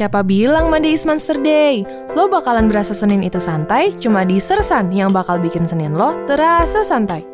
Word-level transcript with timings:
Siapa 0.00 0.24
bilang 0.24 0.72
Monday 0.72 0.96
is 0.96 1.04
Monster 1.04 1.36
Day? 1.36 1.84
Lo 2.16 2.24
bakalan 2.24 2.72
berasa 2.72 2.96
Senin 2.96 3.20
itu 3.20 3.36
santai, 3.36 3.92
cuma 4.00 4.24
di 4.24 4.40
Sersan 4.40 4.88
yang 4.96 5.12
bakal 5.12 5.36
bikin 5.36 5.68
Senin 5.68 5.92
lo 5.92 6.16
terasa 6.24 6.80
santai. 6.80 7.29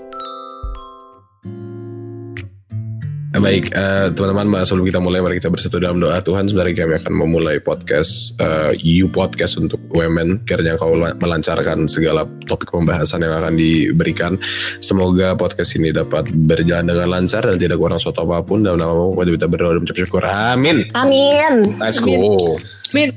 Baik, 3.47 3.71
uh, 3.79 4.11
teman-teman, 4.11 4.67
sebelum 4.67 4.91
kita 4.91 4.99
mulai, 4.99 5.23
mari 5.23 5.39
kita 5.39 5.55
bersatu 5.55 5.79
dalam 5.79 6.03
doa. 6.03 6.19
Tuhan, 6.19 6.51
sebenarnya 6.51 6.83
kami 6.83 6.99
akan 6.99 7.13
memulai 7.15 7.63
podcast 7.63 8.35
uh, 8.43 8.75
You 8.75 9.07
Podcast 9.07 9.55
untuk 9.63 9.79
Women. 9.95 10.43
Kiranya 10.43 10.75
kau 10.75 10.99
melancarkan 10.99 11.87
segala 11.87 12.27
topik 12.43 12.75
pembahasan 12.75 13.23
yang 13.23 13.39
akan 13.39 13.55
diberikan. 13.55 14.35
Semoga 14.83 15.39
podcast 15.39 15.79
ini 15.79 15.95
dapat 15.95 16.35
berjalan 16.35 16.91
dengan 16.91 17.07
lancar 17.07 17.47
dan 17.47 17.55
tidak 17.55 17.79
kurang 17.79 18.03
suatu 18.03 18.27
apa 18.27 18.43
pun. 18.43 18.67
Dalam 18.67 18.83
namamu, 18.83 19.15
kita 19.15 19.47
berdoa 19.47 19.79
dan 19.79 19.87
mengucap 19.87 19.95
syukur. 20.03 20.27
Amin. 20.27 20.83
Amin. 20.99 21.79
Let's 21.79 22.03
go. 22.03 22.59
Amin. 22.91 23.15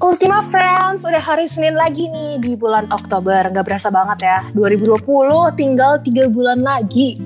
Ultima 0.00 0.40
Friends, 0.48 1.04
udah 1.04 1.20
hari 1.20 1.44
Senin 1.44 1.76
lagi 1.76 2.08
nih 2.08 2.40
di 2.40 2.56
bulan 2.56 2.88
Oktober. 2.88 3.52
Gak 3.52 3.68
berasa 3.68 3.92
banget 3.92 4.24
ya. 4.24 4.38
2020 4.56 5.04
tinggal 5.60 6.00
3 6.00 6.32
bulan 6.32 6.64
lagi. 6.64 7.20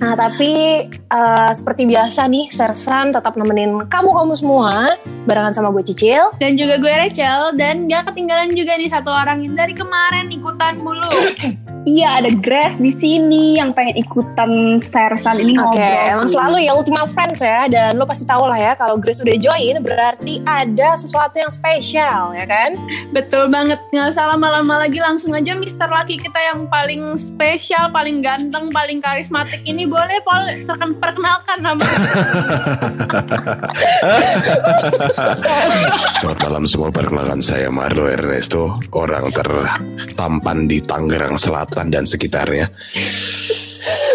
Nah, 0.00 0.16
tapi 0.16 0.88
uh, 1.12 1.52
seperti 1.52 1.84
biasa 1.84 2.24
nih, 2.24 2.48
Sersan 2.48 3.12
tetap 3.12 3.36
nemenin 3.36 3.84
kamu-kamu 3.84 4.32
semua 4.32 4.96
barengan 5.28 5.52
sama 5.52 5.68
gue 5.76 5.84
Cicil 5.92 6.32
dan 6.40 6.56
juga 6.56 6.80
gue 6.80 6.88
Rachel 6.88 7.52
dan 7.60 7.84
gak 7.84 8.08
ketinggalan 8.08 8.48
juga 8.56 8.80
nih 8.80 8.88
satu 8.88 9.12
orang 9.12 9.44
yang 9.44 9.52
dari 9.52 9.76
kemarin 9.76 10.32
ikutan 10.32 10.80
mulu. 10.80 11.12
Iya 11.88 12.20
ada 12.20 12.28
Grace 12.44 12.76
di 12.76 12.92
sini 12.92 13.56
yang 13.56 13.72
pengen 13.72 14.04
ikutan 14.04 14.84
Sersan 14.84 15.40
ini 15.40 15.56
ngobrol. 15.56 15.80
Oke, 15.80 15.80
okay, 15.80 16.12
emang 16.12 16.28
selalu 16.28 16.68
ya 16.68 16.76
Ultima 16.76 17.08
Friends 17.08 17.40
ya 17.40 17.72
dan 17.72 17.96
lo 17.96 18.04
pasti 18.04 18.28
tahu 18.28 18.44
lah 18.44 18.60
ya 18.60 18.72
kalau 18.76 19.00
Grace 19.00 19.24
udah 19.24 19.32
join 19.40 19.80
berarti 19.80 20.44
ada 20.44 20.92
sesuatu 21.00 21.40
yang 21.40 21.48
spesial 21.48 22.36
ya 22.36 22.44
kan? 22.44 22.76
Betul 23.16 23.48
banget, 23.48 23.80
nggak 23.96 24.12
usah 24.12 24.28
lama-lama 24.28 24.84
lagi 24.84 25.00
langsung 25.00 25.32
aja 25.32 25.56
Mister 25.56 25.88
Laki 25.88 26.20
kita 26.20 26.36
yang 26.52 26.68
paling 26.68 27.16
spesial, 27.16 27.88
paling 27.88 28.20
ganteng, 28.20 28.68
paling 28.68 29.00
karismatik 29.00 29.64
ini 29.64 29.88
boleh 29.88 30.20
terken 30.68 31.00
perkenalkan 31.00 31.64
nama. 31.64 31.84
Selamat 36.20 36.38
malam 36.44 36.64
semua, 36.68 36.92
perkenalkan 36.92 37.40
saya 37.40 37.72
Marlo 37.72 38.04
Ernesto, 38.04 38.76
orang 38.92 39.32
tertampan 39.32 40.68
di 40.68 40.84
Tangerang 40.84 41.40
Selatan 41.40 41.68
selatan 41.70 41.86
dan 41.94 42.02
sekitarnya. 42.02 42.66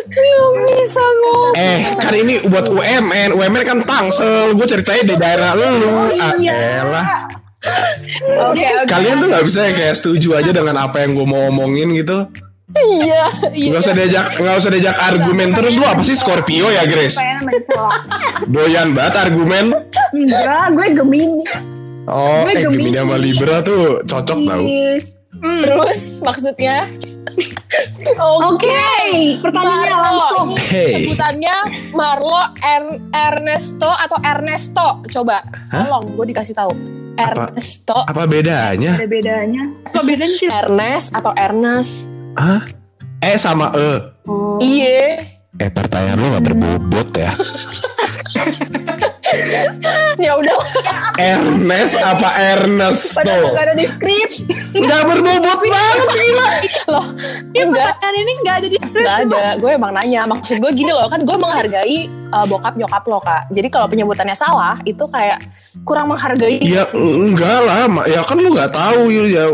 Gak 0.06 0.52
bisa 0.68 1.00
ngomong. 1.02 1.54
Eh, 1.56 1.80
kan 1.98 2.14
ini 2.14 2.44
buat 2.52 2.68
UMN. 2.68 3.32
UMN 3.32 3.64
kan 3.64 3.80
Tangsel. 3.88 4.54
Gue 4.60 4.68
ceritanya 4.68 5.04
di 5.08 5.16
daerah 5.16 5.52
lu. 5.56 5.64
Oh, 5.88 6.08
iya. 6.36 6.84
Ah, 6.84 7.26
Oke, 7.66 8.62
okay, 8.62 8.70
okay. 8.84 8.92
Kalian 8.92 9.24
tuh 9.24 9.28
gak 9.32 9.46
bisa 9.48 9.60
ya 9.66 9.72
kayak 9.74 9.96
setuju 9.98 10.38
aja 10.38 10.52
dengan 10.54 10.76
apa 10.86 11.02
yang 11.02 11.18
gue 11.18 11.26
mau 11.26 11.50
omongin 11.50 11.96
gitu. 11.98 12.30
Iya, 12.76 13.24
iya. 13.56 13.72
Gak 13.74 13.82
usah 13.82 13.96
diajak, 13.98 14.26
gak 14.38 14.58
usah 14.62 14.72
diajak 14.76 14.98
argumen 15.02 15.50
terus 15.56 15.80
lu 15.80 15.86
apa 15.88 16.04
sih 16.06 16.14
Scorpio 16.14 16.70
ya, 16.70 16.86
Grace? 16.86 17.18
Doyan 18.46 18.94
banget 18.94 19.32
argumen. 19.32 19.74
Enggak, 20.14 20.78
gue 20.78 20.88
Gemini. 20.94 21.42
Oh, 22.06 22.46
gue 22.46 22.54
eh 22.54 22.62
Gemini 22.62 22.94
sama 22.94 23.18
Libra 23.18 23.66
tuh 23.66 24.06
cocok 24.06 24.40
tau. 24.46 24.64
Hmm. 25.46 25.62
Terus 25.62 26.26
maksudnya 26.26 26.90
Oke, 28.16 28.64
okay. 28.64 29.36
pertanyaannya 29.44 29.98
langsung. 30.00 30.50
Hey. 30.56 31.04
Sebutannya 31.04 31.56
Marlo 31.92 32.40
er 32.64 33.02
Ernesto 33.12 33.92
atau 33.92 34.18
Ernesto. 34.24 35.04
Coba, 35.12 35.44
Hah? 35.74 35.84
tolong 35.84 36.16
gue 36.16 36.26
dikasih 36.32 36.56
tahu. 36.56 36.72
Ernesto. 37.20 37.96
Apa, 38.08 38.24
apa 38.24 38.32
bedanya? 38.32 38.96
Ada 38.96 39.08
bedanya. 39.08 39.64
Apa 39.92 40.00
bedanya? 40.04 40.38
sih? 40.40 40.48
Ernest 40.48 41.08
atau 41.12 41.32
Ernest? 41.36 42.08
Hah? 42.40 42.64
E 43.20 43.32
sama 43.36 43.72
E. 43.76 43.92
Oh. 44.28 44.60
Iya. 44.64 45.24
Eh 45.56 45.72
pertanyaan 45.72 46.20
lo 46.20 46.28
gak 46.40 46.46
berbobot 46.52 47.10
ya. 47.16 47.32
ya 50.26 50.32
udah. 50.40 50.58
Ernest 51.16 51.96
apa 52.04 52.30
Ernest 52.36 53.16
Padahal 53.16 53.56
gak 53.56 53.66
ada 53.72 53.76
di 53.76 53.88
skrip 53.88 54.30
Gak 54.76 55.02
berbobot 55.08 55.60
banget 55.64 56.10
gila. 56.12 56.48
Loh 56.92 57.06
Enggak. 57.56 57.94
Kan 58.04 58.14
ini 58.16 58.32
gak 58.44 58.56
ada 58.64 58.68
di 58.68 58.78
skrip 58.80 59.04
Gak 59.04 59.18
ada. 59.28 59.46
Gue 59.60 59.72
emang 59.80 59.96
nanya. 59.96 60.28
Maksud 60.28 60.60
gue 60.60 60.72
gini 60.76 60.92
loh 60.92 61.08
Kan 61.08 61.24
gue 61.24 61.38
menghargai 61.40 62.00
uh, 62.36 62.46
bokap 62.48 62.76
nyokap 62.76 63.04
lo 63.08 63.20
kak. 63.24 63.48
Jadi 63.56 63.68
kalau 63.72 63.88
penyebutannya 63.88 64.36
salah 64.36 64.76
Itu 64.84 65.08
kayak 65.08 65.40
kurang 65.88 66.12
menghargai. 66.12 66.60
Ya 66.64 66.84
enggak 66.92 67.60
lah. 67.64 67.88
Ya 68.12 68.22
kan 68.28 68.38
lu 68.40 68.52
gak 68.52 68.76
tahu 68.76 69.08
ya 69.28 69.48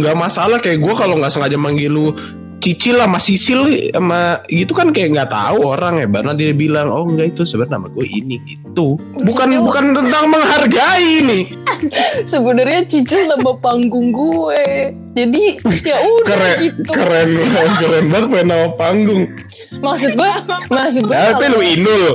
Gak 0.00 0.16
masalah. 0.16 0.58
Kayak 0.64 0.80
gue 0.80 0.94
kalau 0.96 1.20
gak 1.20 1.32
sengaja 1.32 1.60
manggil 1.60 1.92
lu 1.92 2.16
Cicil 2.62 3.02
sama 3.02 3.18
Sisil 3.18 3.90
sama 3.90 4.38
gitu 4.46 4.70
kan 4.70 4.94
kayak 4.94 5.18
nggak 5.18 5.30
tahu 5.34 5.66
orang 5.66 5.98
ya. 5.98 6.06
Baru 6.06 6.30
dia 6.38 6.54
bilang 6.54 6.94
oh 6.94 7.02
enggak 7.02 7.34
itu 7.34 7.42
sebenarnya 7.42 7.82
nama 7.82 7.90
gue 7.90 8.06
ini 8.06 8.38
gitu. 8.46 8.94
Bukan 9.18 9.48
Cicil. 9.50 9.64
bukan 9.66 9.84
tentang 9.98 10.24
menghargai 10.30 11.12
nih 11.26 11.44
sebenarnya 12.32 12.80
Cicil 12.86 13.26
nama 13.26 13.50
panggung 13.58 14.14
gue. 14.14 14.94
Jadi 15.12 15.60
ya 15.84 15.98
udah 16.00 16.24
keren, 16.30 16.58
gitu. 16.62 16.90
keren 16.94 17.30
keren 17.82 18.04
banget 18.08 18.46
nama 18.46 18.68
panggung. 18.78 19.26
Maksud 19.82 20.14
gue 20.14 20.30
maksud 20.70 21.02
gue 21.10 21.16
tapi 21.18 21.44
lu 21.50 21.58
inul 21.58 22.06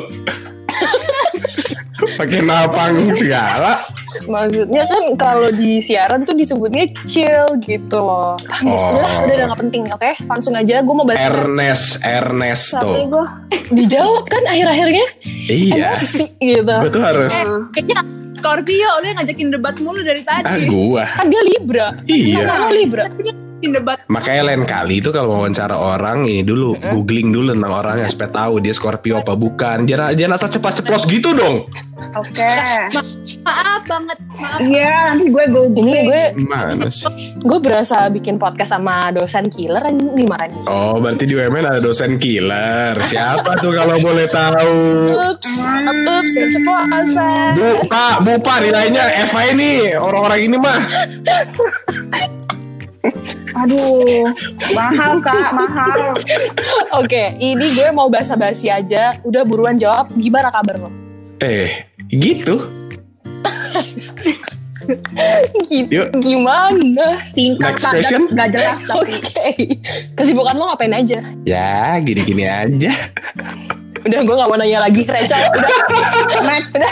pakai 1.97 2.45
nama 2.45 2.69
panggung 2.69 3.13
segala. 3.17 3.81
Maksudnya 4.27 4.83
kan 4.85 5.03
kalau 5.17 5.49
di 5.49 5.81
siaran 5.81 6.21
tuh 6.21 6.37
disebutnya 6.37 6.89
chill 7.09 7.45
gitu 7.63 7.97
loh. 7.97 8.37
Oh. 8.37 8.69
udah 8.69 9.25
udah 9.25 9.33
udah 9.33 9.45
gak 9.53 9.61
penting. 9.65 9.83
Oke 9.89 10.01
okay? 10.01 10.13
langsung 10.29 10.53
aja. 10.53 10.81
Gue 10.85 10.93
mau 10.93 11.05
bahas 11.05 11.21
Ernest 11.21 11.87
Ernesto. 12.05 12.89
Eh, 13.49 13.61
dijawab 13.73 14.25
kan 14.29 14.43
akhir-akhirnya? 14.45 15.05
Iya. 15.47 15.97
Emosi, 15.97 16.25
gitu. 16.37 16.75
Gue 16.85 16.91
tuh 16.93 17.03
harus 17.03 17.33
eh, 17.33 17.59
kayaknya 17.73 17.97
Scorpio 18.37 18.89
yang 19.01 19.17
ngajakin 19.17 19.49
debat 19.49 19.75
mulu 19.81 20.01
dari 20.05 20.21
tadi. 20.21 20.45
Ah 20.45 20.57
gua. 20.69 21.05
Kan 21.09 21.25
dia 21.33 21.41
Libra. 21.41 21.87
Iya. 22.05 22.45
Kan 22.45 22.69
Libra 22.69 23.05
debat. 23.61 23.97
Makanya 24.05 24.53
lain 24.53 24.63
kali 24.69 25.01
itu 25.01 25.09
kalau 25.09 25.41
wawancara 25.41 25.73
orang 25.73 26.29
ini 26.29 26.45
dulu 26.45 26.77
googling 26.77 27.33
dulu 27.33 27.53
tentang 27.53 27.73
orangnya 27.73 28.07
supaya 28.09 28.29
tahu 28.45 28.61
dia 28.61 28.73
Scorpio 28.73 29.21
apa 29.21 29.33
bukan. 29.33 29.89
Jangan 29.89 30.13
jangan 30.13 30.37
asal 30.37 30.49
cepat 30.53 30.73
ceplos 30.81 31.03
gitu 31.09 31.33
dong. 31.33 31.65
Oke. 32.13 32.37
Okay. 32.37 32.93
Ma 32.93 33.01
maaf 33.57 33.81
banget. 33.89 34.17
Maaf. 34.37 34.59
Iya, 34.61 34.95
nanti 35.13 35.25
gue 35.33 35.45
googling. 35.49 35.89
Ini 35.89 35.99
gue 36.05 36.23
Mana 36.45 36.87
sih? 36.93 37.09
Gue 37.41 37.57
berasa 37.57 38.05
bikin 38.13 38.37
podcast 38.37 38.77
sama 38.77 39.09
dosen 39.09 39.49
killer 39.49 39.81
gimana 40.13 40.45
nih? 40.45 40.61
Oh, 40.69 41.01
berarti 41.01 41.23
di 41.25 41.33
UMN 41.33 41.65
ada 41.65 41.81
dosen 41.81 42.21
killer. 42.21 42.93
Siapa 43.01 43.57
tuh 43.57 43.73
kalau 43.73 43.97
boleh 43.97 44.29
tahu? 44.29 44.77
Ups, 45.33 45.51
ups, 46.05 46.31
ceplosan. 46.37 47.51
Bu, 47.57 47.69
Pak, 47.89 48.15
Bu, 48.21 48.33
Pak, 48.37 48.57
nilainya 48.61 49.03
Eva 49.25 49.41
ini 49.49 49.97
orang-orang 49.97 50.39
ini 50.45 50.57
mah. 50.61 50.79
Aduh, 53.57 54.29
mahal 54.75 55.17
kak, 55.23 55.49
mahal. 55.55 56.13
Oke, 57.01 57.33
ini 57.41 57.73
gue 57.73 57.89
mau 57.95 58.07
basa-basi 58.11 58.69
aja. 58.69 59.17
Udah 59.25 59.41
buruan 59.47 59.79
jawab, 59.79 60.13
gimana 60.13 60.53
kabar 60.53 60.77
lo? 60.77 60.89
Eh, 61.41 61.89
gitu. 62.11 62.77
gitu 65.67 65.91
Yuk. 65.91 66.07
gimana 66.23 67.19
singkat 67.35 67.75
Next 67.75 67.85
question 67.91 68.21
gak 68.31 68.55
jelas 68.55 68.87
oke 68.95 69.03
okay. 69.03 69.83
kesibukan 70.15 70.55
lo 70.55 70.71
ngapain 70.71 70.95
aja 70.95 71.19
ya 71.43 71.99
gini-gini 71.99 72.47
aja 72.47 72.95
udah 74.07 74.19
gue 74.23 74.35
gak 74.39 74.47
mau 74.47 74.55
nanya 74.55 74.79
lagi 74.87 75.03
Rachel 75.03 75.43
udah 75.51 75.71
udah 76.71 76.91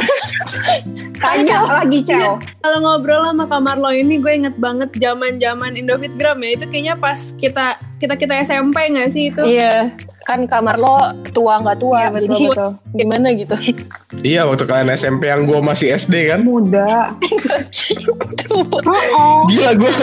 tanya 1.19 1.57
lagi 1.81 1.99
Cel. 2.03 2.19
Ya, 2.19 2.31
kalau 2.61 2.77
ngobrol 2.83 3.21
sama 3.25 3.45
kamar 3.47 3.77
lo 3.79 3.91
ini 3.91 4.19
gue 4.19 4.33
inget 4.33 4.55
banget 4.59 4.89
zaman 4.97 5.39
zaman 5.39 5.77
Indofitgram 5.79 6.37
ya. 6.43 6.49
Itu 6.59 6.65
kayaknya 6.69 6.95
pas 6.99 7.33
kita 7.37 7.75
kita 7.99 8.13
kita 8.19 8.33
SMP 8.43 8.91
gak 8.91 9.09
sih 9.11 9.31
itu? 9.31 9.41
Iya. 9.43 9.91
Kan 10.25 10.49
kamar 10.49 10.81
lo 10.81 10.97
tua 11.31 11.61
nggak 11.61 11.77
tua 11.77 11.99
iya, 12.01 12.09
betul, 12.09 12.23
jadi 12.25 12.45
betul. 12.49 12.71
gimana 12.97 13.27
gitu? 13.37 13.55
Iya 14.25 14.41
waktu 14.49 14.63
kalian 14.65 14.89
SMP 14.97 15.29
yang 15.29 15.45
gue 15.45 15.59
masih 15.61 15.87
SD 15.93 16.33
kan. 16.33 16.41
Muda. 16.41 17.13
Gitu. 17.85 18.11
oh, 19.13 19.45
gila 19.45 19.77
gue 19.77 19.93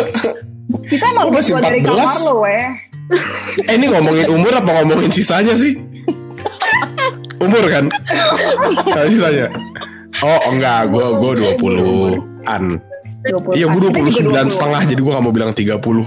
kita 0.86 1.04
emang 1.10 1.34
masih 1.34 1.58
tua 1.58 1.62
dari 1.66 1.80
kamar 1.82 2.16
lo 2.22 2.46
weh 2.46 2.66
eh 3.68 3.74
ini 3.76 3.86
ngomongin 3.92 4.26
umur 4.30 4.52
apa 4.56 4.70
ngomongin 4.82 5.10
sisanya 5.12 5.52
sih? 5.52 5.76
Umur 7.42 7.64
kan? 7.68 7.90
Kalau 8.86 9.08
sisanya 9.10 9.50
oh 10.22 10.40
enggak 10.54 10.80
gue 10.88 11.06
gue 11.18 11.32
dua 11.42 11.52
puluh 11.58 12.10
an 12.46 12.78
Iya 13.54 13.70
gue 13.70 13.80
dua 13.86 13.94
puluh 13.94 14.10
sembilan 14.10 14.50
setengah 14.50 14.82
jadi 14.82 14.98
gue 14.98 15.12
gak 15.14 15.22
mau 15.22 15.30
bilang 15.30 15.54
tiga 15.54 15.78
puluh 15.78 16.02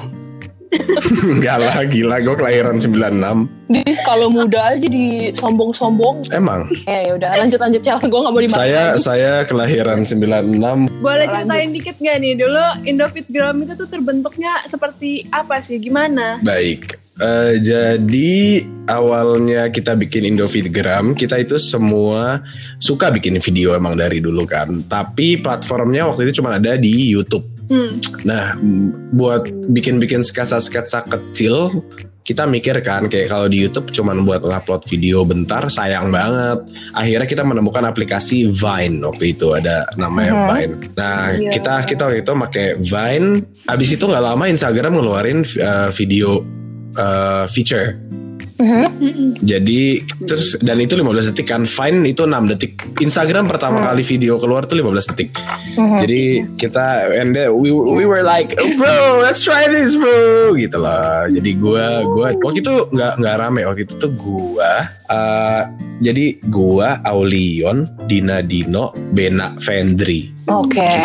Enggak 1.23 1.57
lah, 1.63 1.75
gila. 1.87 2.19
Gue 2.19 2.35
kelahiran 2.35 2.75
96. 2.75 3.71
Di 3.71 3.81
kalau 4.03 4.27
muda 4.27 4.75
aja 4.75 4.87
di 4.87 5.31
sombong-sombong. 5.31 6.29
Emang. 6.35 6.67
Eh 6.85 7.09
ya 7.09 7.15
udah 7.15 7.31
lanjut 7.39 7.59
lanjut 7.61 7.81
Cel. 7.81 7.97
Gue 8.03 8.19
gak 8.19 8.33
mau 8.33 8.41
dimarahin. 8.41 8.59
Saya 8.59 8.83
saya 8.99 9.31
kelahiran 9.47 10.03
96. 10.03 10.99
Boleh 10.99 11.25
ceritain 11.31 11.69
dikit 11.71 11.95
gak 11.97 12.17
nih 12.19 12.33
dulu 12.35 12.65
Indofitgram 12.83 13.55
itu 13.63 13.73
tuh 13.79 13.87
terbentuknya 13.87 14.61
seperti 14.67 15.25
apa 15.31 15.63
sih? 15.63 15.79
Gimana? 15.79 16.43
Baik. 16.43 17.04
Eh, 17.15 17.63
jadi 17.63 18.59
awalnya 18.91 19.71
kita 19.71 19.95
bikin 19.95 20.27
Indofitgram, 20.35 21.15
kita 21.15 21.39
itu 21.39 21.55
semua 21.55 22.43
suka 22.75 23.07
bikin 23.07 23.39
video 23.39 23.71
emang 23.71 23.95
dari 23.95 24.19
dulu 24.19 24.43
kan. 24.43 24.83
Tapi 24.83 25.39
platformnya 25.39 26.11
waktu 26.11 26.27
itu 26.27 26.43
cuma 26.43 26.59
ada 26.59 26.75
di 26.75 27.07
YouTube. 27.07 27.47
Hmm. 27.71 27.97
Nah, 28.27 28.53
mm, 28.59 29.15
buat 29.15 29.47
bikin-bikin 29.47 30.21
sketsa-sketsa 30.21 31.07
kecil, 31.07 31.81
kita 32.21 32.43
mikir 32.45 32.83
kan 32.83 33.07
kayak 33.07 33.31
kalau 33.31 33.47
di 33.47 33.63
YouTube 33.63 33.95
cuman 33.95 34.21
buat 34.27 34.43
ngupload 34.43 34.83
video 34.85 35.23
bentar 35.23 35.65
sayang 35.71 36.11
banget. 36.11 36.67
Akhirnya 36.91 37.25
kita 37.25 37.47
menemukan 37.47 37.85
aplikasi 37.85 38.51
Vine 38.51 38.99
waktu 39.01 39.33
itu 39.33 39.55
ada 39.55 39.87
namanya 39.95 40.33
Mhm. 40.35 40.45
Vine. 40.51 40.73
Nah, 40.99 41.31
Iya. 41.31 41.49
kita 41.53 41.73
kita 41.87 42.01
waktu 42.11 42.21
itu 42.27 42.31
pakai 42.35 42.67
Vine. 42.81 43.29
Abis 43.71 43.89
itu 43.95 44.03
nggak 44.03 44.25
lama 44.25 44.45
Instagram 44.45 44.99
ngeluarin 44.99 45.39
uh, 45.63 45.89
video 45.89 46.43
uh, 46.97 47.45
feature. 47.51 47.99
Mhm. 48.55 48.85
Mm-mm. 49.03 49.29
Jadi 49.43 49.99
terus 50.23 50.55
dan 50.63 50.79
itu 50.79 50.95
15 50.95 51.27
detik 51.31 51.47
kan 51.51 51.67
Vine 51.67 52.07
itu 52.07 52.23
6 52.23 52.51
detik. 52.55 52.79
Instagram 53.03 53.51
pertama 53.51 53.83
kali 53.83 53.99
video 53.99 54.39
keluar 54.39 54.63
tuh 54.63 54.79
15 54.79 55.11
detik. 55.11 55.35
Mhm. 55.75 55.99
Jadi 55.99 56.21
kita 56.55 57.11
and 57.19 57.35
then 57.35 57.51
we 57.51 57.75
we 57.75 58.07
were 58.07 58.23
like, 58.23 58.55
oh, 58.55 58.71
bro, 58.79 59.19
let's 59.19 59.43
try 59.43 59.67
this, 59.67 59.99
bro, 59.99 60.55
gitu 60.55 60.79
loh. 60.79 61.27
Jadi 61.27 61.51
gua 61.59 62.07
gua 62.07 62.31
waktu 62.31 62.63
itu 62.63 62.75
nggak 62.95 63.13
nggak 63.19 63.35
rame 63.35 63.61
waktu 63.67 63.83
itu 63.83 63.93
tuh 63.99 64.11
gua 64.15 64.87
eh, 65.11 65.61
jadi 65.99 66.39
gua 66.47 67.03
Aulion, 67.03 67.91
Dina 68.07 68.39
Dino, 68.39 68.95
Bena 69.11 69.59
Vendri. 69.59 70.31
Oke. 70.47 70.95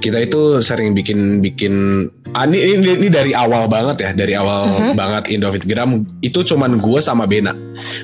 Kita 0.00 0.16
itu 0.16 0.64
sering 0.64 0.96
bikin 0.96 1.44
bikin 1.44 1.74
ah, 2.32 2.48
ini, 2.48 2.80
ini 2.80 3.04
ini 3.04 3.08
dari 3.12 3.36
awal 3.36 3.68
banget 3.68 4.00
ya, 4.00 4.10
dari 4.16 4.32
awal 4.32 4.96
banget 4.96 5.28
Indofitgram 5.28 6.00
itu 6.24 6.40
cuman 6.40 6.80
gua 6.80 7.04
sama 7.04 7.28
Bena. 7.28 7.52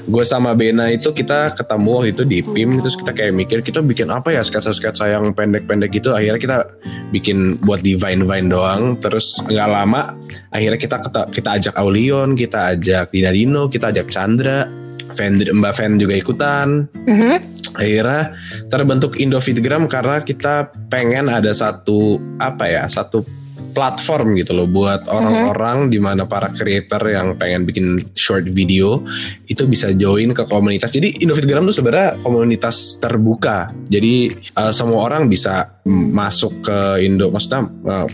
Gue 0.08 0.24
sama 0.24 0.56
Bena 0.56 0.88
itu 0.88 1.12
kita 1.12 1.52
ketemu 1.52 1.90
waktu 2.00 2.10
itu 2.16 2.22
di 2.24 2.38
PIM 2.40 2.80
terus 2.80 2.96
kita 2.96 3.12
kayak 3.12 3.32
mikir 3.36 3.58
kita 3.60 3.84
bikin 3.84 4.08
apa 4.08 4.32
ya 4.32 4.40
sketsa-sketsa 4.40 5.08
yang 5.12 5.36
pendek-pendek 5.36 5.92
gitu. 5.92 6.16
Akhirnya 6.16 6.40
kita 6.40 6.58
bikin 7.12 7.60
buat 7.64 7.84
di 7.84 7.96
Vine-Vine 7.96 8.48
doang 8.48 8.96
terus 9.00 9.36
nggak 9.44 9.68
lama 9.68 10.16
akhirnya 10.48 10.80
kita 10.80 10.96
kita, 11.00 11.22
kita 11.30 11.48
ajak 11.60 11.74
Aulion 11.76 12.34
kita 12.34 12.74
ajak 12.74 13.12
Dina 13.12 13.30
Dino 13.30 13.68
kita 13.70 13.92
ajak 13.94 14.08
Chandra 14.10 14.66
Vendri, 15.16 15.48
Mbak 15.48 15.72
Ven 15.72 15.92
juga 15.96 16.14
ikutan. 16.14 16.68
Mhm. 17.08 17.55
Akhirnya 17.76 18.34
terbentuk 18.72 19.20
Indofitgram 19.20 19.86
karena 19.86 20.24
kita 20.24 20.72
pengen 20.88 21.28
ada 21.28 21.52
satu 21.52 22.18
apa 22.40 22.64
ya 22.66 22.84
satu 22.88 23.46
platform 23.76 24.40
gitu 24.40 24.56
loh 24.56 24.64
buat 24.64 25.04
orang-orang 25.04 25.92
di 25.92 26.00
mana 26.00 26.24
para 26.24 26.48
creator 26.48 27.12
yang 27.12 27.36
pengen 27.36 27.68
bikin 27.68 28.00
short 28.16 28.48
video 28.48 29.04
itu 29.44 29.68
bisa 29.68 29.92
join 29.92 30.32
ke 30.32 30.48
komunitas. 30.48 30.88
Jadi 30.88 31.20
Indofitgram 31.20 31.68
tuh 31.68 31.76
sebenarnya 31.76 32.16
komunitas 32.24 32.96
terbuka. 32.96 33.68
Jadi 33.92 34.32
eh, 34.32 34.72
semua 34.72 35.04
orang 35.04 35.28
bisa 35.28 35.76
masuk 35.92 36.64
ke 36.64 37.04
Indo 37.04 37.28
maksudnya 37.28 37.68
eh, 37.68 38.06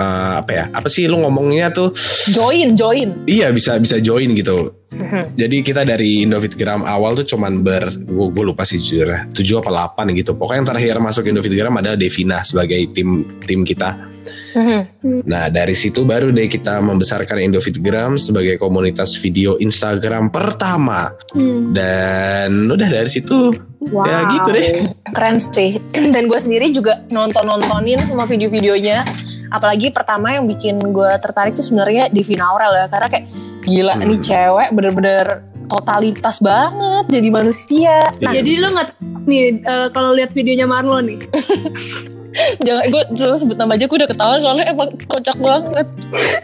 eh, 0.00 0.34
apa 0.40 0.50
ya? 0.56 0.64
Apa 0.72 0.88
sih 0.88 1.04
lu 1.04 1.20
ngomongnya 1.20 1.68
tuh? 1.68 1.92
Join, 2.32 2.72
join. 2.72 3.28
Iya 3.28 3.52
bisa 3.52 3.76
bisa 3.76 4.00
join 4.00 4.32
gitu. 4.32 4.79
Jadi 5.40 5.56
kita 5.62 5.86
dari 5.86 6.26
Indofitgram 6.26 6.82
awal 6.82 7.14
tuh 7.22 7.26
cuman 7.36 7.62
ber 7.62 7.94
gue 8.10 8.44
lupa 8.44 8.66
sih 8.66 8.82
jujur 8.82 9.06
ya, 9.06 9.20
7 9.30 9.62
apa 9.62 10.02
8 10.02 10.18
gitu. 10.18 10.34
Pokoknya 10.34 10.58
yang 10.62 10.68
terakhir 10.68 10.94
masuk 10.98 11.24
Indofitgram 11.30 11.74
adalah 11.78 11.96
Devina 11.96 12.42
sebagai 12.42 12.78
tim 12.90 13.22
tim 13.44 13.62
kita. 13.62 14.10
Nah 15.30 15.46
dari 15.46 15.78
situ 15.78 16.02
baru 16.02 16.34
deh 16.34 16.50
kita 16.50 16.82
membesarkan 16.82 17.38
Indofitgram 17.38 18.18
sebagai 18.18 18.58
komunitas 18.58 19.14
video 19.16 19.56
Instagram 19.62 20.28
pertama. 20.28 21.14
Hmm. 21.32 21.70
Dan 21.70 22.66
udah 22.66 22.88
dari 22.90 23.10
situ 23.10 23.54
ya 23.80 24.26
gitu 24.26 24.48
deh. 24.50 24.90
Keren 25.14 25.36
sih. 25.38 25.78
Dan 26.14 26.26
gue 26.26 26.40
sendiri 26.42 26.74
juga 26.74 27.06
nonton-nontonin 27.08 28.02
semua 28.02 28.26
video-videonya. 28.26 29.06
Apalagi 29.54 29.90
pertama 29.94 30.34
yang 30.34 30.46
bikin 30.50 30.78
gue 30.82 31.10
tertarik 31.22 31.54
tuh 31.54 31.64
sebenarnya 31.64 32.10
Devina 32.10 32.50
Aurel 32.50 32.74
ya. 32.74 32.86
Karena 32.90 33.06
kayak 33.06 33.26
gila 33.70 33.94
Hmm. 33.94 34.10
nih 34.10 34.18
cewek 34.18 34.68
bener-bener 34.74 35.26
totalitas 35.70 36.42
banget 36.42 37.04
jadi 37.06 37.28
manusia. 37.30 38.02
Nah, 38.18 38.34
Jadi 38.34 38.58
lu 38.58 38.74
nggak 38.74 38.88
nih 39.24 39.62
eh, 39.62 39.88
kalau 39.94 40.10
lihat 40.10 40.34
videonya 40.34 40.66
Marlo 40.66 40.98
nih. 40.98 41.22
jangan 42.66 42.84
gue 42.90 43.02
terus 43.14 43.42
sebut 43.42 43.58
nama 43.58 43.74
aja 43.74 43.86
gue 43.86 43.98
udah 43.98 44.10
ketawa 44.10 44.34
soalnya 44.38 44.66
emang 44.70 44.90
kocak 45.06 45.38
banget. 45.38 45.86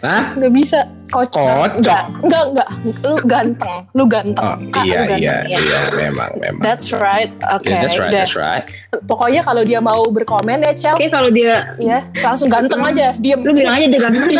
Hah? 0.03 0.35
Gak 0.35 0.53
bisa. 0.55 0.87
Kocak. 1.07 1.39
Kocak? 1.39 1.75
Enggak, 1.79 2.03
enggak, 2.23 2.43
enggak. 2.51 2.69
Lu 3.07 3.15
ganteng. 3.23 3.77
Lu 3.95 4.03
ganteng. 4.05 4.43
Oh 4.43 4.55
Kak, 4.75 4.83
iya 4.83 4.97
lu 4.99 5.07
ganteng, 5.07 5.19
iya 5.23 5.35
ya. 5.47 5.59
iya 5.63 5.81
memang 5.95 6.31
memang. 6.35 6.61
That's 6.63 6.91
right. 6.91 7.31
Oke. 7.55 7.71
Yeah, 7.71 7.81
that's 7.83 7.95
right 7.95 8.11
udah. 8.11 8.21
that's 8.27 8.35
right. 8.35 8.65
Pokoknya 9.07 9.41
kalau 9.43 9.63
dia 9.63 9.79
mau 9.79 10.03
berkomen 10.11 10.67
ya, 10.67 10.73
Cel. 10.75 10.95
Oke 10.99 11.07
kalau 11.07 11.29
dia 11.31 11.75
Ya, 11.79 12.03
langsung 12.19 12.51
ganteng 12.51 12.81
aja. 12.83 13.15
Diem. 13.17 13.39
lu 13.41 13.55
bilang 13.55 13.79
aja 13.79 13.87
dia 13.87 14.01
ganteng. 14.01 14.35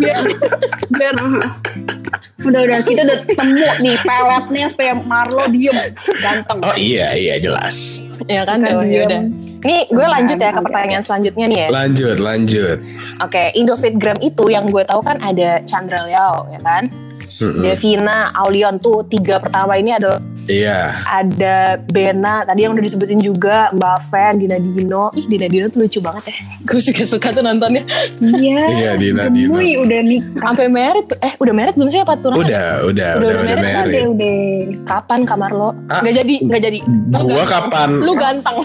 Biar 0.00 0.20
biar 0.96 1.14
udah 2.40 2.60
udah 2.64 2.80
kita 2.80 3.00
udah 3.04 3.18
temu 3.36 3.68
nih 3.84 3.96
peletnya 4.00 4.66
supaya 4.72 4.92
Marlo 5.04 5.44
diem 5.52 5.76
ganteng. 6.24 6.58
Oh 6.64 6.74
iya 6.76 7.12
iya 7.12 7.36
jelas. 7.36 8.00
Ya 8.24 8.48
kan, 8.48 8.64
ya 8.64 8.80
diem. 8.80 9.04
udah. 9.06 9.49
Nih, 9.60 9.92
gue 9.92 10.06
lanjut 10.06 10.40
ya 10.40 10.56
ke 10.56 10.60
pertanyaan 10.64 11.04
selanjutnya 11.04 11.46
nih 11.52 11.58
ya. 11.60 11.68
Lanjut 11.68 12.16
lanjut. 12.16 12.78
Oke, 13.20 13.52
Indofitgram 13.52 14.16
itu 14.24 14.48
yang 14.48 14.72
gue 14.72 14.80
tahu 14.88 15.04
kan 15.04 15.20
ada 15.20 15.60
Chandra 15.68 16.08
Liao, 16.08 16.48
ya 16.48 16.60
kan? 16.64 16.88
Mm-mm. 17.40 17.62
Devina, 17.62 18.28
Aulion 18.36 18.76
tuh 18.76 19.00
tiga 19.04 19.40
pertama 19.40 19.74
ini 19.74 19.90
ada 19.90 20.20
Iya. 20.42 20.98
ada 21.00 21.56
Bena, 21.86 22.42
tadi 22.42 22.64
yang 22.64 22.72
udah 22.72 22.82
disebutin 22.82 23.16
juga 23.16 23.70
Mbak 23.70 23.98
Fen, 24.04 24.32
Dina 24.36 24.56
Dino. 24.56 25.08
Ih, 25.12 25.24
Dina 25.24 25.46
Dino 25.46 25.66
tuh 25.66 25.80
lucu 25.80 25.98
banget 25.98 26.28
ya. 26.28 26.36
Gue 26.66 26.76
suka 26.78 27.04
suka 27.04 27.28
tuh 27.30 27.40
nontonnya. 27.40 27.84
Iya. 28.18 28.60
Iya 28.66 28.90
Dina 28.94 29.24
Dina. 29.26 29.50
Wih 29.50 29.78
udah 29.78 30.00
nikah. 30.02 30.42
Sampai 30.42 30.66
merit 30.66 31.04
tuh. 31.06 31.18
Eh, 31.18 31.32
udah 31.34 31.54
merit 31.54 31.74
belum 31.74 31.88
sih 31.88 32.00
apa 32.00 32.14
tunangan? 32.14 32.40
Udah 32.40 32.66
udah 32.82 33.10
Udah, 33.10 33.10
udah 33.20 33.30
udah 33.32 33.54
udah 33.54 33.56
married, 33.62 33.94
Udah 33.94 34.04
udah. 34.10 34.38
Kapan 34.82 35.20
kamar 35.22 35.50
lo? 35.50 35.70
Ah, 35.86 36.00
Gak 36.00 36.14
jadi, 36.16 36.34
gak 36.42 36.62
jadi. 36.62 36.78
Lu 36.82 37.16
Gua 37.22 37.40
ganteng. 37.40 37.46
kapan? 37.46 37.90
Lu 37.96 38.12
ganteng. 38.14 38.56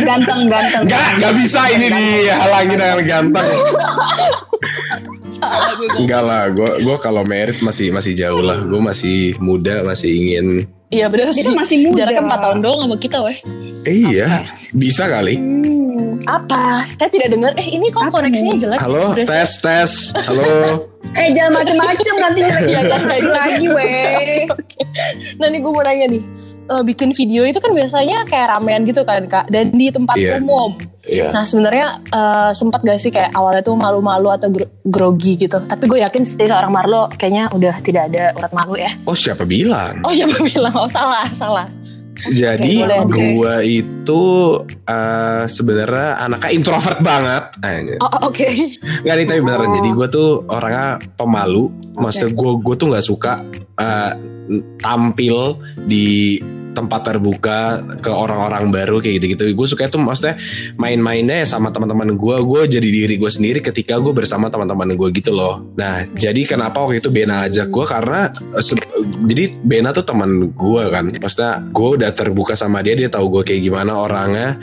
Ganteng 0.00 0.40
ganteng. 0.46 0.82
Enggak, 0.84 1.04
enggak 1.14 1.32
bisa 1.36 1.60
ini 1.70 1.86
dihalangi 1.88 2.74
dengan 2.74 2.98
ganteng. 3.04 3.46
Gue. 5.74 5.88
Enggak 6.00 6.22
lah, 6.22 6.42
gue 6.48 6.70
gua 6.80 6.96
kalau 6.96 7.22
merit 7.22 7.58
masih 7.58 7.90
masih 7.90 8.14
jauh 8.14 8.40
lah. 8.40 8.58
Gue 8.58 8.78
masih 8.78 9.34
muda, 9.38 9.82
masih 9.82 10.10
ingin. 10.10 10.46
Iya 10.88 11.10
bener 11.10 11.28
Kita 11.28 11.50
sih. 11.50 11.54
masih 11.54 11.76
muda. 11.82 11.96
Jaraknya 12.00 12.22
4 12.24 12.38
tahun 12.40 12.58
doang 12.60 12.80
sama 12.82 12.96
kita 12.96 13.18
weh. 13.20 13.38
Eh, 13.84 13.96
iya, 14.06 14.46
bisa 14.70 15.04
kali. 15.04 15.36
Hmm. 15.36 16.16
Apa? 16.24 16.80
Saya 16.86 17.10
tidak 17.10 17.28
dengar. 17.30 17.52
Eh 17.54 17.68
ini 17.68 17.90
kok 17.90 18.06
Apa 18.06 18.16
koneksinya 18.16 18.54
jelek. 18.56 18.78
Halo, 18.80 19.12
Udah- 19.12 19.26
tes 19.26 19.50
tes. 19.58 19.92
Halo. 20.24 20.88
Eh 21.12 21.30
jangan 21.30 21.60
macem-macem 21.60 22.14
nanti 22.16 22.40
jelek 22.42 22.62
Iya, 22.64 22.80
kan, 22.86 23.00
lagi 23.04 23.28
lagi 23.28 23.66
weh. 23.68 24.40
Nah 25.36 25.46
nih 25.46 25.58
gue 25.58 25.70
mau 25.70 25.82
nanya 25.82 26.06
nih. 26.08 26.22
Eh, 26.64 26.80
bikin 26.82 27.12
video 27.12 27.44
itu 27.44 27.58
kan 27.58 27.70
biasanya 27.70 28.24
kayak 28.24 28.56
ramean 28.56 28.82
gitu 28.82 29.02
kan 29.02 29.20
kak. 29.24 29.46
Dan 29.46 29.68
di 29.70 29.88
tempat 29.88 30.16
Iya. 30.16 30.40
umum. 30.40 30.72
Iya. 31.04 31.28
Nah 31.28 31.44
sebenarnya 31.44 32.00
eh, 32.06 32.50
sempat 32.50 32.80
gak 32.80 32.96
sih 32.96 33.10
kayak 33.10 33.30
awalnya 33.30 33.60
tuh 33.60 33.76
malu-malu 33.76 34.28
atau 34.30 34.48
gro- 34.48 34.72
grogi 34.82 35.36
gitu. 35.36 35.60
Tapi 35.60 35.84
gue 35.84 36.00
yakin 36.00 36.24
sih 36.24 36.40
seorang 36.40 36.72
Marlo 36.72 37.12
kayaknya 37.12 37.52
udah 37.52 37.74
tidak 37.78 38.08
ada 38.08 38.32
urat 38.32 38.48
malu 38.50 38.74
ya. 38.74 38.96
Oh 39.04 39.12
siapa 39.12 39.44
bilang? 39.44 40.00
Oh 40.00 40.10
siapa 40.10 40.40
bilang? 40.48 40.72
Oh 40.74 40.88
salah, 40.88 41.28
salah. 41.30 41.68
Jadi 42.32 42.80
gua 43.10 43.60
itu 43.60 44.22
eh, 44.88 45.44
sebenarnya 45.44 46.24
anaknya 46.24 46.50
introvert 46.56 47.00
banget. 47.04 47.44
Nah, 47.60 47.72
Oh 48.00 48.32
oke. 48.32 48.48
Nggak 49.04 49.14
nih 49.20 49.26
tapi 49.28 49.40
beneran. 49.44 49.70
Jadi 49.80 49.90
gue 49.92 50.06
tuh 50.08 50.30
orangnya 50.48 51.00
pemalu. 51.16 51.68
Maksudnya 51.94 52.32
gue 52.32 52.52
gue 52.64 52.74
tuh 52.74 52.86
nggak 52.90 53.06
suka 53.06 53.32
uh, 53.78 54.12
Tampil 54.76 55.56
di 55.88 56.36
tempat 56.74 57.00
terbuka 57.06 57.80
ke 58.02 58.10
orang-orang 58.10 58.74
baru 58.74 58.98
kayak 58.98 59.22
gitu-gitu. 59.22 59.54
Gue 59.54 59.66
suka 59.70 59.86
itu 59.86 59.96
maksudnya 59.96 60.36
main-mainnya 60.74 61.40
ya 61.40 61.46
sama 61.46 61.70
teman-teman 61.70 62.18
gue. 62.18 62.36
Gue 62.42 62.60
jadi 62.66 62.84
diri 62.84 63.14
gue 63.14 63.30
sendiri 63.30 63.62
ketika 63.62 63.96
gue 64.02 64.10
bersama 64.10 64.50
teman-teman 64.50 64.98
gue 64.98 65.08
gitu 65.14 65.30
loh. 65.30 65.62
Nah 65.78 66.04
jadi 66.12 66.42
kenapa 66.44 66.82
waktu 66.82 66.98
itu 66.98 67.08
Bena 67.14 67.46
ajak 67.46 67.70
gue 67.70 67.84
karena 67.86 68.34
eh, 68.58 68.64
jadi 69.30 69.44
Bena 69.62 69.94
tuh 69.94 70.02
teman 70.02 70.50
gue 70.50 70.84
kan. 70.90 71.04
Maksudnya 71.14 71.62
gue 71.70 71.88
udah 72.00 72.10
terbuka 72.10 72.58
sama 72.58 72.80
dia, 72.80 72.96
dia 72.96 73.06
tahu 73.06 73.40
gue 73.40 73.42
kayak 73.46 73.60
gimana 73.60 73.94
orangnya. 73.94 74.56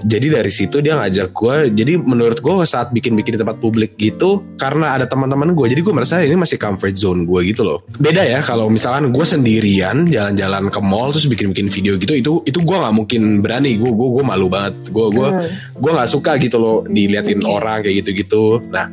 Jadi 0.00 0.26
dari 0.30 0.52
situ 0.54 0.78
dia 0.80 0.94
ngajak 0.94 1.34
gue. 1.34 1.56
Jadi 1.74 1.98
menurut 1.98 2.38
gue 2.38 2.54
saat 2.64 2.94
bikin-bikin 2.94 3.34
di 3.34 3.40
tempat 3.42 3.58
publik 3.58 3.98
gitu, 3.98 4.46
karena 4.54 4.94
ada 4.94 5.10
teman-teman 5.10 5.50
gue, 5.56 5.66
jadi 5.74 5.80
gue 5.82 5.94
merasa 5.94 6.22
ini 6.22 6.38
masih 6.38 6.60
comfort 6.60 6.94
zone 6.94 7.26
gue 7.26 7.40
gitu 7.50 7.66
loh. 7.66 7.82
Beda 7.98 8.22
ya 8.22 8.38
kalau 8.44 8.70
misalkan 8.70 9.10
gue 9.10 9.26
sendirian 9.26 10.06
jalan-jalan 10.06 10.70
ke 10.70 10.80
mall 10.84 11.10
terus 11.10 11.26
bikin-bikin 11.26 11.57
video 11.66 11.98
gitu, 11.98 12.14
itu 12.14 12.32
itu 12.46 12.58
gue 12.62 12.76
nggak 12.78 12.94
mungkin 12.94 13.42
berani. 13.42 13.74
Gue 13.74 13.90
gue 13.90 14.08
gue 14.14 14.22
malu 14.22 14.46
banget. 14.46 14.78
Gue 14.94 15.10
gue 15.10 15.28
gue 15.74 15.90
nggak 15.90 16.10
suka 16.14 16.38
gitu 16.38 16.62
loh 16.62 16.86
diliatin 16.86 17.42
orang 17.42 17.82
kayak 17.82 18.06
gitu-gitu. 18.06 18.62
Nah 18.70 18.86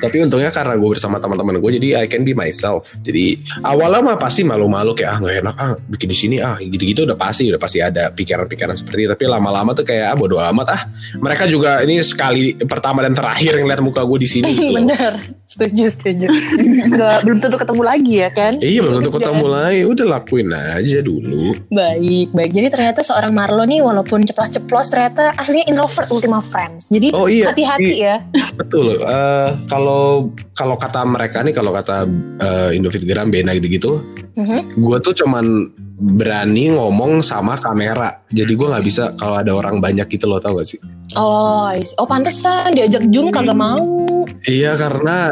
tapi 0.00 0.16
untungnya 0.20 0.48
karena 0.48 0.74
gue 0.74 0.88
bersama 0.90 1.20
teman-teman 1.20 1.60
gue 1.60 1.70
jadi 1.76 2.02
I 2.02 2.06
can 2.08 2.24
be 2.24 2.32
myself 2.32 2.96
jadi 3.00 3.36
awalnya 3.60 4.00
mah 4.02 4.16
pasti 4.16 4.42
malu-malu 4.42 4.96
kayak 4.96 5.10
ah 5.10 5.18
nggak 5.20 5.36
enak 5.44 5.54
ah 5.56 5.72
bikin 5.86 6.08
di 6.08 6.16
sini 6.16 6.36
ah 6.40 6.56
gitu-gitu 6.56 7.04
udah 7.04 7.14
pasti 7.14 7.46
udah 7.46 7.60
pasti 7.60 7.78
ada 7.78 8.08
pikiran-pikiran 8.10 8.74
seperti 8.74 9.04
itu 9.04 9.10
tapi 9.12 9.24
lama-lama 9.28 9.76
tuh 9.76 9.84
kayak 9.84 10.12
ah 10.12 10.16
bodo 10.16 10.40
amat 10.40 10.66
ah 10.72 10.82
mereka 11.20 11.44
juga 11.44 11.84
ini 11.84 12.00
sekali 12.00 12.56
pertama 12.56 13.04
dan 13.04 13.12
terakhir 13.12 13.60
yang 13.60 13.68
lihat 13.68 13.80
muka 13.80 14.00
gue 14.02 14.18
di 14.18 14.28
sini 14.28 14.48
gitu. 14.56 14.72
Bener, 14.72 15.12
setuju 15.44 15.84
setuju. 15.90 16.26
Nggak, 16.90 17.18
belum 17.26 17.38
tentu 17.38 17.56
ketemu 17.58 17.82
lagi 17.82 18.14
ya 18.16 18.30
kan? 18.30 18.52
Iya 18.56 18.80
belum 18.80 18.94
tentu 18.98 19.10
Udah. 19.10 19.20
ketemu 19.20 19.46
lagi 19.50 19.80
Udah 19.84 20.06
lakuin 20.08 20.48
aja 20.50 20.98
dulu 21.02 21.44
Baik, 21.68 22.28
baik. 22.30 22.50
Jadi 22.50 22.66
ternyata 22.70 23.00
seorang 23.02 23.32
Marlo 23.34 23.66
nih 23.66 23.82
walaupun 23.82 24.22
ceplos-ceplos 24.22 24.88
ternyata 24.88 25.34
aslinya 25.34 25.66
introvert 25.68 26.08
Ultima 26.08 26.38
Friends. 26.40 26.88
Jadi 26.88 27.10
Oh 27.12 27.26
iya, 27.26 27.50
hati-hati 27.50 27.92
iya. 27.98 28.22
ya. 28.30 28.46
Betul 28.54 29.02
Eh, 29.02 29.48
Kalau 29.66 29.89
kalau 30.52 30.76
kata 30.76 31.04
mereka 31.04 31.42
nih 31.42 31.54
Kalau 31.54 31.70
kata 31.72 32.04
eh, 32.40 32.76
Indofitgram 32.76 33.28
Bena 33.28 33.52
gitu-gitu 33.54 34.00
Mhm. 34.36 34.78
gue 34.78 34.98
tuh 35.02 35.12
cuman 35.12 35.44
berani 36.00 36.72
ngomong 36.72 37.20
sama 37.20 37.60
kamera 37.60 38.24
jadi 38.32 38.48
gue 38.48 38.66
nggak 38.72 38.86
bisa 38.86 39.12
kalau 39.20 39.36
ada 39.36 39.52
orang 39.52 39.82
banyak 39.84 40.08
gitu 40.08 40.24
loh 40.24 40.40
tau 40.40 40.56
gak 40.56 40.64
sih 40.64 40.80
Oh, 41.18 41.66
oh 41.74 42.06
pantesan 42.06 42.70
diajak 42.70 43.02
Zoom 43.10 43.34
kagak 43.34 43.58
mau. 43.58 43.82
Iya 44.48 44.72
karena 44.78 45.30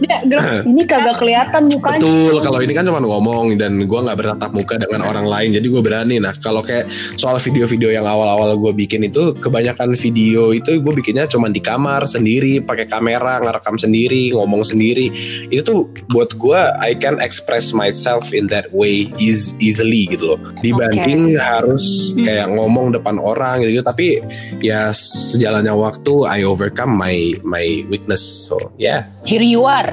Dia 0.00 0.16
gerak 0.26 0.66
Ini 0.70 0.82
kagak 0.88 1.16
kelihatan 1.20 1.62
mukanya. 1.70 2.00
betul 2.00 2.36
kalau 2.40 2.60
ini 2.60 2.72
kan 2.72 2.84
cuma 2.86 3.00
ngomong 3.00 3.54
dan 3.56 3.78
gue 3.84 4.00
nggak 4.00 4.18
bertatap 4.18 4.50
muka 4.50 4.74
dengan 4.80 5.06
orang 5.06 5.26
lain 5.26 5.54
jadi 5.54 5.66
gue 5.66 5.82
berani. 5.82 6.16
Nah 6.20 6.34
kalau 6.38 6.64
kayak 6.64 6.88
soal 7.14 7.36
video-video 7.38 7.92
yang 7.94 8.06
awal-awal 8.06 8.56
gue 8.58 8.72
bikin 8.74 9.06
itu 9.06 9.34
kebanyakan 9.38 9.94
video 9.94 10.50
itu 10.50 10.80
gue 10.80 10.92
bikinnya 10.94 11.28
cuma 11.28 11.50
di 11.50 11.60
kamar 11.60 12.06
sendiri 12.08 12.62
pakai 12.64 12.86
kamera 12.88 13.40
ngerekam 13.42 13.76
sendiri 13.76 14.32
ngomong 14.34 14.64
sendiri. 14.66 15.10
Itu 15.50 15.62
tuh 15.62 15.78
buat 16.10 16.34
gue 16.34 16.60
I 16.80 16.96
can 16.98 17.20
express 17.20 17.70
myself 17.76 18.32
in 18.32 18.48
that 18.50 18.70
way 18.72 19.10
is 19.20 19.54
easily 19.60 20.08
gitu 20.10 20.34
loh. 20.34 20.40
Dibanding 20.60 21.36
harus 21.38 22.14
kayak 22.16 22.50
ngomong 22.52 22.94
depan 22.94 23.18
orang 23.20 23.62
gitu 23.64 23.84
tapi 23.84 24.20
ya 24.64 24.90
sejalannya 24.94 25.74
waktu 25.74 26.14
I 26.26 26.46
overcome 26.46 26.93
my 26.94 27.34
my 27.42 27.82
weakness 27.90 28.22
so 28.22 28.56
yeah 28.78 29.10
Here 29.26 29.42
you 29.42 29.66
are. 29.66 29.90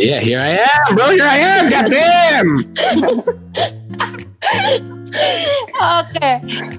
Yeah, 0.00 0.20
here 0.24 0.40
I 0.40 0.56
am, 0.56 0.96
bro. 0.96 1.12
Here 1.12 1.28
I 1.28 1.38
am. 1.40 1.64
Goddamn. 1.68 2.48
Oke, 6.00 6.30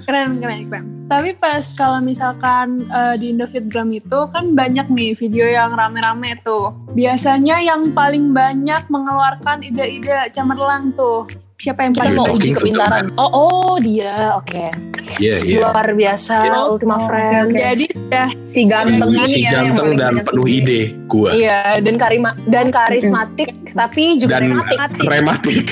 keren 0.09 0.41
keren 0.41 0.61
keren. 0.65 0.85
Tapi 1.05 1.37
pas 1.37 1.61
kalau 1.77 2.01
misalkan 2.01 2.81
eh, 2.89 3.15
di 3.21 3.35
Indofitgram 3.35 3.93
itu 3.93 4.19
kan 4.33 4.57
banyak 4.57 4.89
nih 4.89 5.13
video 5.13 5.45
yang 5.45 5.77
rame-rame 5.77 6.41
tuh. 6.41 6.73
Biasanya 6.97 7.61
yang 7.61 7.93
paling 7.93 8.33
banyak 8.33 8.89
mengeluarkan 8.89 9.61
ide-ide 9.61 10.33
cemerlang 10.33 10.95
tuh. 10.97 11.29
Siapa 11.63 11.79
yang 11.81 11.95
paling 11.95 12.19
mau 12.19 12.27
uji 12.27 12.51
kepintaran. 12.51 13.07
Oh, 13.15 13.31
oh 13.31 13.73
dia. 13.79 14.35
Oke. 14.35 14.67
Yeah, 15.15 15.39
yeah. 15.39 15.63
Luar 15.63 15.87
biasa 15.89 16.43
Yeah. 16.43 16.67
Ultima 16.67 16.95
Oh, 16.95 17.07
Friends. 17.07 17.49
oke, 17.49 17.55
oke. 17.55 17.63
Jadi 17.63 17.85
ya 18.09 18.25
Si 18.43 18.61
ganteng 18.65 19.09
si, 19.09 19.15
ini 19.15 19.23
si 19.25 19.39
ya. 19.41 19.51
ganteng 19.53 19.95
paling 19.95 19.95
dan 19.95 20.13
penuh 20.21 20.43
ide 20.45 20.81
gua 21.05 21.31
Iya, 21.31 21.79
dan 21.79 21.95
karima 21.95 22.35
dan 22.45 22.67
karismatik 22.67 23.51
tapi 23.71 24.17
juga 24.17 24.37
dan 24.37 24.51
rematik. 24.51 24.79
rematik. 25.01 25.65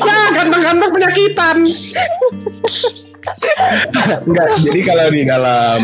ya 0.00 0.16
ganteng-ganteng 0.36 0.90
penyakitan. 0.90 1.56
Enggak, 4.22 4.48
jadi 4.60 4.80
kalau 4.82 5.06
di 5.10 5.22
dalam 5.24 5.80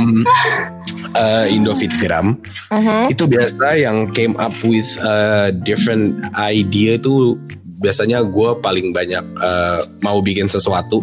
uh, 1.12 1.46
Indofitgram 1.46 2.36
Mhm. 2.68 3.08
itu 3.08 3.24
biasa 3.24 3.76
yang 3.76 4.10
came 4.10 4.36
up 4.36 4.52
with 4.62 4.86
a 4.98 5.50
different 5.52 6.16
idea 6.34 6.96
tuh 6.96 7.36
biasanya 7.82 8.22
gue 8.22 8.62
paling 8.62 8.94
banyak 8.94 9.24
uh, 9.36 9.82
mau 10.00 10.22
bikin 10.22 10.46
sesuatu. 10.46 11.02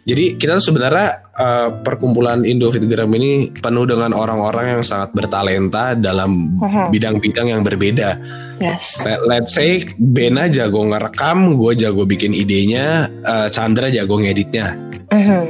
Jadi 0.00 0.38
kita 0.38 0.56
tuh 0.56 0.70
sebenarnya 0.70 1.26
uh, 1.34 1.68
perkumpulan 1.82 2.42
Indofitgram 2.42 3.10
ini 3.12 3.50
penuh 3.52 3.82
dengan 3.82 4.14
orang-orang 4.14 4.78
yang 4.78 4.82
sangat 4.82 5.10
bertalenta 5.10 5.94
dalam 5.94 6.54
Mhm. 6.54 6.94
bidang-bidang 6.94 7.46
yang 7.50 7.62
berbeda. 7.62 8.14
Yes. 8.62 9.02
Let- 9.02 9.26
Let's 9.26 9.52
say 9.54 9.82
Bena 9.96 10.46
jago 10.46 10.84
ngerekam, 10.84 11.58
gue 11.58 11.72
jago 11.74 12.04
bikin 12.04 12.30
idenya, 12.30 13.10
uh, 13.22 13.48
Chandra 13.48 13.90
jago 13.90 14.14
ngeditnya. 14.16 14.89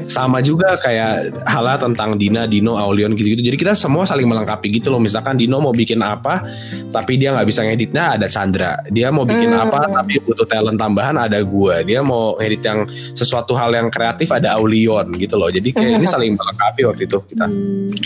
Sama 0.09 0.40
juga 0.40 0.73
kayak 0.76 1.45
halnya 1.45 1.76
tentang 1.76 2.17
Dina, 2.17 2.49
Dino, 2.49 2.75
Aulion 2.75 3.12
gitu-gitu. 3.12 3.45
Jadi 3.45 3.57
kita 3.57 3.73
semua 3.73 4.02
saling 4.02 4.25
melengkapi 4.25 4.73
gitu 4.73 4.88
loh. 4.88 4.97
Misalkan 4.97 5.37
Dino 5.37 5.61
mau 5.61 5.71
bikin 5.71 6.00
apa, 6.00 6.40
tapi 6.88 7.14
dia 7.14 7.31
nggak 7.31 7.45
bisa 7.45 7.61
ngeditnya 7.62 8.17
ada 8.17 8.25
Chandra. 8.25 8.81
Dia 8.88 9.12
mau 9.12 9.23
bikin 9.23 9.52
Hmm. 9.52 9.69
apa, 9.69 9.85
tapi 9.93 10.17
butuh 10.19 10.45
talent 10.45 10.75
tambahan 10.75 11.14
ada 11.14 11.37
gua. 11.43 11.85
Dia 11.85 12.00
mau 12.00 12.35
ngedit 12.35 12.62
yang 12.62 12.88
sesuatu 13.12 13.52
hal 13.52 13.69
yang 13.71 13.88
kreatif 13.88 14.33
ada 14.33 14.57
Aulion 14.57 15.12
gitu 15.14 15.37
loh. 15.37 15.52
Jadi 15.52 15.69
kayak 15.71 16.00
ini 16.00 16.07
saling 16.09 16.33
melengkapi 16.33 16.81
waktu 16.88 17.05
itu 17.05 17.17
kita. 17.26 17.45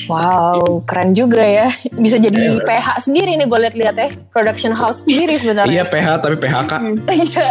Wow, 0.06 0.82
keren 0.82 1.14
juga 1.14 1.40
ya. 1.40 1.70
Bisa 1.92 2.18
jadi 2.18 2.34
Iya. 2.34 2.66
PH 2.66 2.88
sendiri 3.00 3.34
nih 3.34 3.46
gue 3.46 3.58
lihat-lihat 3.62 3.94
ya. 3.94 4.08
Production 4.28 4.74
house 4.74 5.06
sendiri 5.06 5.34
Iya 5.34 5.40
sebenarnya. 5.40 5.82
PH 5.86 6.08
tapi 6.18 6.36
PHK. 6.36 6.72
Iya. 7.14 7.48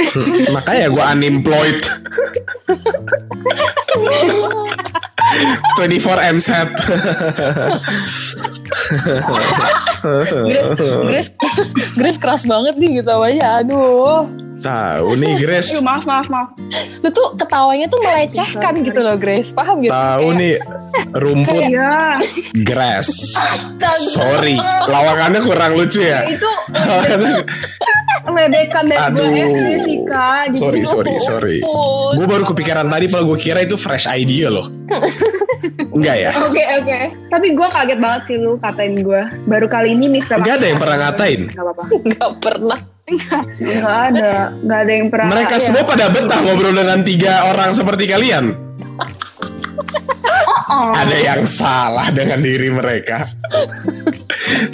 Makanya 0.56 0.86
gua 0.90 1.14
unemployed. 1.14 1.78
24 5.76 6.12
and 6.20 6.42
set. 6.42 6.68
Grace, 10.44 10.72
Grace, 11.04 11.30
Grace 11.94 12.18
keras 12.18 12.42
banget 12.42 12.74
nih 12.76 13.00
gitu 13.00 13.10
awalnya. 13.10 13.60
Aduh. 13.60 14.26
Tahu 14.56 15.08
nih 15.16 15.34
Grace. 15.36 15.72
Aduh, 15.72 15.84
maaf, 15.84 16.02
maaf, 16.02 16.26
maaf. 16.26 16.48
Lu 16.98 17.08
tuh 17.10 17.36
ketawanya 17.36 17.86
tuh 17.86 18.00
melecehkan 18.00 18.80
gitu 18.80 18.98
loh 18.98 19.14
Grace. 19.14 19.52
Paham 19.52 19.80
gitu? 19.80 19.92
Tahu 19.92 20.22
Kayak- 20.26 20.38
nih 20.38 20.54
rumput 21.12 21.62
Iya. 21.62 21.94
grass. 22.64 23.36
Sorry, 24.08 24.56
lawakannya 24.82 25.40
kurang 25.40 25.76
lucu 25.76 26.00
ya. 26.00 26.24
Itu 26.24 26.48
medekan 28.26 28.84
dari 28.84 28.98
gue 29.12 29.22
Aduh. 29.22 29.46
SD 29.46 29.68
sih, 29.82 29.96
Kak. 30.04 30.42
Jadi 30.50 30.58
Sorry, 30.58 30.80
sorry, 30.84 31.14
sorry. 31.20 31.56
Oh, 31.62 32.10
Gue 32.12 32.26
baru 32.26 32.44
kepikiran 32.44 32.86
tadi, 32.86 33.06
padahal 33.06 33.28
gue 33.28 33.38
kira 33.38 33.60
itu 33.60 33.76
fresh 33.76 34.08
idea 34.08 34.48
loh. 34.48 34.66
Enggak 35.96 36.16
ya? 36.16 36.30
Oke 36.46 36.62
oke. 36.82 36.98
Tapi 37.32 37.46
gue 37.54 37.68
kaget 37.68 37.98
banget 37.98 38.22
sih 38.30 38.36
lu 38.38 38.58
katain 38.60 38.94
gue. 39.00 39.22
Baru 39.48 39.66
kali 39.66 39.94
ini 39.98 40.06
Mister. 40.10 40.38
Enggak 40.38 40.62
ada 40.62 40.66
yang 40.66 40.78
pernah 40.80 40.96
ngatain. 41.06 41.40
Gak 41.50 41.64
apa-apa. 41.64 41.84
Pernah. 42.42 42.78
Gak 43.60 43.98
ada. 44.12 44.32
Gak 44.50 44.78
ada 44.86 44.92
yang 44.92 45.08
pernah. 45.10 45.30
Mereka 45.32 45.56
ya. 45.58 45.62
semua 45.62 45.82
pada 45.86 46.06
betah 46.10 46.40
ngobrol 46.42 46.74
dengan 46.74 47.00
tiga 47.06 47.50
orang 47.50 47.70
seperti 47.74 48.04
kalian. 48.10 48.66
Oh. 50.66 50.90
Ada 50.90 51.16
yang 51.22 51.42
salah 51.46 52.10
dengan 52.10 52.42
diri 52.42 52.74
mereka. 52.74 53.30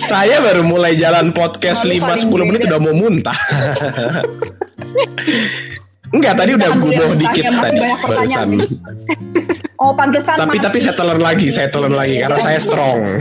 Saya 0.00 0.40
baru 0.40 0.64
mulai 0.64 0.96
jalan 0.96 1.36
podcast 1.36 1.84
Lalu 1.84 2.00
5-10 2.32 2.48
menit 2.48 2.60
udah 2.64 2.80
mau 2.80 2.94
muntah. 2.96 3.36
Enggak, 6.12 6.34
tadi 6.36 6.50
udah 6.56 6.70
gumoh 6.76 7.12
dikit 7.16 7.44
tadi 7.44 7.78
barusan. 8.08 8.48
Oh 9.82 9.90
pantesan. 9.98 10.38
Tapi 10.38 10.62
tapi 10.62 10.78
saya 10.78 10.94
telan 10.94 11.18
lagi, 11.18 11.50
saya 11.50 11.66
telan 11.66 11.90
lagi 11.90 12.22
karena 12.22 12.38
saya 12.38 12.62
strong. 12.62 12.98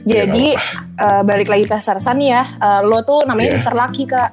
Jadi 0.00 0.56
eh, 0.96 1.22
balik 1.28 1.52
lagi 1.52 1.68
ke 1.68 1.76
Sarsan 1.76 2.24
ya. 2.24 2.40
Eh, 2.40 2.80
lo 2.88 3.04
tuh 3.04 3.28
namanya 3.28 3.52
Iya. 3.52 3.56
Mister 3.60 3.74
Lucky 3.76 4.04
kak. 4.08 4.30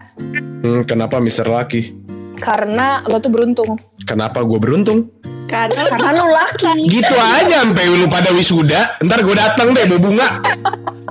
Hmm, 0.64 0.88
kenapa 0.88 1.20
Mister 1.20 1.44
Lucky? 1.44 1.92
Karena 2.40 3.04
lo 3.04 3.20
tuh 3.20 3.32
beruntung. 3.34 3.76
Kenapa 4.08 4.40
gue 4.48 4.60
beruntung? 4.62 5.12
karena 5.48 5.80
Karena 5.88 6.12
lu 6.12 6.28
laki. 6.28 6.92
Gitu 6.92 7.16
aja 7.16 7.64
sampai 7.64 7.88
lu 7.88 8.08
pada 8.12 8.36
wisuda. 8.36 9.00
Ntar 9.00 9.24
gue 9.24 9.36
datang 9.36 9.72
deh 9.72 9.84
bawa 9.88 10.00
bunga. 10.00 10.28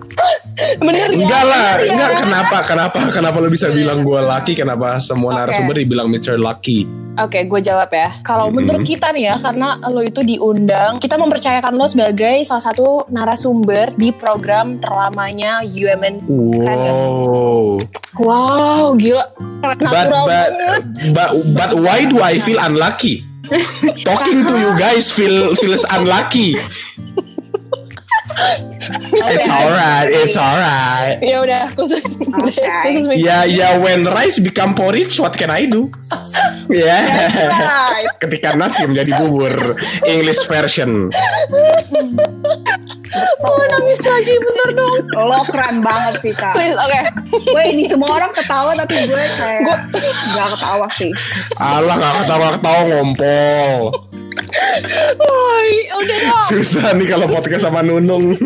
Bener 0.80 1.08
ya? 1.12 1.20
Enggak 1.20 1.44
lah, 1.44 1.68
ya? 1.78 1.92
enggak 1.92 2.10
kenapa 2.24 2.56
kenapa 2.64 2.98
kenapa 3.12 3.36
lo 3.40 3.48
bisa 3.52 3.68
bilang 3.68 4.00
gue 4.00 4.20
laki? 4.20 4.56
Kenapa 4.56 4.96
semua 4.98 5.36
Oke. 5.36 5.38
narasumber 5.44 5.74
dibilang 5.76 6.08
Mr. 6.08 6.40
Lucky? 6.40 6.88
Oke, 7.16 7.48
gue 7.48 7.60
jawab 7.64 7.88
ya. 7.88 8.12
Kalau 8.20 8.48
Mhm. 8.48 8.54
menurut 8.54 8.82
kita 8.84 9.08
nih 9.08 9.32
ya, 9.32 9.34
karena 9.40 9.80
lo 9.88 10.04
itu 10.04 10.20
diundang, 10.20 11.00
kita 11.00 11.16
mempercayakan 11.16 11.72
lo 11.72 11.88
sebagai 11.88 12.44
salah 12.44 12.60
satu 12.60 13.08
narasumber 13.08 13.96
di 13.96 14.12
program 14.12 14.76
terlamanya 14.76 15.64
UMN. 15.64 16.28
Wow. 16.28 17.80
Wow, 18.16 18.96
gila. 18.96 19.24
But 19.60 19.80
Natural 19.80 20.24
but 20.24 20.50
but 21.12 21.30
but 21.52 21.70
why 21.80 22.04
do 22.04 22.20
I 22.20 22.36
feel 22.36 22.60
unlucky? 22.60 23.24
Talking 24.08 24.44
to 24.44 24.54
you 24.56 24.72
guys 24.74 25.08
feel 25.08 25.56
feels 25.56 25.84
unlucky. 25.88 26.56
It's 28.36 29.48
alright, 29.48 30.08
it's 30.12 30.36
alright. 30.36 31.16
Ya 31.24 31.40
udah, 31.40 31.72
khusus 31.72 32.04
khusus 32.84 33.04
Mix. 33.08 33.16
Ya 33.16 33.48
ya 33.48 33.80
when 33.80 34.04
rice 34.04 34.36
become 34.38 34.76
porridge, 34.76 35.16
what 35.16 35.32
can 35.32 35.48
I 35.48 35.64
do? 35.64 35.88
Ya. 36.68 37.00
Right. 37.48 38.12
Ketika 38.22 38.52
nasi 38.52 38.84
menjadi 38.84 39.16
bubur 39.24 39.56
English 40.04 40.44
version. 40.44 41.08
Oh, 43.40 43.62
nangis 43.72 44.00
lagi, 44.04 44.34
bentar 44.36 44.68
dong. 44.76 44.94
Lo 45.16 45.40
keren 45.48 45.80
banget 45.80 46.14
sih 46.20 46.32
kak. 46.36 46.52
Please, 46.52 46.76
oke. 46.76 47.00
Gue 47.48 47.64
ini 47.72 47.88
semua 47.88 48.20
orang 48.20 48.28
ketawa 48.36 48.76
tapi 48.76 49.08
gue 49.08 49.24
kayak 49.40 49.60
gak 50.36 50.48
ketawa 50.52 50.86
sih. 50.92 51.10
Allah 51.56 51.94
gak 51.96 52.14
ketawa-ketawa 52.24 52.80
ngompol. 52.92 53.80
Woi, 55.16 55.70
udah 55.96 56.18
dong. 56.28 56.44
Susah 56.52 56.92
nih 56.94 57.06
kalau 57.08 57.26
podcast 57.30 57.64
sama 57.66 57.80
Nunung. 57.80 58.36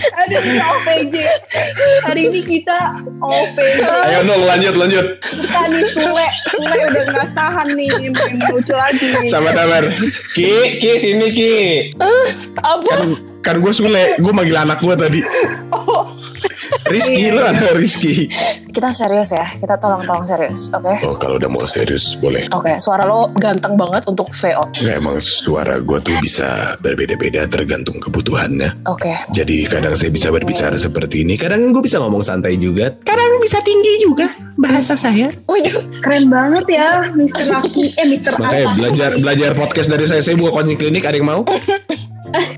Aduh 0.00 0.40
ini 0.40 0.60
OPJ. 0.60 1.14
Hari 2.06 2.22
ini 2.30 2.40
kita 2.44 2.78
OPJ. 3.20 3.80
Ayo 3.82 4.18
Nung 4.24 4.44
lanjut 4.46 4.74
lanjut. 4.76 5.06
Kita 5.20 5.60
nih 5.68 5.84
Sule. 5.92 6.28
Sule 6.54 6.76
udah 6.86 7.04
gak 7.10 7.28
tahan 7.34 7.68
nih. 7.74 7.90
Mau 8.14 8.54
lucu 8.56 8.74
lagi. 8.74 9.06
Sabar 9.28 9.52
sabar. 9.52 9.84
Ki, 10.36 10.78
Ki 10.78 10.90
sini 11.00 11.28
Ki. 11.34 11.54
Apa? 12.60 12.90
Kan 12.90 13.02
kan 13.40 13.56
gue 13.58 13.72
Sule, 13.72 14.20
gue 14.20 14.32
manggil 14.32 14.56
anak 14.56 14.78
gue 14.84 14.94
tadi. 14.96 15.20
Rizky 16.90 17.30
lu 17.32 17.40
ada 17.40 17.72
Rizky. 17.76 18.28
Kita 18.70 18.94
serius 18.94 19.34
ya. 19.34 19.46
Kita 19.46 19.76
tolong-tolong 19.76 20.26
serius, 20.26 20.70
oke? 20.70 20.94
Oh 21.02 21.14
kalau 21.18 21.36
udah 21.36 21.50
mau 21.50 21.66
serius 21.66 22.14
boleh. 22.18 22.46
Oke, 22.54 22.78
suara 22.78 23.02
lo 23.02 23.34
ganteng 23.34 23.74
banget 23.74 24.06
untuk 24.06 24.30
VO. 24.30 24.62
Nggak 24.78 24.96
emang 25.02 25.18
suara 25.18 25.82
gue 25.82 25.98
tuh 26.00 26.16
bisa 26.22 26.78
berbeda-beda 26.78 27.50
tergantung 27.50 27.98
kebutuhannya. 27.98 28.86
Oke. 28.86 29.10
Jadi 29.34 29.66
kadang 29.66 29.98
saya 29.98 30.14
bisa 30.14 30.30
berbicara 30.30 30.78
seperti 30.78 31.26
ini, 31.26 31.34
kadang 31.34 31.74
gue 31.74 31.82
bisa 31.82 31.98
ngomong 31.98 32.22
santai 32.22 32.54
juga, 32.56 32.94
kadang 33.02 33.42
bisa 33.42 33.58
tinggi 33.66 34.06
juga 34.06 34.30
bahasa 34.54 34.94
saya. 34.94 35.34
Waduh, 35.50 36.00
Keren 36.00 36.30
banget 36.30 36.64
ya 36.70 37.10
Mr. 37.10 37.44
Lucky. 37.50 37.92
Eh 37.98 38.06
Mr. 38.06 38.38
Makanya 38.38 38.68
belajar 38.78 39.10
belajar 39.18 39.50
podcast 39.58 39.88
dari 39.90 40.06
saya, 40.06 40.22
saya 40.22 40.38
buka 40.38 40.62
klinik, 40.62 41.04
ada 41.04 41.16
yang 41.18 41.28
mau? 41.28 41.42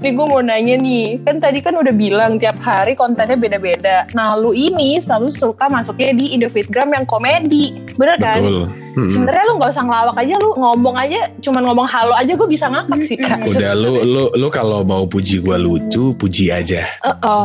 nih 0.03 0.13
gue 0.13 0.27
mau 0.27 0.43
nanya 0.45 0.77
nih. 0.77 1.23
Kan 1.25 1.41
tadi 1.41 1.65
kan 1.65 1.77
udah 1.77 1.95
bilang 1.95 2.37
tiap 2.37 2.59
hari 2.61 2.93
kontennya 2.99 3.39
beda-beda. 3.39 4.05
Nah, 4.13 4.37
lu 4.37 4.53
ini 4.53 4.99
selalu 5.01 5.33
suka 5.33 5.69
masuknya 5.73 6.13
di 6.17 6.37
Indofitgram 6.37 6.93
yang 6.93 7.07
komedi. 7.09 7.77
Bener 7.97 8.17
kan? 8.21 8.41
Betul. 8.43 8.82
Hmm. 8.93 9.09
Sebenarnya 9.09 9.45
lu 9.49 9.57
nggak 9.57 9.73
usah 9.73 9.85
ngelawak 9.85 10.17
aja, 10.17 10.35
lu 10.37 10.51
ngomong 10.53 10.97
aja, 10.97 11.21
cuman 11.41 11.63
ngomong 11.65 11.89
halo 11.89 12.13
aja 12.13 12.33
gue 12.33 12.45
bisa 12.45 12.69
ngakak 12.69 13.01
sih 13.01 13.17
kak. 13.17 13.41
Udah 13.43 13.73
lu 13.73 14.05
lu 14.05 14.25
lu 14.33 14.49
kalau 14.49 14.85
mau 14.85 15.05
puji 15.05 15.41
gue 15.41 15.57
lucu, 15.57 16.13
puji 16.13 16.53
aja. 16.53 16.85
Oh, 17.01 17.17
oh. 17.25 17.45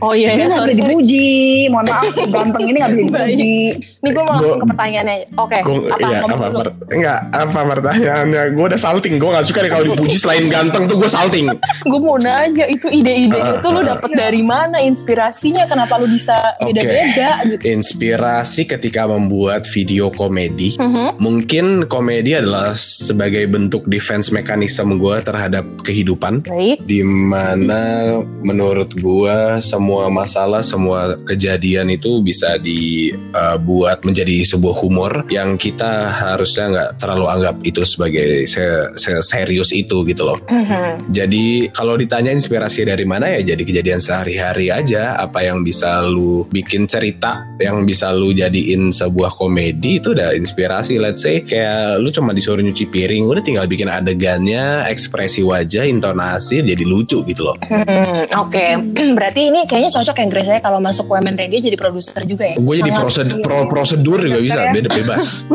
oh 0.00 0.12
iya 0.14 0.38
Ini 0.38 0.46
ya, 0.46 0.54
sorry, 0.54 0.72
bisa 0.72 0.82
sorry. 0.82 0.94
dipuji. 0.94 1.28
Mohon 1.68 1.86
maaf. 1.90 2.04
Ganteng 2.28 2.64
ini 2.64 2.78
gak 2.78 2.90
bisa 2.92 3.02
dipuji. 3.02 3.54
Nih 3.98 4.10
gue 4.10 4.22
mau 4.22 4.32
langsung 4.32 4.46
Gua- 4.52 4.62
ke 4.62 4.66
pertanyaannya 4.70 5.14
aja. 5.16 5.26
Oke, 5.36 5.58
Gua, 5.60 5.76
apa? 5.90 5.98
iya, 5.98 6.18
ngomong 6.22 6.38
apa, 6.38 6.46
dulu. 6.46 6.58
per- 6.62 6.74
enggak, 6.94 7.20
apa 7.34 7.60
pertanyaannya? 7.66 8.42
Gue 8.54 8.64
udah 8.70 8.80
salting, 8.80 9.14
gue 9.16 9.30
gak 9.32 9.46
suka 9.46 9.58
deh 9.60 9.70
kalau 9.70 9.84
dipuji 9.86 10.16
selain 10.16 10.44
ganteng 10.46 10.82
tuh 10.86 10.96
gue 10.96 11.10
salting. 11.10 11.46
Gue 11.82 11.98
mau 11.98 12.14
nanya 12.16 12.66
itu 12.66 12.86
ide-ide 12.86 13.34
Ah, 13.36 13.58
itu 13.58 13.68
lu 13.68 13.80
ah. 13.82 13.98
dapet 13.98 14.10
dari 14.14 14.42
mana? 14.42 14.78
Inspirasinya 14.78 15.66
kenapa 15.66 15.98
lu 15.98 16.06
bisa 16.06 16.38
beda-beda 16.62 17.42
gitu? 17.44 17.62
Inspirasi 17.66 18.62
ketika 18.64 19.04
membuat 19.04 19.66
video 19.66 20.08
komedi, 20.08 20.75
Mhm. 20.76 21.18
mungkin 21.18 21.66
komedi 21.86 22.36
adalah 22.36 22.72
sebagai 22.76 23.44
bentuk 23.46 23.84
defense 23.86 24.28
mekanisme 24.30 24.96
gue 24.96 25.16
terhadap 25.20 25.64
kehidupan. 25.82 26.44
Baik. 26.46 26.78
di 26.84 27.00
mana 27.02 28.16
menurut 28.42 28.92
gua 28.98 29.58
semua 29.58 30.06
masalah 30.08 30.60
semua 30.60 31.16
kejadian 31.18 31.88
itu 31.88 32.20
bisa 32.20 32.58
dibuat 32.58 34.04
menjadi 34.04 34.44
sebuah 34.46 34.76
humor 34.76 35.12
yang 35.28 35.56
kita 35.56 36.08
harusnya 36.08 36.64
nggak 36.68 36.90
terlalu 36.98 37.26
anggap 37.26 37.56
itu 37.62 37.82
sebagai 37.82 38.44
se- 38.46 38.90
se- 38.94 39.22
serius 39.22 39.70
itu 39.70 40.04
gitu 40.04 40.22
loh 40.24 40.38
Mhm. 40.46 41.10
jadi 41.10 41.46
kalau 41.72 41.96
ditanya 41.96 42.30
inspirasi 42.30 42.84
dari 42.84 43.04
mana 43.04 43.28
ya 43.30 43.54
jadi 43.54 43.62
kejadian 43.62 44.00
sehari-hari 44.00 44.68
aja 44.70 45.16
apa 45.16 45.42
yang 45.42 45.62
bisa 45.62 46.02
lu 46.04 46.44
bikin 46.48 46.86
cerita 46.86 47.42
yang 47.58 47.82
bisa 47.82 48.12
lu 48.12 48.30
jadiin 48.30 48.90
sebuah 48.90 49.32
komedi 49.32 49.98
itu 49.98 50.12
udah 50.12 50.32
inspirasi 50.32 50.65
let's 50.96 51.20
say 51.20 51.40
kayak 51.40 51.96
lu 51.96 52.08
cuma 52.08 52.30
disuruh 52.30 52.58
nyuci 52.58 52.86
piring 52.86 53.24
udah 53.24 53.40
tinggal 53.40 53.64
bikin 53.64 53.86
adegannya 53.86 54.56
ekspresi 54.86 55.40
wajah 55.40 55.84
intonasi 55.84 56.60
jadi 56.60 56.82
lucu 56.82 57.22
gitu 57.22 57.44
loh 57.44 57.56
Hmm, 57.62 58.26
Oke, 58.38 58.76
berarti 59.16 59.48
ini 59.48 59.64
kayaknya 59.64 59.90
cocok 59.92 60.16
ya 60.16 60.26
Grace 60.26 60.48
ya 60.48 60.58
kalau 60.58 60.78
masuk 60.78 61.06
Women 61.06 61.34
Radio 61.34 61.58
jadi 61.60 61.74
produser 61.74 62.22
juga 62.22 62.44
ya. 62.46 62.56
gue 62.56 62.74
jadi 62.76 62.90
prosedur, 62.92 63.38
pro- 63.38 63.66
prosedur 63.66 64.18
juga 64.18 64.38
bisa 64.38 64.60
beda 64.68 64.88
bebas 64.88 65.46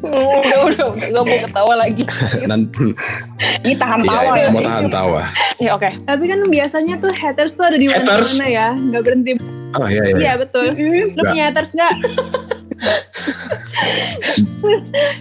Hmm, 0.00 0.40
udah 0.40 0.58
udah 0.66 0.86
udah 0.90 1.08
gak 1.10 1.22
mau 1.22 1.38
ketawa 1.42 1.74
lagi. 1.76 2.04
nanti 2.50 2.86
Ini 3.60 3.74
tahan 3.74 4.00
ya 4.00 4.08
tawa 4.08 4.32
ya. 4.32 4.42
semua 4.42 4.62
tahan 4.62 4.86
tawa 4.88 5.22
ya 5.56 5.70
oke. 5.72 5.90
Tapi 6.00 6.24
kan 6.24 6.40
biasanya 6.42 6.94
tuh 6.96 7.12
haters 7.12 7.52
tuh 7.52 7.64
ada 7.64 7.76
di 7.76 7.86
mana-mana 7.86 8.46
ya, 8.46 8.68
nggak 8.72 9.02
berhenti. 9.02 9.30
oh 9.70 9.86
iya 9.86 10.02
iya, 10.04 10.16
Iya 10.18 10.32
betul. 10.36 10.66
Lu 10.72 10.80
Nggak. 11.12 11.24
punya 11.26 11.42
haters 11.46 11.70
nggak? 11.72 11.92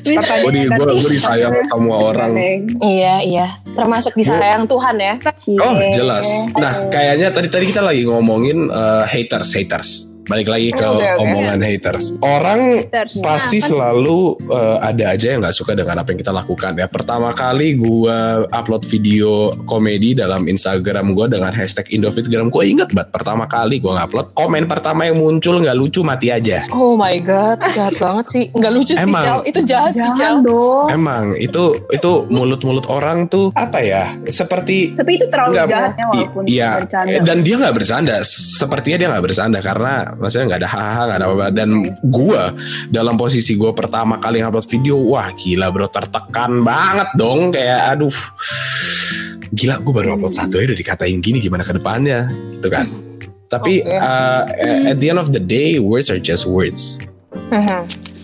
Gue 0.10 0.52
di 0.52 0.63
gue 0.67 0.86
gue 1.00 1.12
disayang 1.12 1.56
sama 1.67 1.95
orang 1.95 2.32
Iya 2.80 3.15
iya. 3.24 3.48
Termasuk 3.76 4.15
disayang 4.17 4.67
Tuhan 4.67 4.95
ya. 5.00 5.15
Oh 5.62 5.76
jelas. 5.93 6.28
Nah 6.58 6.89
kayaknya 6.91 7.32
tadi 7.32 7.48
tadi 7.48 7.65
kita 7.69 7.82
lagi 7.86 8.04
ngomongin 8.04 8.67
eh, 8.67 9.04
haters 9.08 9.56
haters. 9.56 10.09
Balik 10.29 10.47
lagi 10.47 10.69
ke 10.69 10.85
Oke, 10.85 11.01
oke. 11.01 11.21
omongan 11.25 11.59
haters. 11.59 12.13
Orang 12.19 12.61
Haters. 12.79 13.17
pasti 13.19 13.57
Nah, 13.57 13.61
kan- 13.61 13.69
selalu 13.71 14.19
eh, 14.45 14.77
ada 14.79 15.05
aja 15.09 15.27
yang 15.27 15.39
nggak 15.41 15.55
suka 15.55 15.73
dengan 15.73 15.95
apa 15.97 16.07
yang 16.07 16.19
kita 16.19 16.29
lakukan 16.31 16.71
ya. 16.75 16.85
Pertama 16.85 17.33
kali 17.33 17.73
gua 17.73 18.17
upload 18.47 18.85
video 18.85 19.31
komedi 19.65 20.13
dalam 20.13 20.45
Instagram 20.45 21.11
gua 21.11 21.25
dengan 21.25 21.49
hashtag 21.49 21.89
Indofitgram. 21.89 22.47
Gue 22.47 22.69
inget 22.69 22.89
banget 22.89 23.09
pertama 23.09 23.45
kali 23.45 23.79
gua 23.79 23.97
ngupload 23.99 24.31
komen 24.31 24.63
pertama 24.65 25.03
yang 25.03 25.17
muncul 25.17 25.57
nggak 25.57 25.73
lucu 25.73 26.01
mati 26.01 26.29
aja. 26.29 26.69
Oh 26.69 26.93
my 26.93 27.17
god, 27.19 27.57
jahat 27.67 27.97
banget 27.97 28.25
sih. 28.27 28.43
Nggak 28.51 28.71
lucu 28.71 28.93
sih 28.93 29.01
Emang. 29.01 29.25
Cel. 29.25 29.39
Itu 29.45 29.59
jahat 29.63 29.93
sih 29.93 30.09
Cel. 30.11 30.17
Jangan 30.19 30.45
dong. 30.45 30.85
Emang 30.89 31.23
itu 31.35 31.63
itu 31.89 32.11
mulut-mulut 32.29 32.85
orang 32.85 33.25
tuh 33.25 33.49
apa 33.51 33.81
ya? 33.81 34.13
Seperti 34.23 34.93
Tapi 34.93 35.11
itu 35.15 35.25
terlalu 35.25 35.57
Nggak, 35.57 35.67
jahatnya 35.67 36.05
walaupun 36.05 36.43
iya 36.45 36.69
bercanda. 36.77 37.17
dan 37.23 37.37
dia 37.39 37.55
nggak 37.57 37.73
bercanda 37.73 38.15
sepertinya 38.21 38.97
dia 38.97 39.07
nggak 39.09 39.23
bercanda 39.23 39.59
karena 39.59 39.93
maksudnya 40.19 40.45
nggak 40.53 40.62
ada 40.62 40.69
hahaha 40.69 41.01
nggak 41.08 41.17
ada 41.17 41.25
apa-apa. 41.25 41.47
Dan 41.55 41.69
gua 42.05 42.53
dalam 42.91 43.15
posisi 43.15 43.55
gua 43.55 43.71
pertama 43.71 44.19
kali 44.19 44.43
ngupload 44.43 44.67
video 44.67 44.95
wah 44.99 45.32
gila 45.34 45.71
bro 45.71 45.88
tertekan 45.88 46.62
banget 46.62 47.10
dong. 47.15 47.55
Kayak 47.55 47.97
aduh 47.97 48.17
gila 49.49 49.82
gue 49.82 49.93
baru 49.93 50.13
upload 50.13 50.34
satu 50.38 50.62
aja 50.62 50.71
udah 50.71 50.77
dikatain 50.77 51.19
gini 51.23 51.41
gimana 51.41 51.65
ke 51.65 51.73
depannya? 51.73 52.29
Gitu 52.29 52.69
kan. 52.69 52.86
Tapi 53.49 53.82
Oke. 53.82 53.97
uh, 53.97 54.45
at 54.93 54.97
the 55.01 55.10
end 55.10 55.17
of 55.17 55.34
the 55.34 55.41
day 55.41 55.82
words 55.82 56.13
are 56.13 56.21
just 56.21 56.45
words. 56.45 57.01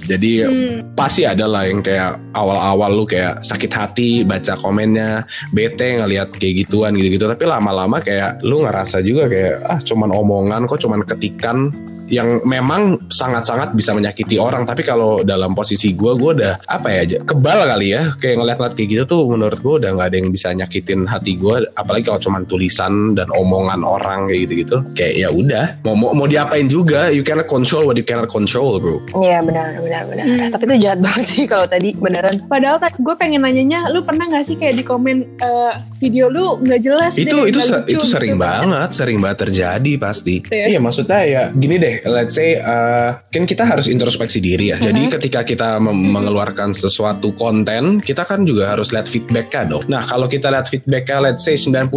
Jadi 0.06 0.32
Hmm. 0.46 0.94
pasti 0.94 1.26
ada 1.26 1.50
lah 1.50 1.66
yang 1.66 1.82
kayak 1.82 2.18
awal-awal 2.32 2.92
lu 2.94 3.04
kayak 3.04 3.42
sakit 3.42 3.72
hati 3.74 4.10
baca 4.22 4.54
komennya 4.56 5.26
bete 5.52 5.98
ngelihat 6.00 6.32
kayak 6.38 6.66
gituan 6.66 6.94
gitu-gitu 6.94 7.26
tapi 7.26 7.44
lama-lama 7.50 8.00
kayak 8.00 8.40
lu 8.46 8.64
ngerasa 8.64 9.02
juga 9.02 9.26
kayak 9.28 9.56
ah 9.66 9.80
cuman 9.82 10.10
omongan 10.14 10.62
kok 10.70 10.80
cuman 10.82 11.02
ketikan 11.04 11.74
yang 12.08 12.44
memang 12.44 13.02
sangat-sangat 13.08 13.74
bisa 13.74 13.92
menyakiti 13.92 14.38
orang 14.38 14.62
tapi 14.62 14.82
kalau 14.82 15.22
dalam 15.22 15.52
posisi 15.52 15.92
gue 15.92 16.14
gue 16.14 16.32
udah 16.36 16.54
apa 16.64 16.88
ya 16.90 17.00
aja 17.02 17.18
kebal 17.22 17.60
kali 17.66 17.88
ya 17.92 18.14
kayak 18.14 18.36
ngeliat-ngeliat 18.38 18.74
kayak 18.74 18.90
gitu 18.90 19.04
tuh 19.06 19.22
menurut 19.26 19.58
gue 19.58 19.74
udah 19.80 19.90
nggak 19.92 20.08
ada 20.08 20.18
yang 20.18 20.30
bisa 20.30 20.48
nyakitin 20.52 21.06
hati 21.06 21.34
gue 21.34 21.56
apalagi 21.72 22.04
kalau 22.04 22.20
cuma 22.20 22.38
tulisan 22.44 22.94
dan 23.14 23.28
omongan 23.30 23.82
orang 23.82 24.26
kayak 24.26 24.42
gitu-gitu 24.46 24.78
kayak 24.94 25.14
ya 25.16 25.30
udah 25.30 25.66
mau 25.82 25.94
mau 25.94 26.14
mau 26.14 26.26
diapain 26.26 26.66
juga 26.66 27.10
you 27.10 27.22
cannot 27.22 27.46
control 27.46 27.84
what 27.84 27.96
you 27.96 28.04
cannot 28.04 28.28
control 28.28 28.78
bro 28.78 28.98
Iya 29.16 29.42
benar 29.42 29.80
benar 29.80 30.02
benar. 30.06 30.26
Hmm. 30.26 30.50
Tapi 30.52 30.64
itu 30.66 30.76
jahat 30.82 31.00
banget 31.06 31.26
sih 31.26 31.44
kalau 31.46 31.66
tadi 31.66 31.94
beneran. 31.94 32.36
Padahal 32.46 32.78
kan 32.78 32.92
gue 32.92 33.16
pengen 33.16 33.42
nanyanya, 33.42 33.88
lu 33.88 34.02
pernah 34.02 34.28
gak 34.28 34.44
sih 34.44 34.56
kayak 34.56 34.76
di 34.76 34.84
komen 34.84 35.18
eh, 35.36 35.74
video 35.98 36.28
lu 36.28 36.60
nggak 36.60 36.80
jelas? 36.80 37.14
itu 37.16 37.32
deh, 37.32 37.50
itu 37.50 37.58
nggak 37.58 37.66
se- 37.66 37.82
lucu 37.82 37.94
itu 37.94 38.06
sering 38.06 38.36
gitu. 38.36 38.44
banget 38.44 38.90
sering 38.92 39.18
banget 39.18 39.38
terjadi 39.42 39.92
pasti 39.98 40.36
Iya. 40.46 40.66
iya 40.68 40.80
maksudnya 40.80 41.20
ya 41.24 41.44
gini 41.50 41.76
deh 41.76 41.95
let's 42.04 42.36
say 42.36 42.60
uh, 42.60 43.16
kan 43.32 43.48
kita 43.48 43.64
harus 43.64 43.88
introspeksi 43.88 44.44
diri 44.44 44.76
ya. 44.76 44.78
Jadi 44.78 45.08
ketika 45.08 45.48
kita 45.48 45.80
mengeluarkan 45.80 46.76
sesuatu 46.76 47.32
konten 47.32 48.04
kita 48.04 48.28
kan 48.28 48.44
juga 48.44 48.76
harus 48.76 48.92
lihat 48.92 49.08
feedbacknya 49.08 49.64
dong. 49.78 49.84
Nah 49.88 50.04
kalau 50.04 50.28
kita 50.28 50.52
lihat 50.52 50.68
feedbacknya 50.68 51.32
let's 51.32 51.48
say 51.48 51.56
90% 51.56 51.92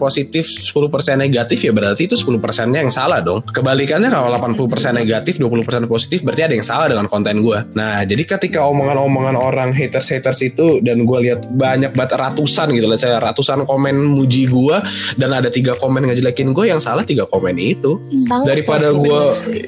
positif 0.00 0.44
10% 0.48 1.20
negatif 1.20 1.58
ya 1.60 1.72
berarti 1.74 2.08
itu 2.08 2.16
10% 2.16 2.72
nya 2.72 2.80
yang 2.80 2.92
salah 2.94 3.20
dong. 3.20 3.44
Kebalikannya 3.44 4.08
kalau 4.08 4.32
80% 4.32 4.94
negatif 4.96 5.36
20% 5.36 5.84
positif 5.90 6.24
berarti 6.24 6.42
ada 6.48 6.54
yang 6.56 6.66
salah 6.66 6.86
dengan 6.88 7.06
konten 7.10 7.36
gue 7.40 7.58
nah 7.74 8.02
jadi 8.06 8.22
ketika 8.24 8.64
omongan-omongan 8.70 9.36
orang 9.36 9.70
haters-haters 9.74 10.54
itu 10.54 10.78
dan 10.80 11.02
gue 11.04 11.18
lihat 11.28 11.46
banyak 11.50 11.92
banget 11.92 12.16
ratusan 12.20 12.72
gitu 12.72 12.86
let's 12.86 13.02
say 13.02 13.12
ratusan 13.12 13.66
komen 13.66 13.96
muji 13.96 14.46
gue 14.46 14.76
dan 15.18 15.30
ada 15.34 15.48
tiga 15.50 15.74
komen 15.74 16.06
ngejelekin 16.08 16.54
gue 16.54 16.70
yang 16.70 16.80
salah 16.80 17.02
tiga 17.02 17.24
komen 17.26 17.56
itu. 17.58 18.00
Sangat 18.14 18.46
daripada 18.54 18.92
gue 18.92 19.20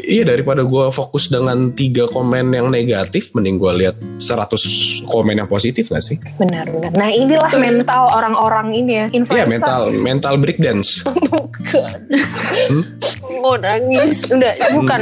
iya 0.07 0.25
daripada 0.25 0.63
gue 0.63 0.85
fokus 0.91 1.29
dengan 1.29 1.73
tiga 1.73 2.07
komen 2.09 2.55
yang 2.55 2.69
negatif 2.71 3.31
mending 3.35 3.59
gue 3.59 3.73
lihat 3.85 3.97
100 4.19 5.07
komen 5.07 5.35
yang 5.39 5.49
positif 5.51 5.91
gak 5.91 6.05
sih 6.05 6.17
benar 6.41 6.69
benar. 6.71 6.91
Nah 6.95 7.11
inilah 7.11 7.53
mental 7.59 8.03
orang-orang 8.15 8.73
ini 8.75 8.93
ya. 8.93 9.07
iya 9.11 9.17
Influencer. 9.17 9.51
mental 9.51 9.83
mental 9.93 10.35
break 10.41 10.59
dance 10.59 11.03
Bukan. 11.67 11.99
Hmm? 12.71 12.85
Mau 13.43 13.57
nangis. 13.59 14.31
Udah, 14.31 14.53
bukan. 14.75 15.01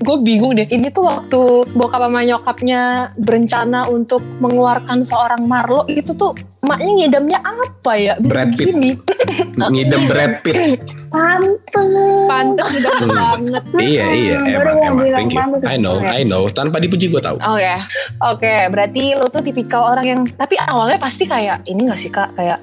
Gue 0.00 0.16
bingung 0.20 0.52
deh. 0.56 0.68
Ini 0.68 0.92
tuh 0.92 1.04
waktu 1.08 1.40
bokap 1.72 2.00
sama 2.04 2.20
nyokapnya 2.22 3.12
berencana 3.16 3.88
untuk 3.88 4.20
mengeluarkan 4.40 5.02
seorang 5.02 5.48
Marlo, 5.48 5.88
itu 5.88 6.12
tuh 6.14 6.36
emaknya 6.64 6.90
ngidamnya 6.96 7.38
apa 7.40 7.92
ya? 7.96 8.14
Brad 8.20 8.52
Pitt. 8.56 8.76
ngidem 9.56 10.02
Brad 10.08 10.32
Pitt. 10.44 10.80
Pantes 12.44 12.68
udah 12.76 13.08
banget. 13.08 13.62
iya 13.80 14.04
iya 14.12 14.36
baru 14.60 14.76
emang 14.76 14.76
mau 14.76 15.04
emang 15.04 15.16
thank 15.16 15.32
you 15.32 15.40
I 15.64 15.76
know. 15.80 15.96
I 16.04 16.22
know 16.28 16.42
tanpa 16.52 16.76
dipuji 16.78 17.08
gue 17.08 17.22
tahu 17.24 17.40
Oke, 17.40 17.74
oke. 18.20 18.54
Berarti 18.68 19.16
lo 19.16 19.26
tuh 19.32 19.40
tipikal 19.40 19.96
orang 19.96 20.06
yang, 20.06 20.20
tapi 20.36 20.60
awalnya 20.60 21.00
pasti 21.00 21.24
kayak 21.24 21.64
ini 21.66 21.88
gak 21.88 22.00
sih 22.00 22.10
kak? 22.12 22.36
Kayak 22.36 22.60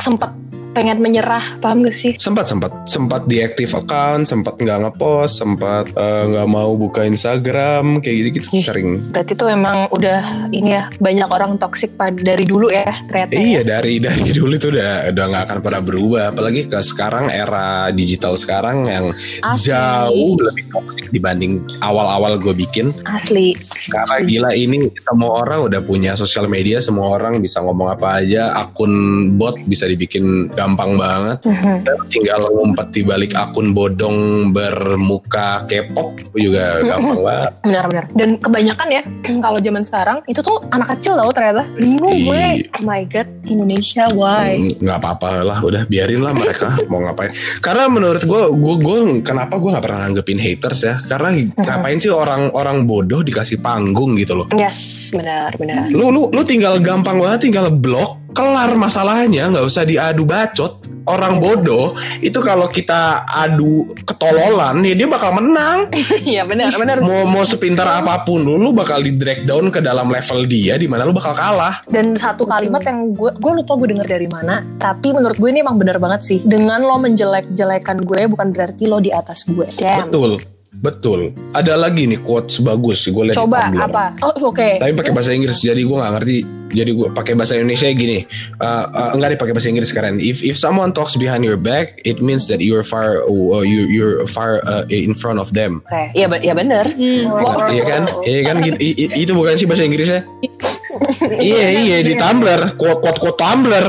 sempet 0.00 0.30
pengen 0.70 1.02
menyerah, 1.02 1.58
paham 1.58 1.82
gak 1.82 1.96
sih? 1.96 2.12
sempat 2.20 2.46
sempat 2.46 2.70
sempat 2.86 3.26
diaktif 3.26 3.74
account 3.74 4.28
sempat 4.28 4.54
nggak 4.60 4.78
ngepost 4.86 5.42
sempat 5.42 5.90
eh, 5.94 6.24
nggak 6.30 6.48
mau 6.48 6.72
buka 6.78 7.02
Instagram 7.06 7.98
kayak 8.04 8.16
gitu 8.16 8.28
gitu 8.38 8.46
Ih. 8.54 8.64
sering 8.64 8.88
Berarti 9.10 9.32
tuh 9.34 9.48
emang 9.50 9.90
udah 9.90 10.50
ini 10.54 10.76
ya 10.76 10.86
banyak 11.00 11.28
orang 11.28 11.58
toksik 11.58 11.96
pada 11.98 12.14
dari 12.14 12.44
dulu 12.46 12.70
ya 12.70 12.86
ternyata. 13.08 13.34
ya. 13.34 13.40
Iya 13.40 13.60
dari 13.66 13.98
dari 13.98 14.30
dulu 14.30 14.52
itu 14.54 14.68
udah 14.70 15.10
udah 15.10 15.24
nggak 15.32 15.44
akan 15.50 15.58
pernah 15.64 15.82
berubah 15.82 16.22
apalagi 16.30 16.70
ke 16.70 16.78
sekarang 16.84 17.32
era 17.32 17.90
digital 17.90 18.36
sekarang 18.38 18.86
yang 18.86 19.06
Asli. 19.42 19.72
jauh 19.72 20.38
lebih 20.38 20.64
toksik 20.70 21.06
dibanding 21.10 21.64
awal-awal 21.82 22.38
gue 22.38 22.54
bikin 22.54 22.94
Asli. 23.08 23.56
karena 23.90 24.16
gila 24.22 24.50
ini 24.54 24.86
semua 25.00 25.42
orang 25.42 25.66
udah 25.66 25.80
punya 25.82 26.14
sosial 26.14 26.46
media 26.46 26.78
semua 26.78 27.10
orang 27.10 27.40
bisa 27.42 27.58
ngomong 27.64 27.90
apa 27.90 28.22
aja 28.22 28.54
akun 28.54 29.34
bot 29.34 29.58
bisa 29.66 29.88
dibikin 29.90 30.52
gampang 30.60 30.92
banget 30.94 31.38
Mhm. 31.42 31.76
Dan 31.80 31.96
tinggal 32.06 32.40
ngumpet 32.46 32.88
di 32.90 33.02
balik 33.02 33.32
akun 33.32 33.72
bodong 33.72 34.18
bermuka 34.52 35.64
K-pop 35.64 36.20
juga 36.32 36.84
gampang 36.84 37.20
banget 37.20 37.52
Benar-benar. 37.62 38.04
Dan 38.12 38.28
kebanyakan 38.36 38.88
ya 38.90 39.02
kalau 39.44 39.58
zaman 39.58 39.80
sekarang 39.80 40.20
itu 40.26 40.40
tuh 40.40 40.60
anak 40.68 40.92
kecil 40.92 41.14
tau 41.14 41.30
ternyata. 41.30 41.64
Bingung 41.74 42.12
gue. 42.12 42.36
Iya. 42.60 42.68
Oh 42.72 42.84
my 42.84 43.02
god, 43.06 43.28
Indonesia 43.46 44.04
why? 44.10 44.60
nggak 44.60 44.98
apa-apa 44.98 45.42
lah 45.42 45.58
udah 45.60 45.82
biarin 45.86 46.20
lah 46.20 46.32
mereka 46.32 46.76
mau 46.90 47.00
ngapain 47.00 47.30
karena 47.60 47.86
menurut 47.86 48.20
gue 48.20 48.42
gue 48.50 48.74
gue 48.78 48.98
kenapa 49.20 49.56
gue 49.56 49.70
nggak 49.70 49.80
pernah 49.80 50.00
nanggepin 50.02 50.36
haters 50.36 50.80
ya 50.82 50.94
karena 51.02 51.30
ngapain 51.54 51.96
sih 51.96 52.10
orang 52.10 52.50
orang 52.50 52.84
bodoh 52.84 53.20
dikasih 53.20 53.58
panggung 53.58 54.16
gitu 54.16 54.34
loh 54.34 54.46
Yes, 54.52 55.10
benar, 55.12 55.54
benar. 55.54 55.88
lu 55.88 56.10
lu 56.10 56.28
lu 56.28 56.42
tinggal 56.42 56.76
gampang 56.78 57.16
banget 57.16 57.46
tinggal 57.46 57.70
blok 57.70 58.18
kelar 58.30 58.72
masalahnya 58.72 59.48
nggak 59.48 59.64
usah 59.64 59.82
diadu 59.82 60.22
bacot 60.50 60.82
orang 61.06 61.38
bodoh 61.38 61.94
itu 62.18 62.34
kalau 62.42 62.66
kita 62.66 63.22
adu 63.24 63.86
ketololan 64.02 64.82
ya 64.82 64.94
dia 64.98 65.06
bakal 65.06 65.38
menang 65.38 65.86
Iya 66.30 66.44
benar, 66.44 66.74
benar. 66.74 66.98
mau 67.00 67.24
mau 67.24 67.44
sepintar 67.46 67.86
apa 68.02 68.26
pun 68.26 68.42
lu, 68.42 68.58
lu 68.58 68.74
bakal 68.74 68.98
di 69.00 69.14
drag 69.14 69.46
down 69.46 69.70
ke 69.70 69.78
dalam 69.78 70.10
level 70.10 70.44
dia 70.50 70.74
di 70.74 70.90
mana 70.90 71.06
lu 71.06 71.14
bakal 71.14 71.32
kalah 71.32 71.86
Dan 71.86 72.18
satu 72.18 72.44
kalimat 72.44 72.82
yang 72.82 73.14
gue 73.14 73.30
gue 73.38 73.52
lupa 73.62 73.78
gue 73.78 73.94
denger 73.94 74.08
dari 74.10 74.28
mana, 74.28 74.66
tapi 74.76 75.14
menurut 75.14 75.38
gue 75.38 75.48
ini 75.54 75.62
emang 75.62 75.78
benar 75.78 75.96
banget 76.02 76.20
sih. 76.26 76.38
Dengan 76.42 76.82
lo 76.82 76.98
menjelek-jelekan 76.98 78.02
gue 78.02 78.20
bukan 78.26 78.50
berarti 78.50 78.90
lo 78.90 78.98
di 78.98 79.14
atas 79.14 79.46
gue. 79.46 79.66
Damn. 79.78 80.10
betul 80.10 80.32
betul 80.70 81.20
ada 81.50 81.74
lagi 81.74 82.06
nih 82.06 82.22
quotes 82.22 82.62
bagus 82.62 83.02
gue 83.04 83.30
lihat 83.30 83.36
Coba 83.36 83.68
apa? 83.74 84.14
Oh 84.22 84.54
oke. 84.54 84.78
tapi 84.80 84.94
pakai 84.94 85.12
bahasa 85.12 85.34
Inggris 85.34 85.60
jadi 85.60 85.82
gue 85.82 85.96
nggak 85.98 86.12
ngerti 86.14 86.36
jadi 86.70 86.86
gue 86.88 87.08
pakai 87.10 87.34
bahasa 87.34 87.54
Indonesia 87.54 87.86
gini 87.88 88.24
uh, 88.56 88.86
uh, 88.86 89.10
enggak 89.12 89.28
deh 89.28 89.38
pakai 89.38 89.52
bahasa 89.52 89.68
Inggris 89.68 89.88
sekarang 89.88 90.18
if 90.18 90.40
if 90.40 90.54
someone 90.54 90.90
talks 90.90 91.14
behind 91.14 91.40
your 91.40 91.56
back 91.56 91.98
it 92.00 92.18
means 92.18 92.46
that 92.46 92.58
you're 92.58 92.82
far 92.82 93.22
uh, 93.22 93.34
you 93.60 93.86
you're 93.86 94.22
far 94.24 94.62
uh, 94.62 94.82
in 94.86 95.12
front 95.12 95.36
of 95.36 95.50
them 95.50 95.82
Oke, 95.82 96.14
iya 96.14 96.26
iya 96.36 96.52
benar. 96.52 96.84
Hmm. 96.86 97.26
Wow. 97.26 97.68
iya 97.68 97.82
kan 97.84 98.02
iya 98.22 98.40
kan 98.42 98.56
gitu. 98.60 98.76
I- 98.78 98.96
i- 99.00 99.14
itu 99.20 99.32
bukan 99.32 99.54
sih 99.54 99.66
bahasa 99.66 99.82
Inggrisnya 99.82 100.22
iya 101.40 101.68
iya 101.76 101.96
di 102.00 102.14
Tumblr 102.14 102.74
quote 102.74 103.00
quote 103.00 103.18
quote 103.18 103.36
Tumblr 103.36 103.86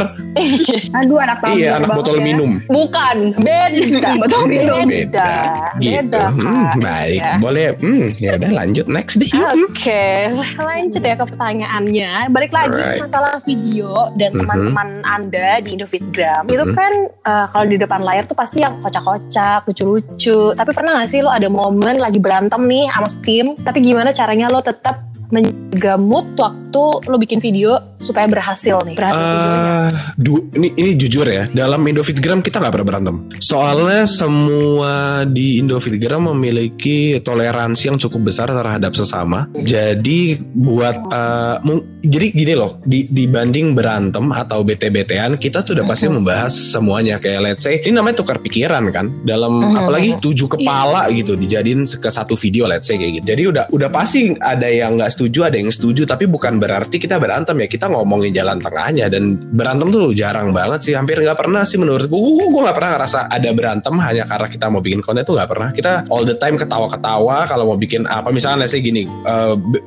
Aduh 0.93 1.19
anak 1.19 1.37
tahun 1.39 1.55
iya 1.55 1.75
anak 1.75 1.91
botol 1.91 2.17
ya. 2.17 2.23
minum 2.23 2.51
Bukan, 2.63 3.35
beda. 3.37 4.09
Betul, 4.21 4.41
minum. 4.47 4.85
beda. 4.85 5.31
gitu 5.77 5.99
Beda. 6.07 6.23
Hmm, 6.31 6.67
baik 6.77 7.19
Ya. 7.21 7.35
boleh 7.37 7.65
hmm 7.75 8.07
ya 8.17 8.31
udah 8.35 8.51
lanjut 8.53 8.85
next 8.87 9.15
deh 9.17 9.27
Oke, 9.27 10.31
lanjut 10.55 11.01
ya 11.01 11.13
ke 11.13 11.25
pertanyaannya. 11.25 12.11
Balik 12.29 12.51
lagi 12.51 12.70
Alright. 12.71 13.01
masalah 13.03 13.37
video 13.43 14.09
dan 14.15 14.31
Mhm. 14.31 14.39
teman-teman 14.39 14.89
Anda 15.03 15.59
di 15.59 15.75
Indofitgram. 15.75 16.47
Itu 16.47 16.63
Mhm. 16.63 16.73
kan 16.73 16.93
eh, 17.11 17.45
kalau 17.51 17.65
di 17.67 17.77
depan 17.77 18.01
layar 18.01 18.23
tuh 18.23 18.33
pasti 18.33 18.63
yang 18.63 18.79
kocak-kocak, 18.79 19.67
lucu-lucu. 19.67 20.55
Tapi 20.55 20.71
pernah 20.71 21.03
gak 21.03 21.09
sih 21.11 21.19
lo 21.19 21.29
ada 21.29 21.45
momen 21.45 21.99
lagi 21.99 22.17
berantem 22.17 22.63
nih 22.63 22.87
sama 22.87 23.09
tim, 23.21 23.45
tapi 23.59 23.83
gimana 23.83 24.09
caranya 24.11 24.47
lo 24.47 24.63
tetap 24.63 25.10
menjaga 25.31 25.95
mood 25.95 26.35
waktu 26.35 26.83
lo 27.07 27.15
bikin 27.15 27.39
video 27.39 27.75
supaya 27.97 28.25
berhasil 28.25 28.81
nih, 28.81 28.95
berhasil 28.95 29.21
videonya. 29.21 29.61
Ah, 29.61 29.89
du- 30.15 30.49
ini 30.55 30.73
ini 30.73 30.91
jujur 30.95 31.23
ya 31.23 31.45
dalam 31.51 31.79
Indofitgram 31.81 32.41
kita 32.41 32.57
nggak 32.57 32.73
pernah 32.73 32.87
berantem. 32.87 33.15
Soalnya 33.37 34.03
semua 34.05 34.93
di 35.23 35.59
Indofitgram 35.59 36.31
memiliki 36.31 37.19
toleransi 37.19 37.83
yang 37.87 37.97
cukup 37.97 38.27
besar 38.27 38.49
terhadap 38.49 38.91
sesama. 38.93 39.45
Jadi 39.55 40.39
buat 40.41 40.97
mung- 41.61 41.85
jadi 42.01 42.33
gini 42.33 42.53
loh 42.57 42.81
di, 42.81 43.05
dibanding 43.05 43.77
berantem 43.77 44.33
atau 44.33 44.65
bete-betean 44.65 45.37
kita 45.37 45.61
tuh 45.61 45.77
udah 45.77 45.85
pasti 45.85 46.09
membahas 46.09 46.49
semuanya. 46.49 47.21
Kayak 47.21 47.39
let's 47.45 47.63
say 47.63 47.77
ini 47.79 47.93
namanya 47.93 48.25
tukar 48.25 48.41
pikiran 48.41 48.81
kan? 48.89 49.13
Dalam 49.21 49.61
Mhm. 49.61 49.77
apalagi 49.77 50.09
tujuh 50.17 50.49
kepala 50.49 51.05
gitu 51.13 51.37
dijadiin 51.37 51.85
ke 51.85 52.09
satu 52.09 52.33
video 52.33 52.65
let's 52.65 52.89
say 52.89 52.97
kayak 52.97 53.21
gitu. 53.21 53.25
Jadi 53.29 53.43
udah 53.45 53.63
udah 53.69 53.89
pasti 53.93 54.33
ada 54.41 54.65
yang 54.65 54.97
nggak 54.97 55.13
setuju 55.21 55.45
ada 55.45 55.53
yang 55.53 55.69
setuju 55.69 56.01
tapi 56.03 56.25
bukan 56.25 56.57
berarti 56.57 56.97
kita 56.97 57.21
berantem 57.21 57.53
ya. 57.61 57.69
Kita 57.69 57.85
ngomongin 57.87 58.33
jalan 58.33 58.57
tengahnya 58.57 59.05
dan 59.05 59.37
berantem 59.37 59.93
tuh 59.93 60.17
jarang 60.17 60.49
banget 60.49 60.81
sih. 60.81 60.93
Hampir 60.97 61.21
nggak 61.21 61.37
pernah 61.37 61.61
sih 61.61 61.77
menurut 61.77 62.09
gue 62.09 62.17
gue 62.17 62.47
gue 62.49 62.61
nggak 62.65 62.73
pernah 62.73 62.91
ngerasa 62.97 63.29
ada 63.29 63.49
berantem 63.53 63.93
hanya 64.01 64.25
karena 64.25 64.47
kita 64.49 64.65
mau 64.67 64.81
bikin 64.81 65.05
konten 65.05 65.21
tuh 65.21 65.37
nggak 65.37 65.45
pernah. 65.45 65.69
Kita 65.69 66.09
all 66.09 66.25
the 66.25 66.33
time 66.33 66.57
ketawa-ketawa 66.57 67.45
kalau 67.45 67.69
mau 67.69 67.77
bikin 67.77 68.09
apa. 68.09 68.33
Misalnya 68.33 68.65
say 68.65 68.81
gini 68.81 69.05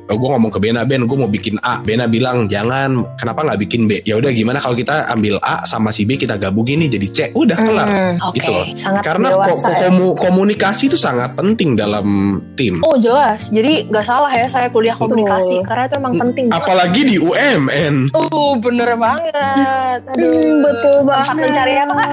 gue 0.07 0.29
ngomong 0.31 0.49
ke 0.49 0.59
Bena 0.63 0.87
Ben 0.87 1.03
gue 1.03 1.17
mau 1.17 1.27
bikin 1.27 1.59
A. 1.59 1.83
Bena 1.83 2.07
bilang 2.07 2.47
jangan 2.47 3.03
kenapa 3.19 3.43
nggak 3.43 3.59
bikin 3.61 3.91
B? 3.91 3.99
Ya 4.07 4.15
udah 4.15 4.31
gimana 4.31 4.63
kalau 4.63 4.73
kita 4.73 5.11
ambil 5.11 5.35
A 5.43 5.67
sama 5.67 5.91
si 5.91 6.07
B 6.07 6.15
kita 6.15 6.39
gabungin 6.39 6.79
nih 6.79 6.95
jadi 6.95 7.07
C. 7.11 7.19
Udah 7.35 7.57
kelar. 7.59 7.87
Hmm, 7.87 8.15
Oke, 8.31 8.39
gitu 8.39 8.49
loh. 8.49 8.65
sangat 8.77 9.03
karena 9.03 9.27
ko- 9.29 9.43
ko- 9.51 9.67
ya. 9.67 9.77
komu- 9.83 10.15
komunikasi 10.15 10.87
itu 10.87 10.95
sangat 10.95 11.33
penting 11.33 11.75
dalam 11.75 12.05
tim. 12.53 12.79
Oh 12.85 12.95
jelas, 12.95 13.49
jadi 13.49 13.89
nggak 13.89 14.05
salah 14.05 14.29
ya 14.29 14.45
saya 14.45 14.69
kuliah 14.69 14.93
komunikasi 14.95 15.24
karena 15.65 15.83
itu 15.87 15.95
emang 15.97 16.13
penting. 16.17 16.45
banget. 16.49 16.61
apalagi 16.61 17.01
di 17.05 17.15
UMN 17.19 17.95
Oh 18.13 18.55
bener 18.59 18.95
banget. 18.95 19.99
Aduh. 20.15 20.31
Hmm, 20.31 20.63
betul 20.63 20.97
banget. 21.03 21.25
Tempat 21.25 21.37
mencari 21.41 21.73
apa 21.81 21.93
kak? 21.93 22.09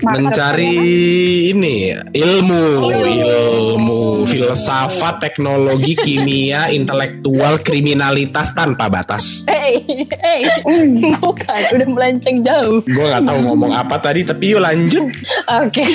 market 0.00 0.20
Mencari 0.20 0.74
ini 1.52 1.92
ilmu, 1.92 2.88
ilmu, 2.88 4.24
filsafat, 4.24 5.20
teknologi, 5.20 5.92
kimia, 5.96 6.68
intelektual, 6.78 7.60
kriminalitas 7.60 8.56
tanpa 8.56 8.88
batas. 8.88 9.44
Hey, 9.46 9.84
hey, 10.08 10.40
bukan, 11.20 11.60
udah 11.76 11.88
melenceng 11.88 12.40
jauh. 12.40 12.80
Gue 12.84 13.06
nggak 13.06 13.24
tahu 13.28 13.38
ngomong 13.44 13.72
apa 13.76 14.00
tadi, 14.00 14.24
tapi 14.24 14.56
yuk 14.56 14.62
lanjut. 14.64 15.12
Oke, 15.62 15.86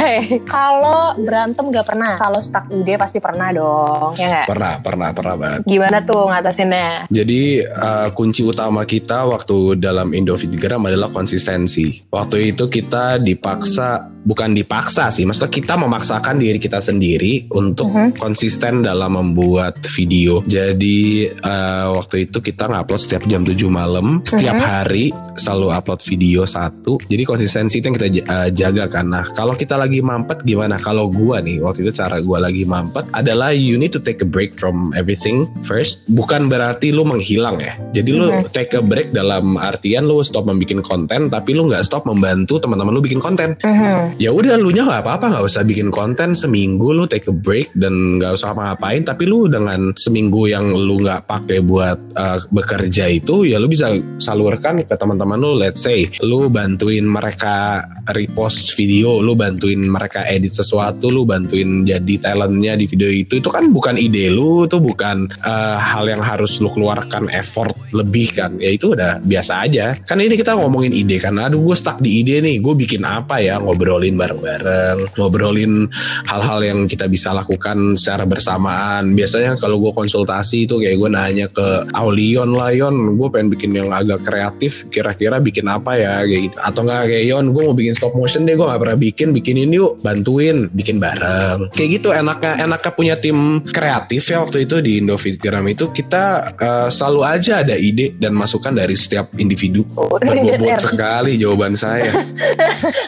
kalau 0.45 1.17
berantem 1.19 1.73
gak 1.73 1.87
pernah, 1.87 2.15
kalau 2.19 2.39
stuck 2.39 2.69
ide 2.69 2.95
pasti 2.95 3.17
pernah 3.17 3.49
dong, 3.51 4.13
ya 4.15 4.27
nggak? 4.29 4.47
Pernah, 4.47 4.73
pernah, 4.85 5.09
pernah 5.11 5.35
banget. 5.35 5.59
Gimana 5.65 5.97
tuh 6.05 6.29
ngatasinnya? 6.35 7.07
Jadi 7.07 7.63
uh, 7.63 8.09
kunci 8.11 8.43
utama 8.43 8.83
kita 8.83 9.23
waktu 9.27 9.79
dalam 9.79 10.11
Indofitgram 10.11 10.83
adalah 10.87 11.07
konsistensi. 11.11 12.03
Waktu 12.11 12.55
itu 12.55 12.67
kita 12.67 13.19
dipaksa, 13.21 14.11
bukan 14.25 14.51
dipaksa 14.51 15.13
sih, 15.13 15.23
maksudnya 15.23 15.51
kita 15.53 15.73
memaksakan 15.79 16.41
diri 16.41 16.59
kita 16.59 16.81
sendiri 16.81 17.47
untuk 17.53 17.91
konsisten 18.19 18.83
dalam 18.83 19.15
membuat 19.15 19.79
video. 19.93 20.41
Jadi 20.43 21.29
uh, 21.29 21.95
waktu 21.95 22.27
itu 22.27 22.41
kita 22.41 22.67
ngupload 22.67 23.01
setiap 23.01 23.23
jam 23.29 23.45
7 23.45 23.55
malam, 23.69 24.19
setiap 24.25 24.57
hari 24.59 25.13
selalu 25.37 25.71
upload 25.71 26.01
video 26.03 26.43
satu. 26.43 26.97
Jadi 27.05 27.23
konsistensi 27.23 27.79
itu 27.79 27.87
yang 27.87 27.95
kita 27.95 28.07
uh, 28.25 28.49
jaga 28.49 28.85
kan. 28.89 29.05
Nah 29.07 29.23
kalau 29.31 29.53
kita 29.53 29.77
lagi 29.77 30.01
mampet 30.01 30.41
gimana? 30.41 30.81
Kalau 30.81 31.07
gua 31.07 31.39
nih 31.39 31.61
waktu 31.61 31.85
itu 31.85 31.91
cara 31.93 32.17
gua 32.19 32.41
lagi 32.41 32.65
mampet 32.65 33.05
adalah 33.13 33.53
you 33.53 33.77
need 33.77 33.93
to 33.93 34.01
take 34.01 34.19
a 34.25 34.27
break 34.27 34.57
from 34.57 34.89
everything 34.97 35.45
first. 35.61 36.07
Bukan 36.09 36.24
berarti 36.25 36.91
lu 36.91 37.05
menghilang 37.07 37.57
ya. 37.61 37.77
Jadi 37.95 38.09
lu 38.11 38.27
take 38.51 38.75
a 38.77 38.81
break 38.81 39.13
dalam 39.15 39.55
artian 39.55 40.05
lu 40.05 40.19
stop 40.25 40.49
membuat 40.49 40.81
konten, 40.81 41.29
tapi 41.29 41.53
lu 41.53 41.69
nggak 41.69 41.85
stop 41.85 42.03
membantu 42.09 42.57
teman-teman 42.59 42.91
lu 42.91 43.01
bikin 43.01 43.21
konten. 43.21 43.55
Mhm. 43.61 44.19
Ya 44.19 44.33
udah 44.33 44.57
lu 44.57 44.73
nya 44.73 44.83
nggak 44.83 45.05
apa-apa 45.05 45.35
nggak 45.35 45.45
usah 45.45 45.63
bikin 45.63 45.93
konten 45.93 46.33
seminggu 46.33 46.91
lu 46.95 47.05
take 47.05 47.27
a 47.29 47.35
break 47.35 47.71
dan 47.77 48.19
nggak 48.19 48.35
usah 48.35 48.55
ngapain 48.55 49.03
tapi 49.05 49.27
lu 49.29 49.45
dengan 49.51 49.91
seminggu 49.93 50.49
yang 50.49 50.71
lu 50.73 51.01
nggak 51.03 51.27
pakai 51.29 51.59
buat 51.61 51.97
uh, 52.15 52.39
bekerja 52.49 53.11
itu 53.11 53.45
ya 53.45 53.61
lu 53.61 53.69
bisa 53.69 53.93
salurkan 54.17 54.81
ke 54.81 54.95
teman-teman 54.95 55.37
lu 55.37 55.53
let's 55.57 55.83
say 55.83 56.07
lu 56.23 56.47
bantuin 56.47 57.05
mereka 57.05 57.83
repost 58.09 58.73
video 58.73 59.19
lu 59.19 59.35
bantuin 59.35 59.79
mereka 59.83 60.25
edit 60.25 60.55
sesuatu 60.55 61.11
lu 61.11 61.27
bantuin 61.27 61.83
jadi 61.83 62.15
talentnya 62.17 62.79
di 62.79 62.85
video 62.87 63.09
itu 63.11 63.37
itu 63.37 63.49
kan 63.51 63.67
bukan 63.69 63.99
ide 63.99 64.31
lu 64.31 64.65
itu 64.65 64.79
bukan 64.79 65.29
uh, 65.43 65.77
hal 65.77 66.04
yang 66.09 66.23
harus 66.23 66.57
lu 66.61 66.69
keluarkan 66.71 67.27
effort 67.33 67.75
lebih 67.91 68.31
kan 68.35 68.55
ya 68.57 68.69
itu 68.71 68.93
udah 68.93 69.19
biasa 69.21 69.65
aja. 69.65 69.95
Kan 70.03 70.21
ini 70.21 70.35
kita 70.39 70.55
ngomongin 70.57 70.91
ide 70.91 71.17
kan 71.19 71.35
aduh 71.37 71.61
gue 71.61 71.75
stuck 71.77 71.99
di 72.01 72.21
ide 72.23 72.41
nih 72.41 72.59
gue 72.59 72.73
bikin 72.73 73.03
apa 73.03 73.41
ya? 73.41 73.57
Ngobrolin 73.59 74.15
bareng-bareng 74.15 75.17
ngobrolin 75.17 75.87
hal-hal 76.27 76.59
yang 76.63 76.79
kita 76.85 77.07
bisa 77.09 77.31
lakukan 77.31 77.95
secara 77.95 78.27
bersamaan. 78.27 79.13
Biasanya 79.13 79.57
kalau 79.59 79.79
gue 79.81 79.91
konsultasi 79.91 80.67
itu 80.67 80.81
kayak 80.81 80.97
gue 80.97 81.09
nanya 81.09 81.47
ke 81.49 81.89
Aulion 81.95 82.53
lah 82.53 82.71
Yon 82.75 83.17
gue 83.17 83.27
pengen 83.31 83.49
bikin 83.53 83.71
yang 83.75 83.89
agak 83.91 84.21
kreatif 84.25 84.87
kira-kira 84.91 85.39
bikin 85.39 85.65
apa 85.69 85.95
ya? 85.97 86.21
Kayak 86.23 86.41
gitu. 86.51 86.57
Atau 86.59 86.81
enggak 86.85 87.01
kayak 87.09 87.25
Yon 87.31 87.45
gue 87.51 87.63
mau 87.63 87.75
bikin 87.75 87.93
stop 87.95 88.13
motion 88.13 88.43
deh 88.43 88.55
gue 88.55 88.65
gak 88.65 88.81
pernah 88.81 88.97
bikin 88.99 89.27
bikinin 89.31 89.71
yuk 89.71 89.99
bantuin 90.01 90.67
bikin 90.71 90.97
bareng. 90.97 91.71
Kayak 91.73 91.89
gitu 92.01 92.09
enaknya 92.11 92.53
enaknya 92.65 92.91
punya 92.93 93.15
tim 93.19 93.61
kreatif 93.63 94.23
ya 94.27 94.43
waktu 94.43 94.65
itu 94.67 94.79
di 94.79 95.03
Indofitgram 95.03 95.65
itu 95.67 95.85
kita 95.95 96.23
eh, 96.59 96.87
selalu 96.91 97.21
aja 97.23 97.63
ada 97.63 97.79
ide 97.79 98.19
dan 98.19 98.35
masukan 98.35 98.75
dari 98.75 98.99
setiap 98.99 99.31
individu. 99.39 99.87
Oh, 99.95 100.19
berbobot 100.19 100.83
sekali 100.83 101.39
jawaban 101.39 101.79
saya. 101.79 102.11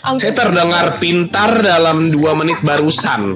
Saya 0.07 0.31
terdengar 0.31 0.95
pintar 0.95 1.59
dalam 1.59 2.07
dua 2.07 2.31
menit 2.31 2.63
barusan. 2.63 3.35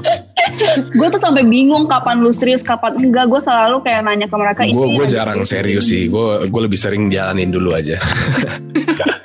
Gue 0.95 1.07
tuh 1.11 1.19
sampai 1.19 1.43
bingung 1.43 1.83
kapan 1.85 2.23
lu 2.23 2.31
serius 2.31 2.63
kapan 2.63 2.95
enggak. 2.95 3.27
Gue 3.27 3.43
selalu 3.43 3.83
kayak 3.83 4.01
nanya 4.07 4.27
ke 4.31 4.35
mereka 4.39 4.61
gue 4.63 4.87
gue 4.95 5.05
jarang 5.11 5.43
serius 5.43 5.91
sih. 5.91 6.07
Gue 6.07 6.47
gue 6.47 6.61
lebih 6.63 6.79
sering 6.79 7.11
jalanin 7.11 7.51
dulu 7.51 7.75
aja 7.75 7.99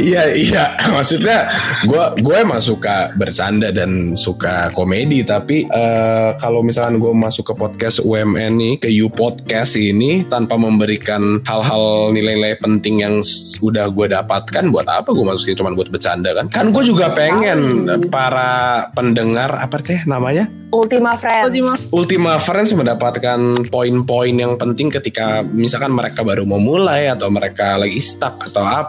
iya 0.00 0.32
iya 0.32 0.64
maksudnya 0.92 1.48
gue 1.86 2.04
gue 2.20 2.36
emang 2.36 2.60
suka 2.62 3.12
bercanda 3.16 3.70
dan 3.70 4.14
suka 4.18 4.70
komedi 4.74 5.22
tapi 5.22 5.66
eh, 5.66 6.30
kalau 6.38 6.60
misalkan 6.64 6.98
gue 6.98 7.12
masuk 7.12 7.52
ke 7.52 7.54
podcast 7.54 8.04
UMN 8.04 8.52
nih 8.58 8.74
ke 8.80 8.88
You 8.88 9.12
Podcast 9.12 9.76
ini 9.76 10.24
tanpa 10.26 10.56
memberikan 10.56 11.44
hal-hal 11.44 12.10
nilai-nilai 12.16 12.56
penting 12.58 13.04
yang 13.04 13.14
udah 13.60 13.86
gue 13.92 14.06
dapatkan 14.08 14.64
buat 14.72 14.88
apa 14.88 15.12
gue 15.12 15.24
masukin 15.24 15.56
cuma 15.58 15.74
buat 15.76 15.92
bercanda 15.92 16.32
kan 16.32 16.48
kan 16.48 16.66
gue 16.72 16.84
juga 16.84 17.12
pengen 17.12 17.86
para 18.08 18.88
pendengar 18.96 19.60
apa 19.60 19.78
teh 19.80 20.02
namanya 20.08 20.48
Ultima 20.72 21.20
Friends. 21.20 21.52
Ultima. 21.52 21.72
Ultima 21.92 22.32
Friends 22.40 22.72
mendapatkan 22.72 23.68
poin-poin 23.68 24.32
yang 24.32 24.56
penting 24.56 24.88
ketika 24.88 25.44
misalkan 25.44 25.92
mereka 25.92 26.24
baru 26.24 26.48
mau 26.48 26.56
mulai 26.56 27.12
atau 27.12 27.28
mereka 27.28 27.76
lagi 27.76 28.00
stuck 28.00 28.40
atau 28.48 28.64
apa 28.64 28.81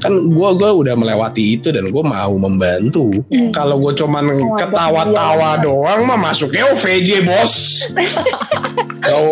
kan 0.00 0.12
gue 0.12 0.50
gua 0.56 0.70
udah 0.76 0.94
melewati 0.94 1.58
itu 1.58 1.68
dan 1.72 1.88
gue 1.88 2.04
mau 2.04 2.34
membantu 2.36 3.10
kalau 3.50 3.80
gue 3.80 3.92
cuman 3.96 4.56
ketawa-tawa 4.58 5.60
doang 5.62 6.06
mah 6.06 6.18
masuknya 6.18 6.68
OVJ 6.72 7.24
bos 7.26 7.54
Kau 9.06 9.30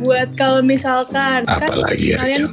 Buat 0.00 0.28
kalau 0.40 0.64
misalkan 0.64 1.44
apa 1.44 1.68
kan 1.68 1.84
lagi 1.84 2.16
ya 2.16 2.24
kalian 2.24 2.48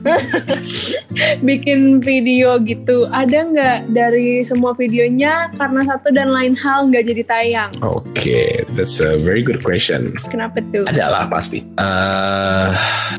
bikin 1.49 2.03
video 2.03 2.59
gitu, 2.63 3.07
ada 3.12 3.47
nggak 3.47 3.77
dari 3.91 4.43
semua 4.43 4.75
videonya 4.75 5.51
karena 5.55 5.81
satu 5.88 6.12
dan 6.12 6.31
lain 6.31 6.55
hal 6.59 6.91
nggak 6.91 7.05
jadi 7.07 7.23
tayang? 7.23 7.71
Oke, 7.83 8.67
that's 8.75 8.99
a 8.99 9.15
very 9.19 9.43
good 9.43 9.63
question. 9.63 10.15
Kenapa 10.27 10.59
tuh? 10.71 10.83
Adalah 10.88 11.31
pasti. 11.31 11.63
Eh, 11.63 12.67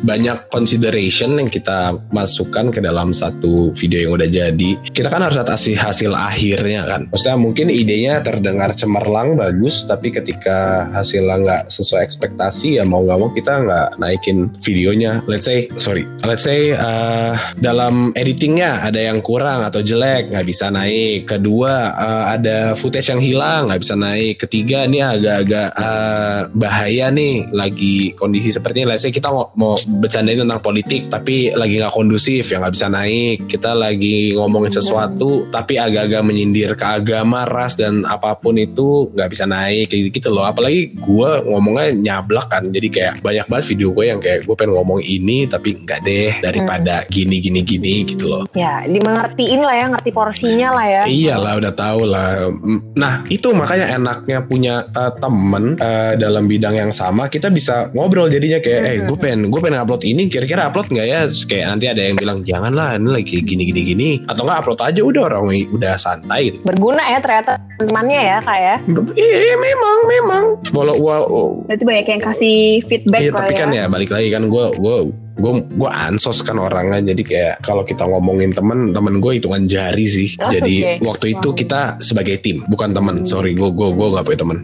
banyak 0.05 0.53
consideration 0.53 1.41
yang 1.41 1.49
kita 1.49 1.97
masukkan 2.13 2.69
ke 2.69 2.81
dalam 2.85 3.17
satu 3.17 3.70
video 3.75 4.09
yang 4.09 4.13
udah 4.17 4.29
jadi. 4.31 4.71
Kita 4.91 5.09
kan 5.11 5.23
harus 5.25 5.39
kasih 5.41 5.77
hasil 5.77 6.13
akhirnya 6.15 6.87
kan. 6.87 7.01
Maksudnya 7.11 7.37
mungkin 7.37 7.67
idenya 7.73 8.23
terdengar 8.23 8.73
cemerlang 8.77 9.35
bagus, 9.35 9.85
tapi 9.89 10.15
ketika 10.15 10.89
hasilnya 10.95 11.37
nggak 11.43 11.63
sesuai 11.73 12.07
ekspektasi 12.07 12.79
ya 12.79 12.85
mau 12.87 13.03
nggak 13.03 13.19
mau 13.19 13.31
kita 13.35 13.53
nggak 13.67 13.89
naikin 13.99 14.55
videonya. 14.63 15.25
Let's 15.27 15.49
say, 15.49 15.67
sorry, 15.81 16.07
let's 16.23 16.47
say 16.47 16.73
eh, 16.73 17.35
dalam 17.59 18.15
editingnya 18.15 18.87
ada 18.87 19.01
yang 19.01 19.19
kurang 19.21 19.67
atau 19.67 19.83
jelek 19.83 20.31
nggak 20.31 20.47
bisa 20.47 20.71
naik. 20.71 21.27
Kedua 21.27 21.93
eh, 21.93 22.25
ada 22.39 22.59
footage 22.79 23.11
yang 23.11 23.21
hilang 23.21 23.69
nggak 23.69 23.83
bisa 23.83 23.95
naik. 23.99 24.35
Ketiga 24.47 24.87
ini 24.87 25.03
agak-agak 25.03 25.69
eh, 25.75 26.41
bahaya 26.55 27.07
nih 27.11 27.51
lagi 27.51 28.15
kondisi 28.15 28.55
seperti 28.55 28.85
ini. 28.85 28.89
Let's 28.95 29.05
say 29.05 29.13
kita 29.13 29.29
mau, 29.33 29.51
mau 29.59 29.75
bercandain 29.81 30.41
tentang 30.41 30.63
politik 30.63 31.11
tapi 31.11 31.51
lagi 31.53 31.81
nggak 31.81 31.95
kondusif 31.95 32.47
ya 32.49 32.63
nggak 32.63 32.75
bisa 32.75 32.87
naik. 32.87 33.39
Kita 33.61 33.77
lagi 33.77 34.33
ngomongin 34.33 34.73
sesuatu 34.73 35.45
tapi 35.53 35.77
agak-agak 35.77 36.25
menyindir 36.25 36.73
ke 36.81 36.87
agama, 36.89 37.45
ras 37.45 37.77
dan 37.77 38.09
apa 38.09 38.33
pun 38.41 38.57
itu 38.57 39.13
nggak 39.13 39.29
bisa 39.29 39.45
naik 39.45 39.93
kayak 39.93 40.17
gitu 40.17 40.33
loh. 40.33 40.49
Apalagi 40.49 40.97
gue 40.97 41.31
ngomongnya 41.45 41.93
nyablak 41.93 42.49
kan. 42.49 42.65
Jadi 42.73 42.89
kayak 42.89 43.13
banyak 43.21 43.45
banget 43.45 43.65
video 43.77 43.93
gue 43.93 44.05
yang 44.09 44.21
kayak 44.25 44.49
gue 44.49 44.55
pengen 44.57 44.73
ngomong 44.81 45.05
ini 45.05 45.45
tapi 45.45 45.77
nggak 45.77 46.01
deh 46.01 46.33
daripada 46.41 47.05
gini 47.13 47.37
gini 47.37 47.61
gini 47.61 48.09
gitu 48.09 48.33
loh. 48.33 48.49
Ya, 48.57 48.81
dimengertiin 48.89 49.61
lah 49.61 49.77
ya, 49.77 49.87
ngerti 49.93 50.11
porsinya 50.17 50.69
lah 50.81 50.87
ya. 50.89 51.03
Iyalah 51.05 51.53
udah 51.61 51.73
tahu 51.77 52.01
lah. 52.09 52.49
Nah 52.97 53.29
itu 53.29 53.53
makanya 53.53 53.93
enaknya 54.01 54.41
punya 54.41 54.89
uh, 54.97 55.13
temen 55.13 55.77
uh, 55.77 56.17
dalam 56.17 56.49
bidang 56.49 56.81
yang 56.81 56.93
sama 56.97 57.29
kita 57.29 57.53
bisa 57.53 57.93
ngobrol 57.93 58.33
jadinya 58.33 58.57
kayak 58.59 58.81
eh 58.89 58.97
gue 59.05 59.19
pengen 59.21 59.53
gue 59.53 59.61
pengen 59.61 59.85
upload 59.85 60.03
ini 60.09 60.33
kira-kira 60.33 60.73
upload 60.73 60.89
nggak 60.89 61.07
ya 61.07 61.21
Terus 61.29 61.45
kayak 61.45 61.67
nanti 61.77 61.87
ada 61.91 62.03
yang 62.07 62.17
bilang 62.17 62.39
jangan 62.41 62.73
lah 62.73 62.97
ini 62.97 63.11
lagi 63.11 63.40
gini 63.43 63.63
gini 63.69 63.81
gini 63.83 64.11
atau 64.29 64.45
nggak 64.47 64.59
upload 64.65 64.81
aja 64.85 65.01
udah 65.01 65.23
orang 65.29 65.45
udah 65.75 65.95
santai 65.97 66.53
gitu. 66.53 66.59
Berguna 66.65 67.03
ya 67.05 67.19
ternyata 67.21 67.59
temannya 67.81 68.21
ya 68.21 68.39
kak 68.45 68.59
ya. 68.59 68.77
Iya 69.17 69.57
memang 69.57 69.99
memang. 70.07 70.45
Walau 70.71 70.97
walau 71.01 71.47
berarti 71.67 71.85
banyak 71.87 72.07
yang 72.07 72.23
kasih 72.23 72.59
feedback 72.87 73.21
Iya 73.23 73.31
tapi 73.33 73.53
ya. 73.55 73.59
kan 73.63 73.69
ya 73.73 73.85
balik 73.87 74.11
lagi 74.11 74.29
kan 74.31 74.43
gue 74.47 74.65
gue 74.77 74.97
gue 75.41 75.53
gue 75.67 75.91
ansos 75.91 76.41
kan 76.41 76.55
orangnya 76.55 77.01
jadi 77.03 77.23
kayak 77.23 77.55
kalau 77.61 77.83
kita 77.83 78.05
ngomongin 78.05 78.53
temen 78.53 78.93
temen 78.93 79.19
gue 79.19 79.33
hitungan 79.37 79.65
jari 79.65 80.05
sih 80.05 80.29
Oh, 80.41 80.49
jadi 80.49 81.01
waktu 81.01 81.35
itu 81.35 81.49
kita 81.53 81.97
sebagai 81.99 82.39
tim 82.39 82.63
bukan 82.67 82.93
temen 82.93 83.25
sorry 83.25 83.53
gue 83.53 83.69
gue 83.69 83.89
gue 83.91 84.07
gak 84.11 84.25
punya 84.25 84.39
temen 84.39 84.59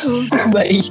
Baik. 0.54 0.84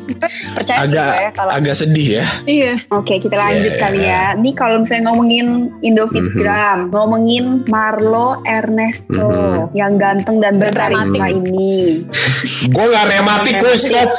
Percaya 0.53 0.77
sih 0.81 0.95
agak 0.95 1.13
ya 1.15 1.29
kalau 1.31 1.51
agak 1.51 1.75
sedih 1.75 2.07
ya 2.19 2.25
Iya. 2.45 2.73
Oke, 2.91 3.17
kita 3.17 3.35
lanjut 3.35 3.71
Iya. 3.71 3.79
kali 3.79 3.99
ya. 4.01 4.23
Ini 4.35 4.51
kalau 4.53 4.81
misalnya 4.81 5.11
ngomongin 5.11 5.47
Indofitgram, 5.79 6.89
ngomongin 6.89 7.45
Marlo 7.67 8.39
Ernesto 8.43 9.29
Mhm. 9.29 9.59
yang 9.73 9.93
ganteng 9.95 10.37
dan 10.39 10.57
berkarisma 10.57 11.27
ini. 11.29 12.03
gue 12.73 12.85
gak 12.85 13.07
rematik 13.09 13.55
gue 13.59 13.73
stop 13.75 14.09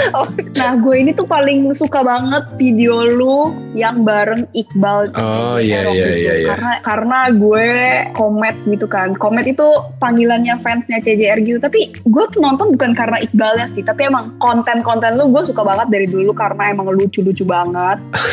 Nah, 0.58 0.76
gue 0.76 0.94
ini 0.94 1.10
tuh 1.10 1.24
paling 1.24 1.72
suka 1.74 2.04
banget 2.04 2.44
video 2.54 3.02
lu 3.02 3.38
yang 3.72 4.04
bareng 4.04 4.44
Iqbal 4.62 5.14
Oh, 5.18 5.58
CJR 5.58 5.62
iya, 5.62 5.80
iya, 5.92 6.08
iya, 6.14 6.34
iya. 6.38 6.48
karena 6.54 6.72
karena 6.80 7.18
gue 7.34 7.66
komet 8.14 8.56
gitu 8.64 8.86
kan. 8.86 9.12
Komet 9.18 9.46
itu 9.50 9.66
panggilannya 9.98 10.56
fansnya 10.62 11.02
CJR 11.02 11.38
gitu. 11.42 11.58
Tapi 11.58 11.92
gue 11.92 12.24
tuh 12.30 12.40
nonton 12.40 12.72
bukan 12.74 12.94
karena 12.94 13.18
Iqbalnya 13.20 13.66
sih. 13.68 13.82
Tapi 13.82 14.08
emang 14.08 14.38
konten-konten 14.38 15.18
lu 15.18 15.28
gue 15.34 15.42
suka 15.44 15.62
banget 15.66 15.90
dari 15.90 16.06
dulu 16.06 16.32
karena 16.32 16.72
emang 16.72 16.90
lucu-lucu 16.94 17.42
banget. 17.44 17.98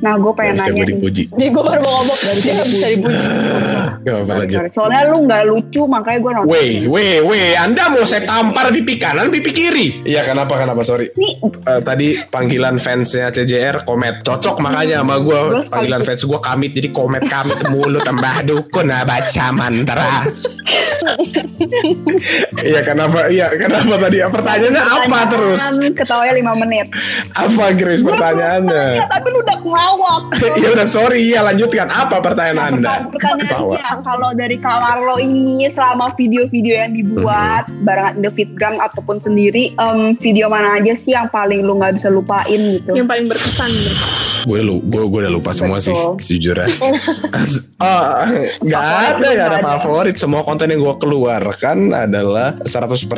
Nah 0.00 0.16
gue 0.16 0.32
pengen 0.34 0.56
nanya 0.56 0.82
nih. 0.82 1.28
gue 1.30 1.62
baru 1.62 1.80
mau 1.84 1.92
ngomong 2.02 2.18
dia 2.42 2.52
nggak 2.56 2.68
bisa 2.72 2.86
dipuji. 2.90 3.24
Gak. 4.00 4.24
Sorry, 4.24 4.70
soalnya 4.72 5.00
lu 5.12 5.28
nggak 5.28 5.42
lucu 5.44 5.82
makanya 5.84 6.18
gue 6.24 6.32
nonton. 6.40 6.48
Weh, 6.48 6.88
weh, 6.88 7.20
weh, 7.20 7.52
Anda 7.60 7.92
mau 7.92 8.04
saya 8.08 8.24
tampar 8.24 8.72
pipi 8.72 8.96
kanan, 8.96 9.28
pipi 9.28 9.52
kiri? 9.52 9.86
Iya, 10.08 10.24
kenapa, 10.24 10.56
kenapa, 10.56 10.80
sorry. 10.80 11.12
nih 11.20 11.36
Eh, 11.60 11.80
tadi 11.84 12.16
panggilan 12.16 12.80
fansnya 12.80 13.28
CJR 13.28 13.84
komet. 13.84 14.24
Cocok 14.24 14.64
makanya 14.64 15.04
sama 15.04 15.20
gue 15.20 15.68
panggilan 15.68 16.00
fans 16.00 16.24
gue 16.24 16.40
kamit 16.40 16.72
jadi 16.72 16.88
komet 16.88 17.28
kamit 17.28 17.60
mulut 17.68 18.00
tambah 18.00 18.48
dukun 18.48 18.88
nah 18.88 19.04
baca 19.04 19.44
mantra. 19.52 20.24
Iya 22.60 22.80
kenapa? 22.84 23.28
Iya 23.32 23.48
kenapa 23.56 23.94
tadi? 23.96 24.20
Pertanyaannya 24.20 24.82
apa 24.84 24.96
pertanyaan 25.00 25.28
terus? 25.32 25.60
ketawanya 25.96 26.32
5 26.36 26.62
menit. 26.66 26.86
Apa 27.32 27.64
Grace 27.72 28.04
pertanyaannya? 28.04 28.86
ya 29.00 29.06
tapi 29.08 29.26
lu 29.32 29.38
udah 29.40 29.58
ngelawak. 29.60 30.22
Ya 30.62 30.68
udah 30.76 30.86
sorry. 30.88 31.32
Ya 31.32 31.40
lanjutkan. 31.40 31.88
Apa 31.88 32.20
pertanyaan 32.20 32.76
anda? 32.76 33.08
Ketawa. 33.16 33.80
Kalau 34.00 34.30
dari 34.32 34.56
Kak 34.56 34.78
Warlo 34.78 35.18
ini 35.18 35.66
selama 35.66 36.12
video-video 36.12 36.74
yang 36.78 36.92
dibuat 36.92 37.66
Mhm. 37.66 37.82
barengan 37.82 38.14
The 38.18 38.30
Fitgram 38.30 38.74
ataupun 38.78 39.18
sendiri 39.18 39.74
em, 39.74 40.14
video 40.14 40.46
mana 40.46 40.76
aja 40.76 40.92
sih 40.92 41.10
yang 41.10 41.26
paling 41.26 41.60
lu 41.60 41.74
nggak 41.74 41.94
bisa 41.94 42.08
lupain 42.08 42.46
gitu? 42.72 42.92
Yang 42.92 43.08
paling 43.08 43.26
berkesan. 43.26 43.72
gue 44.40 44.56
lu 44.58 44.80
gue 44.82 45.02
gue 45.02 45.20
udah 45.20 45.28
lupa 45.30 45.52
semua 45.52 45.76
sih 45.78 45.92
Betul. 45.92 46.16
sejujurnya 46.16 46.64
oh, 47.80 48.12
nggak 48.60 48.84
ada 48.84 49.26
nggak 49.34 49.48
ada 49.56 49.60
favorit. 49.64 50.16
Semua 50.20 50.44
konten 50.44 50.68
yang 50.70 50.80
gue 50.84 50.96
keluarkan 51.00 51.90
adalah 51.96 52.54
100% 52.62 53.08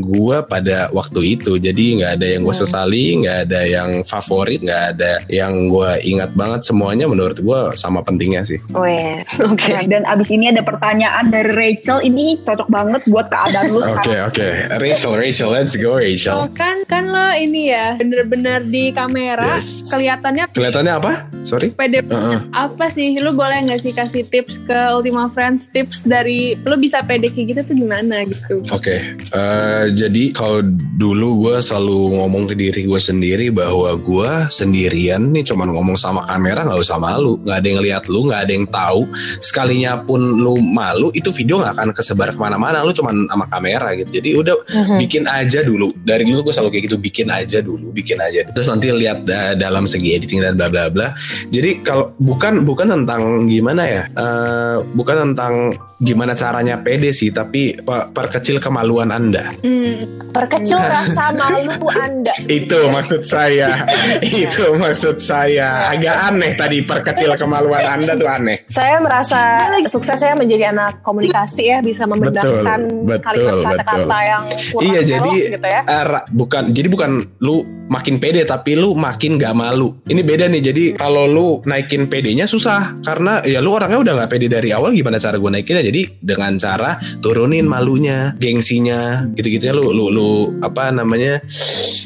gue 0.00 0.36
pada 0.48 0.88
waktu 0.90 1.38
itu. 1.38 1.60
Jadi 1.60 2.00
nggak 2.02 2.12
ada 2.16 2.26
yang 2.26 2.42
gue 2.42 2.56
sesali 2.56 3.20
nggak 3.22 3.38
ada 3.48 3.60
yang 3.68 3.90
favorit 4.02 4.60
nggak 4.64 4.84
ada 4.96 5.12
yang 5.28 5.52
gue 5.68 5.90
ingat 6.08 6.32
banget. 6.32 6.60
Semuanya 6.64 7.06
menurut 7.06 7.38
gue 7.38 7.60
sama 7.76 8.00
pentingnya 8.00 8.42
sih. 8.48 8.58
Weh, 8.72 9.20
oke. 9.52 9.70
Nah, 9.70 9.84
dan 9.84 10.02
abis 10.08 10.32
ini 10.32 10.48
ada 10.48 10.64
pertanyaan 10.64 11.28
dari 11.28 11.52
Rachel. 11.52 12.00
Ini 12.00 12.40
cocok 12.42 12.68
banget 12.72 13.02
buat 13.06 13.28
keadaan 13.28 13.68
lu 13.68 13.80
oke 14.00 14.14
oke. 14.32 14.48
Rachel 14.80 15.14
Rachel 15.14 15.50
let's 15.52 15.76
go 15.76 15.90
Oh, 15.90 15.98
Rachel 15.98 16.46
kan 16.54 16.86
kan 16.86 17.10
lo 17.10 17.34
ini 17.34 17.74
ya 17.74 17.98
bener-bener 17.98 18.62
di 18.62 18.94
kamera. 18.94 19.58
Yes. 19.58 19.90
kelihatannya 19.90 20.54
kelihatannya 20.54 20.92
apa? 20.96 21.12
Sorry? 21.42 21.74
Pede 21.74 22.06
Heeh. 22.06 22.38
apa 22.54 22.86
sih? 22.86 23.18
Lu 23.18 23.34
boleh 23.34 23.66
nggak 23.66 23.80
sih 23.82 23.89
kasih 23.92 24.24
tips 24.26 24.60
ke 24.64 24.78
Ultima 24.92 25.28
Friends 25.30 25.68
tips 25.68 26.02
dari 26.02 26.56
lu 26.60 26.76
bisa 26.76 27.02
pede 27.02 27.30
kayak 27.30 27.46
gitu 27.56 27.60
tuh 27.72 27.76
gimana 27.76 28.22
gitu 28.26 28.62
Oke, 28.70 29.16
eh, 29.16 29.84
jadi 29.90 30.24
kalau 30.32 30.62
dulu 30.96 31.48
gue 31.48 31.56
selalu 31.62 32.20
ngomong 32.20 32.44
ke 32.50 32.54
diri 32.54 32.84
gue 32.84 33.00
sendiri 33.00 33.48
bahwa 33.48 33.94
gue 33.96 34.30
sendirian 34.52 35.32
nih 35.32 35.44
cuman 35.46 35.72
ngomong 35.72 35.96
sama 35.96 36.26
kamera 36.26 36.66
nggak 36.66 36.80
usah 36.80 36.98
malu, 37.00 37.40
nggak 37.40 37.56
ada 37.56 37.68
yang 37.68 37.80
lihat 37.80 38.04
lu, 38.06 38.28
nggak 38.28 38.40
ada 38.44 38.52
yang 38.52 38.66
tahu. 38.68 39.08
Sekalinya 39.40 39.96
pun 40.02 40.20
lu 40.20 40.60
malu, 40.60 41.08
itu 41.14 41.32
video 41.32 41.62
nggak 41.64 41.74
akan 41.78 41.88
kesebar 41.96 42.34
ke 42.34 42.40
mana-mana, 42.40 42.84
lu 42.84 42.92
cuman 42.92 43.26
sama 43.26 43.46
kamera 43.48 43.96
gitu. 43.96 44.20
Jadi 44.20 44.30
udah 44.36 44.54
bikin 45.00 45.24
aja 45.24 45.64
dulu. 45.64 45.88
Dari 46.04 46.26
dulu 46.28 46.50
gue 46.50 46.54
selalu 46.54 46.70
kayak 46.76 46.84
gitu, 46.90 46.96
bikin 47.00 47.28
aja 47.32 47.58
dulu, 47.64 47.88
bikin 47.94 48.18
aja. 48.20 48.44
Terus 48.52 48.68
nanti 48.68 48.92
lihat 48.92 49.24
da- 49.24 49.56
dalam 49.56 49.88
segi 49.88 50.16
editing 50.16 50.44
dan 50.44 50.54
bla 50.58 50.68
bla 50.68 50.92
bla. 50.92 51.08
Jadi 51.48 51.80
kalau 51.80 52.12
bukan 52.20 52.62
bukan 52.66 52.86
tentang 52.92 53.46
gimana 53.48 53.79
ya, 53.82 54.02
eh, 54.06 54.76
bukan 54.90 55.16
tentang 55.30 55.54
gimana 55.96 56.32
caranya 56.32 56.80
pede 56.80 57.12
sih, 57.12 57.28
tapi 57.28 57.76
pe- 57.76 58.08
perkecil 58.10 58.56
kemaluan 58.56 59.10
anda. 59.10 59.52
hmm, 59.60 60.20
Perkecil 60.30 60.78
rasa 60.78 61.34
malu 61.34 61.74
Anda. 61.90 62.30
Itu 62.62 62.86
maksud 62.86 63.26
saya. 63.26 63.82
Itu 64.22 64.78
maksud 64.78 65.18
saya. 65.18 65.90
Agak 65.90 66.30
aneh 66.30 66.54
tadi 66.54 66.86
perkecil 66.86 67.34
kemaluan 67.34 67.82
anda 67.82 68.14
tuh 68.14 68.30
aneh. 68.30 68.62
Saya 68.70 69.02
merasa 69.02 69.66
sukses 69.90 70.14
saya 70.14 70.38
menjadi 70.38 70.70
anak 70.70 71.02
komunikasi 71.02 71.74
ya, 71.74 71.78
bisa 71.82 72.06
membedakan 72.06 73.10
kalimat 73.18 73.82
kata-kata 73.82 74.18
yang 74.22 74.44
kurang 74.70 74.86
Iya 74.86 75.00
jadi 75.02 75.32
gitu 75.50 75.66
ya. 75.66 75.82
ra- 76.06 76.26
bukan 76.30 76.70
jadi 76.70 76.86
bukan 76.86 77.10
lu 77.42 77.66
makin 77.90 78.22
pede 78.22 78.46
tapi 78.46 78.78
lu 78.78 78.94
makin 78.94 79.34
gak 79.34 79.52
malu. 79.52 79.98
Ini 80.06 80.22
beda 80.22 80.46
nih. 80.46 80.62
Jadi 80.62 80.84
kalau 80.94 81.26
lu 81.26 81.48
naikin 81.66 82.06
pedenya 82.06 82.46
susah 82.46 83.02
karena 83.02 83.42
ya 83.42 83.58
lu 83.58 83.74
orangnya 83.74 83.98
udah 83.98 84.12
gak 84.24 84.30
pede 84.30 84.46
dari 84.46 84.70
awal 84.70 84.94
gimana 84.94 85.18
cara 85.18 85.36
gue 85.36 85.50
naikinnya. 85.50 85.82
Jadi 85.82 86.22
dengan 86.22 86.54
cara 86.54 86.96
turunin 87.18 87.66
malunya, 87.66 88.32
gengsinya, 88.38 89.26
gitu-gitunya 89.34 89.74
lu 89.74 89.90
lu 89.90 90.06
lu 90.14 90.30
apa 90.62 90.94
namanya 90.94 91.42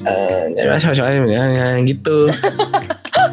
eh 0.04 1.76
gitu. 1.84 2.32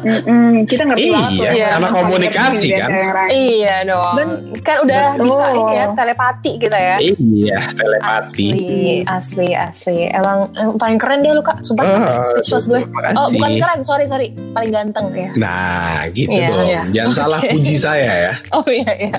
Mm-mm, 0.02 0.66
kita 0.66 0.82
ngerti 0.82 1.08
banget 1.14 1.30
tuh. 1.30 1.44
Iya, 1.46 1.50
Iya. 1.54 1.68
karena 1.78 1.88
komunikasi 1.94 2.68
kan. 2.74 2.90
Iya 3.30 3.76
dong. 3.86 4.14
kan 4.62 4.76
udah 4.86 5.02
Betul. 5.14 5.24
bisa 5.26 5.44
ini 5.54 5.72
ya 5.74 5.84
telepati 5.90 6.52
kita 6.58 6.78
ya. 6.78 6.96
Iya, 7.02 7.58
telepati. 7.74 8.18
Asli, 8.22 9.02
asli, 9.06 9.48
asli. 9.54 9.98
Emang, 10.10 10.50
emang 10.54 10.78
paling 10.78 10.98
keren 10.98 11.22
dia 11.22 11.34
lu 11.34 11.42
kak. 11.42 11.62
Sumpah 11.66 11.82
Speechless 12.44 12.66
gue. 12.66 12.82
Oh 13.12 13.28
bukan 13.30 13.50
keren, 13.56 13.80
sorry 13.80 14.04
sorry. 14.04 14.28
Paling 14.52 14.70
ganteng 14.70 15.06
ya. 15.10 15.30
Nah, 15.34 16.06
gitu 16.10 16.30
Iya, 16.30 16.48
dong. 16.48 16.66
iya. 16.66 16.82
Jangan 16.92 17.12
salah 17.14 17.40
puji 17.40 17.74
saya 17.74 18.12
ya. 18.24 18.32
Oh 18.52 18.66
iya 18.66 18.92
iya. 19.00 19.16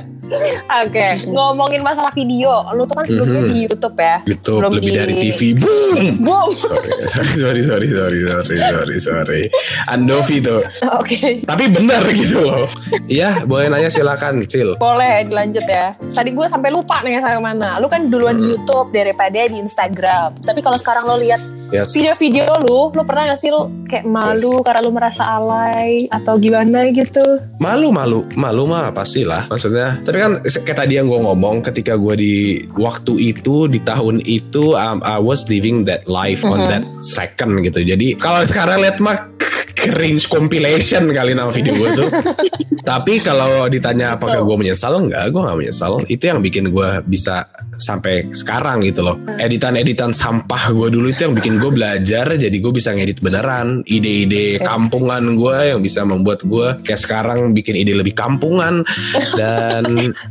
Oke, 0.82 1.08
ngomongin 1.28 1.80
masalah 1.80 2.10
video, 2.10 2.50
lu 2.72 2.84
tuh 2.84 2.96
kan 2.96 3.06
sebelumnya 3.06 3.44
Mhm. 3.44 3.50
di 3.50 3.58
YouTube 3.62 3.96
ya. 3.96 4.18
YouTube 4.24 4.56
Sebelum 4.58 4.72
lebih 4.74 4.90
di- 4.90 4.98
dari 4.98 5.14
TV. 5.20 5.40
Boom. 5.54 6.06
Boom. 6.20 6.50
sorry, 7.14 7.30
sorry, 7.38 7.62
sorry, 7.62 7.88
sorry, 7.88 8.20
sorry, 8.24 8.58
sorry, 8.58 8.98
sorry. 9.00 9.44
Andovi 9.86 10.40
tuh. 10.40 10.64
Oke, 10.92 11.44
Tapi 11.44 11.64
benar 11.70 12.02
gitu 12.10 12.40
loh. 12.42 12.66
Iya, 13.06 13.44
boleh 13.44 13.68
nanya 13.68 13.90
silakan, 13.90 14.42
Cil. 14.44 14.74
boleh 14.76 15.28
dilanjut 15.28 15.66
ya. 15.66 15.94
Tadi 16.10 16.30
gue 16.32 16.48
sampai 16.48 16.70
lupa 16.72 17.04
nih 17.04 17.20
sampai 17.20 17.42
mana. 17.44 17.78
Lu 17.78 17.86
kan 17.88 18.08
duluan 18.08 18.34
di 18.36 18.50
YouTube 18.50 18.90
daripada 18.90 19.38
di 19.38 19.60
Instagram. 19.60 20.34
Tapi 20.40 20.60
kalau 20.60 20.76
sekarang 20.76 21.06
lo 21.06 21.16
lihat 21.16 21.40
Yes. 21.70 21.94
video-video 21.94 22.46
lu, 22.66 22.92
lu 22.94 23.02
pernah 23.02 23.34
gak 23.34 23.40
sih 23.40 23.50
lu 23.50 23.66
kayak 23.90 24.06
malu 24.06 24.62
karena 24.62 24.82
lu 24.86 24.92
merasa 24.94 25.26
alay 25.26 26.06
atau 26.10 26.38
gimana 26.38 26.86
gitu? 26.92 27.24
Malu, 27.58 27.90
malu, 27.90 28.26
malu 28.38 28.70
mah 28.70 28.94
pastilah. 28.94 29.50
Maksudnya, 29.50 29.98
tapi 30.06 30.18
kan 30.22 30.32
kayak 30.44 30.78
tadi 30.86 31.02
yang 31.02 31.10
gue 31.10 31.18
ngomong, 31.18 31.66
ketika 31.66 31.98
gue 31.98 32.14
di 32.14 32.36
waktu 32.78 33.34
itu 33.34 33.66
di 33.66 33.82
tahun 33.82 34.22
itu, 34.22 34.78
um, 34.78 35.02
I 35.02 35.18
was 35.18 35.50
living 35.50 35.88
that 35.90 36.06
life 36.06 36.46
on 36.46 36.62
Mhm. 36.62 36.70
that 36.70 36.84
second 37.02 37.62
gitu. 37.66 37.82
Jadi 37.82 38.20
kalau 38.22 38.46
sekarang 38.46 38.84
lihat 38.84 39.02
mah 39.02 39.34
cringe 39.74 40.30
compilation 40.32 41.12
kali 41.12 41.36
nama 41.36 41.52
video 41.52 41.74
gue 41.76 41.90
tuh. 41.98 42.10
Tapi 42.92 43.20
kalau 43.20 43.68
ditanya 43.68 44.16
apakah 44.16 44.44
gue 44.44 44.58
menyesal, 44.60 44.96
enggak, 45.00 45.32
gue 45.32 45.40
gak 45.40 45.58
menyesal. 45.58 46.00
Itu 46.06 46.24
yang 46.30 46.40
bikin 46.40 46.72
gue 46.72 46.90
bisa 47.04 47.48
sampai 47.84 48.32
sekarang 48.32 48.88
gitu 48.88 49.04
loh. 49.04 49.20
Editan-editan 49.36 50.16
sampah 50.16 50.72
gue 50.72 50.88
dulu 50.88 51.12
itu 51.12 51.28
yang 51.28 51.36
bikin 51.36 51.60
gue 51.60 51.72
belajar, 51.76 52.40
jadi 52.40 52.56
gue 52.56 52.72
bisa 52.72 52.96
ngedit 52.96 53.20
beneran. 53.20 53.84
Ide-ide 53.84 54.64
kampungan 54.64 55.24
gue 55.36 55.76
yang 55.76 55.84
bisa 55.84 56.08
membuat 56.08 56.48
gue 56.48 56.80
kayak 56.88 57.02
sekarang 57.04 57.52
bikin 57.52 57.76
ide 57.76 57.94
lebih 57.94 58.16
kampungan. 58.16 58.88
Dan 59.36 59.84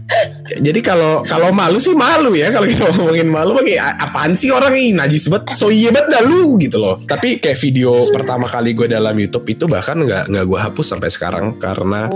jadi 0.67 0.81
kalau 0.85 1.25
kalau 1.25 1.55
malu 1.55 1.79
sih 1.81 1.97
malu 1.97 2.37
ya 2.37 2.53
kalau 2.53 2.67
kita 2.69 2.85
ngomongin 2.93 3.29
malu 3.31 3.57
bagi 3.57 3.79
apaan 3.79 4.37
sih 4.37 4.53
orang 4.53 4.75
ini 4.77 4.93
najis 4.99 5.31
banget 5.31 5.55
so 5.57 5.73
iya 5.73 5.89
banget 5.89 6.19
dah 6.19 6.23
lu 6.27 6.61
gitu 6.61 6.77
loh 6.83 7.01
tapi 7.09 7.41
kayak 7.41 7.57
video 7.57 8.05
pertama 8.11 8.51
kali 8.51 8.77
gue 8.77 8.91
dalam 8.91 9.15
YouTube 9.17 9.47
itu 9.49 9.65
bahkan 9.71 9.97
nggak 9.97 10.29
nggak 10.29 10.45
gue 10.45 10.61
hapus 10.61 10.87
sampai 10.97 11.09
sekarang 11.09 11.57
karena 11.57 12.11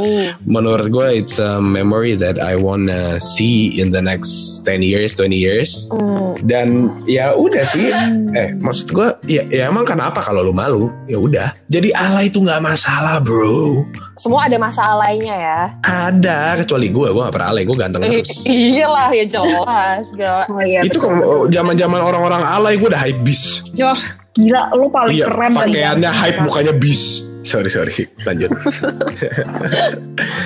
menurut 0.45 0.89
gue 0.91 1.09
it's 1.17 1.41
a 1.41 1.63
memory 1.63 2.19
that 2.19 2.37
I 2.37 2.59
wanna 2.59 3.23
see 3.23 3.79
in 3.81 3.95
the 3.95 4.03
next 4.03 4.63
10 4.69 4.85
years 4.85 5.17
20 5.17 5.26
years 5.31 5.89
Hmm. 5.89 6.35
dan 6.43 6.69
ya 7.05 7.33
udah 7.33 7.63
sih 7.63 7.89
eh 8.33 8.53
maksud 8.57 8.91
gue 8.91 9.09
ya, 9.25 9.43
ya 9.47 9.63
emang 9.67 9.83
kenapa 9.83 10.21
kalau 10.21 10.41
lu 10.41 10.51
malu 10.51 10.91
ya 11.05 11.17
udah 11.17 11.49
jadi 11.67 11.91
alay 11.93 12.27
itu 12.27 12.39
nggak 12.39 12.61
masalah 12.61 13.19
bro 13.19 13.87
Semua 14.15 14.45
ada 14.45 14.57
masalahnya 14.57 15.35
ya. 15.35 15.61
ada 15.79 16.39
kecuali 16.59 16.89
gue 16.89 17.07
gue 17.07 17.21
gak 17.21 17.33
pernah 17.33 17.49
alay 17.51 17.63
gue 17.63 17.77
ganteng 17.77 18.01
terus 18.01 18.45
iyalah 18.49 19.11
ya 19.11 19.25
jelas. 19.27 20.09
Gak. 20.11 20.49
Oh 20.49 20.57
iya, 20.59 20.81
itu 20.81 20.97
betul. 20.97 21.05
kalau 21.05 21.23
zaman-zaman 21.47 22.01
orang-orang 22.01 22.41
alay 22.41 22.75
gue 22.75 22.89
udah 22.89 22.97
hype 22.99 23.21
bis. 23.21 23.61
Yo, 23.71 23.93
gila 24.33 24.73
lu 24.73 24.89
paling 24.89 25.13
Iya, 25.13 25.29
keren 25.29 25.53
dari 25.53 25.57
pakaiannya 25.69 26.09
zaman 26.09 26.21
hype 26.23 26.41
mukanya 26.43 26.73
bis. 26.73 27.26
Sorry 27.47 27.71
sorry 27.71 28.11
lanjut 28.27 28.51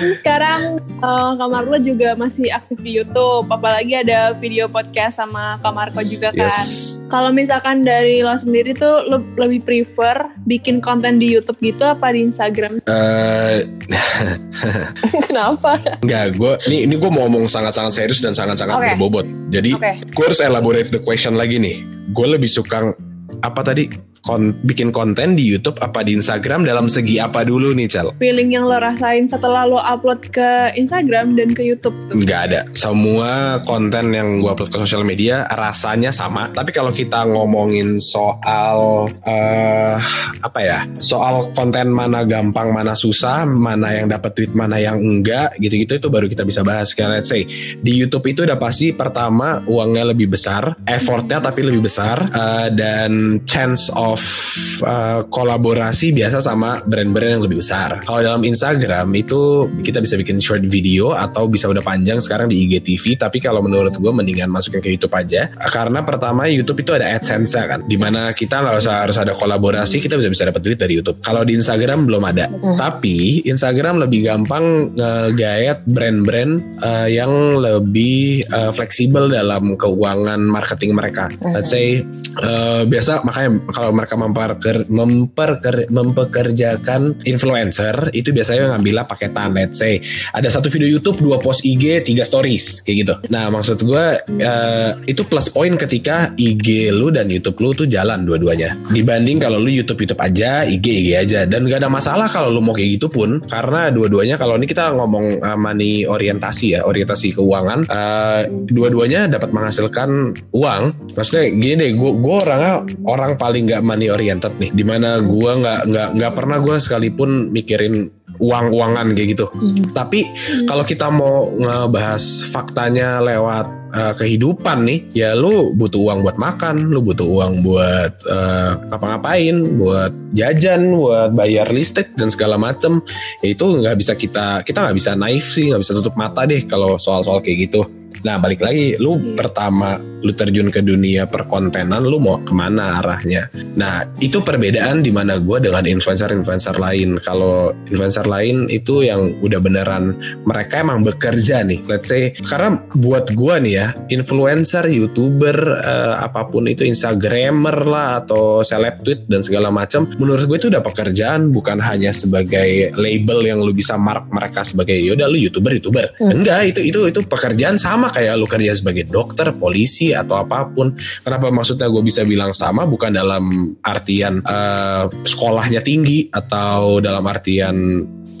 Sekarang 0.01 0.81
eh, 0.81 1.31
Kak 1.37 1.49
Marco 1.49 1.77
juga 1.77 2.17
masih 2.17 2.49
aktif 2.49 2.81
di 2.81 2.97
YouTube, 2.97 3.47
apalagi 3.47 4.01
ada 4.01 4.33
video 4.35 4.65
podcast 4.65 5.21
sama 5.21 5.61
Kak 5.61 5.73
Marco 5.73 6.01
juga 6.01 6.33
kan. 6.33 6.49
yes 6.49 6.97
Kalau 7.11 7.29
misalkan 7.29 7.83
dari 7.83 8.23
lo 8.23 8.33
sendiri 8.33 8.71
tuh 8.71 9.03
lo 9.05 9.19
lebih 9.35 9.61
prefer 9.61 10.31
bikin 10.47 10.79
konten 10.79 11.19
di 11.19 11.27
YouTube 11.37 11.59
gitu 11.61 11.83
apa 11.85 12.15
di 12.15 12.23
Instagram? 12.25 12.81
Eh, 12.87 13.67
Kenapa? 15.27 15.77
Enggak, 16.01 16.39
gue 16.39 16.53
ini 16.71 16.87
ini 16.89 16.95
gue 16.97 17.11
mau 17.11 17.27
ngomong 17.27 17.51
sangat-sangat 17.51 17.93
serius 17.93 18.23
dan 18.23 18.33
sangat-sangat 18.33 18.79
Oke. 18.79 18.87
berbobot. 18.95 19.27
Jadi 19.51 19.75
gue 20.07 20.23
harus 20.25 20.41
elaborate 20.41 20.89
the 20.89 21.01
question 21.03 21.35
lagi 21.35 21.59
nih. 21.59 21.83
Gue 22.15 22.31
lebih 22.31 22.47
suka 22.47 22.95
apa 23.43 23.61
tadi? 23.63 24.10
Kon, 24.21 24.53
bikin 24.61 24.93
konten 24.93 25.33
di 25.33 25.49
YouTube 25.49 25.81
apa 25.81 26.05
di 26.05 26.13
Instagram 26.13 26.61
dalam 26.61 26.85
segi 26.85 27.17
apa 27.17 27.41
dulu 27.41 27.73
nih, 27.73 27.89
Cel? 27.89 28.13
Feeling 28.21 28.53
yang 28.53 28.69
lo 28.69 28.77
rasain 28.77 29.25
setelah 29.25 29.65
lo 29.65 29.81
upload 29.81 30.29
ke 30.29 30.77
Instagram 30.77 31.33
dan 31.33 31.49
ke 31.57 31.65
YouTube 31.65 31.97
tuh. 32.05 32.21
Nggak 32.21 32.41
ada. 32.53 32.61
Semua 32.77 33.57
konten 33.65 34.13
yang 34.13 34.37
gue 34.37 34.45
upload 34.53 34.69
ke 34.69 34.77
sosial 34.77 35.01
media 35.01 35.49
rasanya 35.49 36.13
sama. 36.13 36.53
Tapi 36.53 36.69
kalau 36.69 36.93
kita 36.93 37.25
ngomongin 37.25 37.97
soal 37.97 39.09
eh 39.25 39.97
apa 40.45 40.59
ya? 40.61 40.85
Soal 41.01 41.49
konten 41.57 41.89
mana 41.89 42.21
gampang, 42.21 42.69
mana 42.69 42.93
susah, 42.93 43.49
mana 43.49 43.97
yang 43.97 44.05
dapat 44.05 44.37
tweet, 44.37 44.53
mana 44.53 44.77
yang 44.77 45.01
enggak, 45.01 45.57
gitu-gitu 45.57 45.97
itu 45.97 46.07
baru 46.13 46.29
kita 46.29 46.45
bisa 46.45 46.61
bahas. 46.61 46.93
Kayak 46.93 47.25
let's 47.25 47.29
say 47.33 47.41
di 47.81 47.97
YouTube 47.97 48.29
itu 48.29 48.45
udah 48.45 48.61
pasti 48.61 48.93
pertama 48.93 49.65
uangnya 49.65 50.13
lebih 50.13 50.29
besar, 50.29 50.77
effortnya 50.85 51.41
tapi 51.41 51.65
lebih 51.65 51.89
besar, 51.89 52.21
eh, 52.29 52.69
dan 52.69 53.41
chance 53.49 53.89
of 53.89 54.10
eh, 54.15 55.19
kolaborasi 55.27 56.13
biasa 56.15 56.43
sama 56.43 56.81
brand-brand 56.83 57.39
yang 57.39 57.43
lebih 57.43 57.61
besar. 57.61 58.03
Kalau 58.03 58.19
dalam 58.21 58.41
Instagram 58.43 59.07
itu 59.15 59.69
kita 59.81 60.01
bisa 60.03 60.15
bikin 60.19 60.41
short 60.41 60.63
video 60.65 61.13
atau 61.15 61.47
bisa 61.47 61.67
udah 61.69 61.83
panjang 61.83 62.19
sekarang 62.19 62.51
di 62.51 62.67
IGTV. 62.67 63.17
Tapi 63.17 63.37
kalau 63.39 63.63
menurut 63.63 63.95
gue 63.95 64.11
mendingan 64.11 64.49
masukin 64.51 64.81
ke 64.83 64.89
YouTube 64.91 65.13
aja. 65.15 65.51
Karena 65.71 66.01
pertama 66.03 66.47
YouTube 66.47 66.83
itu 66.83 66.91
ada 66.95 67.17
AdSense 67.17 67.53
kan, 67.61 67.79
di 67.85 67.95
mana 67.95 68.33
kita 68.33 68.63
nggak 68.63 68.77
usah 68.81 69.05
harus 69.05 69.17
ada 69.19 69.33
kolaborasi, 69.35 70.01
kita 70.01 70.17
bisa 70.17 70.29
bisa 70.31 70.43
dapat 70.47 70.61
duit 70.63 70.77
dari 70.79 70.99
YouTube. 70.99 71.21
Kalau 71.23 71.45
di 71.45 71.55
Instagram 71.55 72.09
belum 72.09 72.23
ada. 72.25 72.45
Tapi 72.75 73.45
Instagram 73.47 74.01
lebih 74.07 74.25
gampang 74.25 74.93
ngegayat 74.95 75.85
brand-brand 75.85 76.51
eh, 76.81 77.07
yang 77.15 77.59
lebih 77.59 78.45
eh, 78.45 78.71
fleksibel 78.71 79.29
dalam 79.31 79.75
keuangan 79.75 80.41
marketing 80.41 80.95
mereka. 80.95 81.29
Let's 81.53 81.71
say 81.71 82.01
eh, 82.41 82.81
biasa 82.85 83.23
makanya 83.27 83.61
kalau 83.71 83.91
mereka 84.01 84.17
memperker, 84.17 84.77
memperker, 84.89 85.75
mempekerjakan 85.93 87.21
influencer 87.21 88.09
itu 88.17 88.33
biasanya 88.33 88.73
ngambilnya 88.73 89.05
paketan. 89.05 89.53
Let's 89.53 89.77
say 89.77 90.01
ada 90.33 90.49
satu 90.49 90.73
video 90.73 90.89
YouTube, 90.89 91.21
dua 91.21 91.37
post 91.37 91.61
IG, 91.61 92.01
tiga 92.01 92.25
stories 92.25 92.81
kayak 92.81 92.97
gitu. 93.05 93.13
Nah 93.29 93.53
maksud 93.53 93.85
gue 93.85 94.05
eh, 94.41 94.91
itu 95.05 95.21
plus 95.29 95.53
point 95.53 95.77
ketika 95.77 96.33
IG 96.33 96.89
lu 96.89 97.13
dan 97.13 97.29
YouTube 97.29 97.61
lu 97.61 97.77
tuh 97.77 97.85
jalan 97.85 98.25
dua-duanya. 98.25 98.73
Dibanding 98.89 99.37
kalau 99.37 99.61
lu 99.61 99.69
YouTube 99.69 100.01
YouTube 100.01 100.21
aja, 100.21 100.65
IG 100.65 100.81
IG 100.81 101.09
aja 101.13 101.45
dan 101.45 101.69
gak 101.69 101.85
ada 101.85 101.91
masalah 101.91 102.25
kalau 102.25 102.49
lu 102.49 102.65
mau 102.65 102.73
kayak 102.73 102.97
gitu 102.97 103.07
pun 103.11 103.43
karena 103.45 103.93
dua-duanya 103.93 104.39
kalau 104.41 104.57
ini 104.57 104.65
kita 104.65 104.95
ngomong 104.97 105.43
uh, 105.45 105.59
money 105.59 106.07
orientasi 106.09 106.79
ya, 106.79 106.81
orientasi 106.87 107.37
keuangan, 107.37 107.85
uh, 107.85 108.47
dua-duanya 108.65 109.29
dapat 109.29 109.53
menghasilkan 109.53 110.33
uang. 110.55 111.13
Maksudnya 111.13 111.45
gini 111.51 111.75
deh, 111.81 111.91
gue 111.97 112.35
orangnya 112.37 112.85
orang 113.03 113.35
paling 113.35 113.67
gak 113.67 113.83
money 113.91 114.07
oriented 114.07 114.55
nih, 114.55 114.71
di 114.71 114.87
mana 114.87 115.19
gue 115.19 115.51
nggak 115.59 115.81
nggak 115.91 116.09
nggak 116.15 116.33
pernah 116.33 116.57
gue 116.63 116.75
sekalipun 116.79 117.51
mikirin 117.51 118.07
uang-uangan 118.39 119.11
kayak 119.11 119.35
gitu. 119.35 119.45
Tapi 119.91 120.25
kalau 120.63 120.87
kita 120.87 121.11
mau 121.11 121.51
ngebahas 121.51 122.47
faktanya 122.49 123.19
lewat 123.19 123.67
uh, 123.93 124.13
kehidupan 124.15 124.87
nih, 124.87 124.99
ya 125.11 125.29
lu 125.35 125.75
butuh 125.77 125.99
uang 126.09 126.23
buat 126.25 126.39
makan, 126.39 126.89
lu 126.89 127.03
butuh 127.03 127.27
uang 127.27 127.61
buat 127.61 128.13
uh, 128.25 128.71
ngapa-ngapain, 128.89 129.55
buat 129.77 130.15
jajan, 130.33 130.95
buat 130.95 131.35
bayar 131.35 131.69
listrik 131.69 132.15
dan 132.15 132.31
segala 132.31 132.55
macem. 132.57 133.03
Ya 133.43 133.53
itu 133.53 133.61
nggak 133.67 133.99
bisa 133.99 134.15
kita 134.17 134.63
kita 134.65 134.89
nggak 134.89 134.97
bisa 134.97 135.11
naif 135.13 135.45
sih, 135.51 135.69
nggak 135.69 135.83
bisa 135.83 135.93
tutup 135.93 136.15
mata 136.17 136.47
deh 136.47 136.63
kalau 136.65 136.97
soal-soal 136.97 137.43
kayak 137.43 137.69
gitu. 137.69 137.85
Nah 138.21 138.37
balik 138.37 138.61
lagi, 138.61 138.95
lu 139.01 139.17
pertama 139.33 139.97
lu 140.21 140.31
terjun 140.37 140.69
ke 140.69 140.85
dunia 140.85 141.25
perkontenan, 141.25 142.05
lu 142.05 142.21
mau 142.21 142.37
ke 142.41 142.53
mana 142.53 143.01
arahnya? 143.01 143.49
Nah 143.73 144.05
itu 144.21 144.39
perbedaan 144.45 145.01
di 145.01 145.09
mana 145.09 145.41
gue 145.41 145.57
dengan 145.57 145.83
influencer-influencer 145.89 146.77
lain. 146.77 147.17
Kalau 147.17 147.73
influencer 147.89 148.29
lain 148.29 148.69
itu 148.69 149.01
yang 149.01 149.25
udah 149.41 149.57
beneran 149.57 150.13
mereka 150.45 150.85
emang 150.85 151.01
bekerja 151.01 151.65
nih. 151.65 151.81
Let's 151.89 152.13
say 152.13 152.37
karena 152.37 152.77
buat 152.93 153.33
gue 153.33 153.55
nih 153.65 153.73
ya, 153.73 153.87
influencer, 154.13 154.85
youtuber, 154.93 155.57
eh, 155.81 156.15
apa 156.21 156.45
pun 156.45 156.69
itu 156.69 156.85
instagramer 156.85 157.81
lah 157.89 158.21
atau 158.21 158.61
seleb 158.61 159.01
tweet 159.01 159.25
dan 159.25 159.41
segala 159.41 159.73
macam, 159.73 160.05
menurut 160.21 160.45
gue 160.45 160.57
itu 160.61 160.69
udah 160.69 160.85
pekerjaan 160.85 161.49
bukan 161.49 161.81
hanya 161.81 162.13
sebagai 162.13 162.93
label 162.93 163.41
yang 163.41 163.57
lu 163.57 163.73
bisa 163.73 163.97
mark 163.97 164.29
mereka 164.29 164.61
sebagai 164.61 164.93
yaudah 165.01 165.25
lu 165.25 165.41
youtuber 165.41 165.73
youtuber. 165.73 166.13
Enggak 166.21 166.77
itu 166.77 166.85
itu 166.85 167.09
itu 167.09 167.19
pekerjaan 167.25 167.81
sama 167.81 168.10
kayak 168.11 168.35
lu 168.37 168.45
kerja 168.45 168.75
sebagai 168.75 169.07
dokter, 169.07 169.55
polisi 169.55 170.11
atau 170.11 170.39
apa 170.39 170.67
pun. 170.69 170.93
Kenapa 171.23 171.49
maksudnya 171.49 171.87
gue 171.87 172.03
bisa 172.03 172.27
bilang 172.27 172.51
sama 172.51 172.83
bukan 172.85 173.15
dalam 173.15 173.75
artian 173.81 174.43
eh, 174.43 175.05
sekolahnya 175.09 175.81
tinggi 175.81 176.27
atau 176.29 176.99
dalam 176.99 177.23
artian 177.25 177.75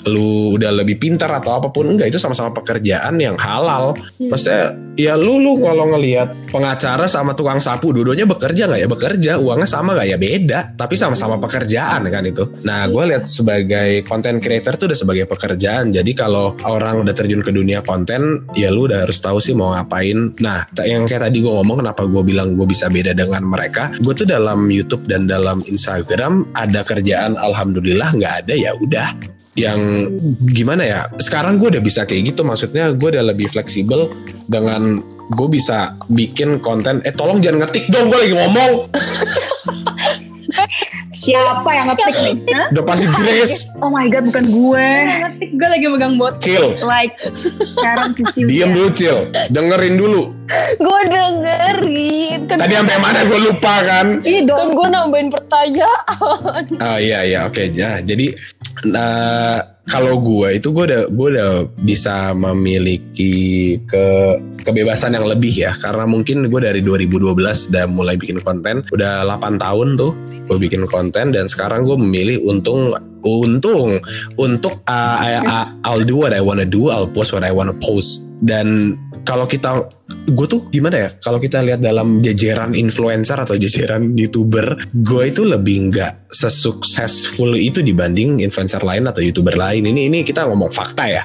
lu 0.07 0.57
udah 0.57 0.71
lebih 0.73 0.97
pintar 0.97 1.29
atau 1.29 1.61
apa 1.61 1.69
pun 1.69 1.85
enggak. 1.89 2.09
Itu 2.09 2.17
sama-sama 2.17 2.55
pekerjaan 2.55 3.19
yang 3.21 3.37
halal. 3.37 3.93
Maksudnya 4.17 4.77
ya 4.97 5.13
lu 5.17 5.37
lu 5.37 5.61
kalau 5.61 5.93
ngelihat 5.95 6.51
pengacara 6.51 7.05
sama 7.05 7.37
tukang 7.37 7.61
sapu 7.61 7.93
dua-duanya 7.93 8.25
bekerja 8.25 8.65
nggak 8.69 8.81
ya? 8.81 8.89
Bekerja 8.89 9.31
uangnya 9.37 9.69
sama 9.69 9.93
nggak 9.93 10.07
ya? 10.07 10.17
Beda. 10.17 10.59
Tapi 10.73 10.95
sama-sama 10.97 11.37
pekerjaan 11.37 12.07
kan 12.09 12.23
itu. 12.25 12.47
Nah 12.65 12.87
gue 12.89 13.03
lihat 13.13 13.25
sebagai 13.27 14.01
content 14.07 14.41
creator 14.41 14.77
tuh 14.77 14.93
udah 14.93 14.99
sebagai 14.99 15.25
pekerjaan. 15.29 15.93
Jadi 15.93 16.11
kalau 16.17 16.57
orang 16.65 17.05
udah 17.05 17.13
terjun 17.13 17.45
ke 17.45 17.53
dunia 17.53 17.85
konten 17.85 18.45
ya 18.57 18.73
lu 18.73 18.89
udah 18.89 19.05
harus 19.05 19.21
tahu 19.21 19.37
sih 19.37 19.53
mau 19.53 19.73
ngapain. 19.73 20.33
Nah 20.41 20.65
yang 20.81 21.05
kayak 21.05 21.29
tadi 21.29 21.43
gue 21.43 21.51
ngomong 21.51 21.85
kenapa 21.85 22.07
gue 22.07 22.23
bilang 22.25 22.57
gue 22.57 22.65
bisa 22.65 22.89
beda 22.89 23.13
dengan 23.13 23.45
mereka? 23.45 23.93
Gue 24.01 24.17
tuh 24.17 24.25
dalam 24.25 24.65
YouTube 24.69 25.05
dan 25.05 25.29
dalam 25.29 25.61
Instagram 25.65 26.53
ada 26.57 26.81
kerjaan 26.81 27.37
alhamdulillah 27.37 28.13
nggak 28.17 28.33
ada 28.45 28.53
ya 28.53 28.71
udah 28.77 29.40
yang 29.59 30.07
gimana 30.47 30.87
ya 30.87 30.99
sekarang 31.19 31.59
gue 31.59 31.75
udah 31.75 31.83
bisa 31.83 32.07
kayak 32.07 32.31
gitu 32.31 32.47
maksudnya 32.47 32.95
gue 32.95 33.09
udah 33.11 33.35
lebih 33.35 33.51
fleksibel 33.51 34.07
dengan 34.47 34.95
gue 35.31 35.47
bisa 35.51 35.99
bikin 36.07 36.63
konten 36.63 37.03
eh 37.03 37.11
tolong 37.11 37.43
jangan 37.43 37.67
ngetik 37.67 37.91
dong 37.91 38.07
gue 38.07 38.19
lagi 38.19 38.35
ngomong 38.35 38.71
Siapa 41.11 41.69
yang 41.75 41.85
ngetik 41.91 42.15
nih? 42.23 42.35
Hah? 42.55 42.67
udah 42.71 42.83
pasti 42.87 43.05
Grace. 43.19 43.67
Oh 43.83 43.91
my 43.91 44.07
god, 44.07 44.31
bukan 44.31 44.45
gue. 44.47 44.87
Ngetik 45.27 45.51
gue 45.59 45.67
lagi 45.67 45.85
megang 45.91 46.15
bot. 46.15 46.39
chill 46.39 46.75
Like. 46.83 47.19
Sekarang 47.75 48.15
Cecilia. 48.15 48.47
diem 48.47 48.71
dulu 48.71 48.89
chill 48.95 49.19
dengerin 49.51 49.95
dulu. 49.99 50.23
Gue 50.79 50.99
dengerin. 51.11 52.39
Kan, 52.47 52.57
tadi 52.63 52.73
sampai 52.79 52.97
mana 53.03 53.19
gue 53.27 53.39
lupa 53.43 53.75
kan? 53.83 54.07
Ih 54.23 54.47
kan 54.47 54.67
gue 54.71 54.87
nambahin 54.87 55.27
pertanyaan. 55.27 56.63
Oh 56.79 56.97
iya 56.99 57.27
iya. 57.27 57.39
Oke 57.47 57.71
ya. 57.75 57.99
Jadi 57.99 58.31
nah, 58.87 59.59
kalau 59.89 60.21
gue 60.21 60.61
itu 60.61 60.69
gue 60.69 60.85
udah 60.87 61.03
gue 61.09 61.27
udah 61.35 61.51
bisa 61.81 62.37
memiliki 62.37 63.33
ke 63.89 64.05
kebebasan 64.61 65.17
yang 65.17 65.25
lebih 65.25 65.51
ya. 65.51 65.73
Karena 65.73 66.05
mungkin 66.05 66.45
gue 66.47 66.61
dari 66.61 66.85
2012 66.85 67.73
udah 67.73 67.85
mulai 67.89 68.15
bikin 68.15 68.37
konten. 68.39 68.85
Udah 68.93 69.25
8 69.25 69.57
tahun 69.57 69.97
tuh 69.97 70.13
gue 70.47 70.57
bikin 70.61 70.85
konten. 70.85 71.33
Dan 71.33 71.49
sekarang 71.49 71.83
gue 71.83 71.97
memilih 71.97 72.39
untung 72.45 72.93
untung 73.21 73.97
untuk 74.37 74.81
uh, 74.85 75.17
I, 75.17 75.31
I- 75.41 75.69
I'll 75.85 76.05
do 76.05 76.21
what 76.21 76.33
I 76.33 76.41
wanna 76.41 76.65
do. 76.65 76.93
I'll 76.93 77.09
post 77.09 77.33
what 77.33 77.41
I 77.41 77.49
wanna 77.51 77.73
post. 77.73 78.31
Dan 78.41 78.97
kalau 79.25 79.45
kita 79.45 79.85
gue 80.29 80.47
tuh 80.47 80.67
gimana 80.71 80.95
ya 80.97 81.09
kalau 81.19 81.39
kita 81.41 81.59
lihat 81.63 81.83
dalam 81.83 82.21
jajaran 82.23 82.73
influencer 82.77 83.37
atau 83.37 83.55
jajaran 83.57 84.13
youtuber 84.15 84.77
gue 84.91 85.23
itu 85.27 85.43
lebih 85.43 85.91
nggak 85.91 86.21
sesuksesful 86.31 87.59
itu 87.59 87.83
dibanding 87.83 88.39
influencer 88.39 88.79
lain 88.81 89.03
atau 89.11 89.19
youtuber 89.19 89.53
lain. 89.53 89.83
Ini 89.83 90.07
ini 90.07 90.19
kita 90.23 90.47
ngomong 90.47 90.71
fakta 90.71 91.03
ya. 91.11 91.23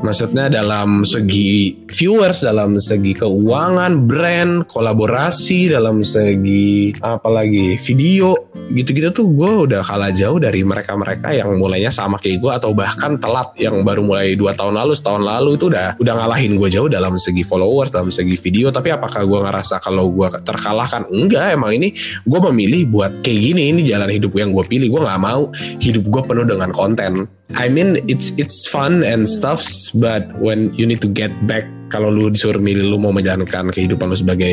Maksudnya 0.00 0.48
dalam 0.48 1.04
segi 1.04 1.84
viewers 1.92 2.40
dalam 2.42 2.80
segi 2.80 3.12
keuangan 3.12 4.08
brand 4.08 4.64
kolaborasi 4.66 5.76
dalam 5.76 6.00
segi 6.00 6.96
apalagi 7.04 7.76
video 7.76 8.32
gitu-gitu 8.72 9.12
tuh 9.14 9.26
gue 9.30 9.52
udah 9.70 9.84
kalah 9.84 10.10
jauh 10.10 10.42
dari 10.42 10.66
mereka-mereka 10.66 11.30
yang 11.30 11.54
mulainya 11.54 11.92
sama 11.92 12.18
kayak 12.18 12.42
gue 12.42 12.52
atau 12.52 12.74
bahkan 12.74 13.14
telat 13.20 13.54
yang 13.60 13.86
baru 13.86 14.02
mulai 14.02 14.34
dua 14.34 14.56
tahun 14.58 14.74
lalu 14.74 14.98
setahun 14.98 15.22
lalu 15.22 15.54
itu 15.54 15.70
udah 15.70 15.94
udah 16.02 16.14
ngalahin 16.18 16.58
gue 16.58 16.68
jauh 16.72 16.90
dalam 16.90 17.14
segi 17.14 17.46
followers 17.46 17.94
dalam 17.94 18.10
segi 18.10 18.25
segi 18.26 18.38
video 18.50 18.74
tapi 18.74 18.90
apakah 18.90 19.22
gue 19.22 19.38
ngerasa 19.38 19.78
kalau 19.78 20.10
gue 20.10 20.26
terkalahkan? 20.42 21.06
Enggak 21.08 21.54
emang 21.54 21.78
ini 21.78 21.94
gue 22.26 22.40
memilih 22.50 22.90
buat 22.90 23.22
kayak 23.22 23.40
gini. 23.40 23.62
Ini 23.70 23.80
jalan 23.86 24.10
hidup 24.10 24.34
yang 24.34 24.50
gue 24.50 24.64
pilih. 24.66 24.90
Gue 24.90 25.02
nggak 25.06 25.22
mau 25.22 25.48
hidup 25.78 26.04
gue 26.10 26.22
penuh 26.26 26.46
dengan 26.46 26.70
konten. 26.74 27.30
I 27.54 27.70
mean 27.70 28.02
it's 28.10 28.34
it's 28.34 28.66
fun 28.66 29.06
and 29.06 29.30
stuffs 29.30 29.94
but 29.94 30.26
when 30.42 30.74
you 30.74 30.82
need 30.82 30.98
to 30.98 31.06
get 31.06 31.30
back 31.46 31.62
kalau 31.86 32.10
lu 32.10 32.26
disuruh 32.34 32.58
milih 32.58 32.82
lu 32.82 32.98
mau 32.98 33.14
menjalankan 33.14 33.70
kehidupan 33.70 34.10
lu 34.10 34.18
sebagai 34.18 34.50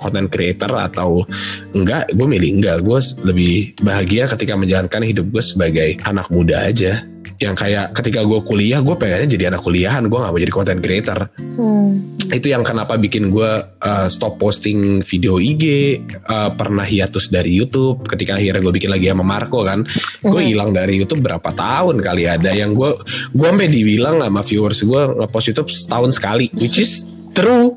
content 0.00 0.32
creator 0.32 0.72
atau 0.72 1.28
enggak 1.76 2.08
gue 2.16 2.24
milih 2.24 2.60
enggak. 2.60 2.76
Gue 2.80 2.98
lebih 3.28 3.76
bahagia 3.84 4.24
ketika 4.32 4.56
menjalankan 4.56 5.04
hidup 5.04 5.28
gue 5.28 5.44
sebagai 5.44 6.00
anak 6.08 6.32
muda 6.32 6.64
aja 6.64 7.09
yang 7.40 7.56
kayak 7.56 7.96
ketika 7.96 8.20
gue 8.20 8.40
kuliah 8.44 8.84
gue 8.84 8.92
pengennya 9.00 9.24
jadi 9.24 9.44
anak 9.48 9.64
kuliahan 9.64 10.04
gue 10.12 10.18
gak 10.20 10.28
mau 10.28 10.40
jadi 10.40 10.52
content 10.52 10.80
creator. 10.84 11.18
Hmm. 11.40 12.20
itu 12.30 12.46
yang 12.46 12.62
kenapa 12.62 12.94
bikin 12.94 13.34
gue 13.34 13.50
uh, 13.82 14.06
stop 14.06 14.38
posting 14.38 15.02
video 15.02 15.42
IG 15.42 15.98
uh, 16.30 16.54
pernah 16.54 16.86
hiatus 16.86 17.26
dari 17.26 17.58
YouTube 17.58 18.06
ketika 18.06 18.38
akhirnya 18.38 18.62
gue 18.62 18.70
bikin 18.76 18.86
lagi 18.92 19.10
sama 19.10 19.26
Marco 19.26 19.66
kan. 19.66 19.82
Gue 20.22 20.46
hilang 20.46 20.70
dari 20.70 21.00
YouTube 21.00 21.26
berapa 21.26 21.50
tahun 21.50 21.98
kali 21.98 22.30
ada 22.30 22.54
yang 22.54 22.76
gue 22.76 22.92
gue 23.34 23.48
sampai 23.50 23.66
dibilang 23.66 24.22
sama 24.22 24.46
viewers 24.46 24.78
gue 24.78 25.02
ngepost 25.26 25.46
YouTube 25.50 25.70
setahun 25.74 26.10
sekali 26.20 26.46
which 26.54 26.78
is 26.78 27.10
true. 27.34 27.74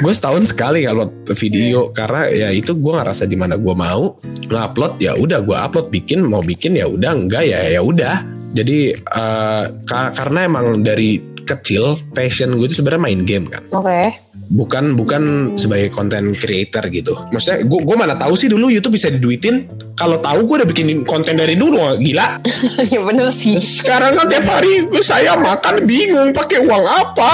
Gue 0.00 0.12
setahun 0.16 0.48
sekali 0.48 0.88
kalau 0.88 1.12
video 1.36 1.92
karena 1.92 2.24
ya 2.32 2.48
itu 2.48 2.72
gue 2.72 2.92
ngerasa 2.96 3.28
di 3.28 3.36
mana 3.36 3.60
gue 3.60 3.74
mau 3.76 4.16
ngupload 4.48 4.96
ya 4.96 5.12
udah 5.12 5.44
gue 5.44 5.56
upload 5.60 5.92
bikin 5.92 6.24
mau 6.24 6.40
bikin 6.40 6.72
ya 6.72 6.88
udah 6.88 7.10
enggak 7.12 7.44
ya 7.44 7.68
ya 7.68 7.84
udah 7.84 8.37
jadi 8.50 8.78
uh, 9.04 9.64
ka- 9.82 10.12
karena 10.12 10.44
emang 10.44 10.80
dari 10.80 11.16
kecil 11.42 11.96
passion 12.10 12.52
gue 12.54 12.66
itu 12.66 12.76
sebenarnya 12.76 13.02
main 13.02 13.20
game 13.22 13.46
kan 13.46 13.64
Oke. 13.70 14.20
bukan 14.48 14.92
bukan 14.92 15.22
sebagai 15.54 15.88
content 15.88 16.32
creator 16.34 16.84
gitu 16.88 17.16
maksudnya 17.28 17.62
gue 17.62 17.80
gue 17.82 17.96
mana 17.96 18.14
tahu 18.14 18.32
sih 18.34 18.46
dulu 18.46 18.68
YouTube 18.68 18.94
bisa 18.94 19.08
diduitin 19.08 19.64
kalau 19.94 20.16
tahu 20.18 20.44
gue 20.44 20.56
udah 20.60 20.68
bikinin 20.68 21.02
konten 21.02 21.34
dari 21.34 21.56
dulu 21.56 21.96
gila 21.96 22.36
ya 22.92 23.00
bener 23.00 23.28
sih. 23.28 23.56
sekarang 23.56 24.12
kan 24.12 24.28
tiap 24.28 24.44
hari 24.44 24.84
gue 24.84 25.00
saya 25.00 25.36
makan 25.36 25.84
bingung 25.84 26.30
pakai 26.30 26.60
uang 26.60 26.84
apa 26.84 27.32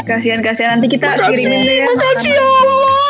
Kasihan 0.00 0.40
kasihan 0.40 0.76
nanti 0.76 0.88
kita 0.88 1.06
Makasih, 1.08 1.34
kirimin 1.40 1.62
deh. 1.62 1.78
makasih 1.84 2.30
ya 2.30 2.42
Allah. 2.42 3.09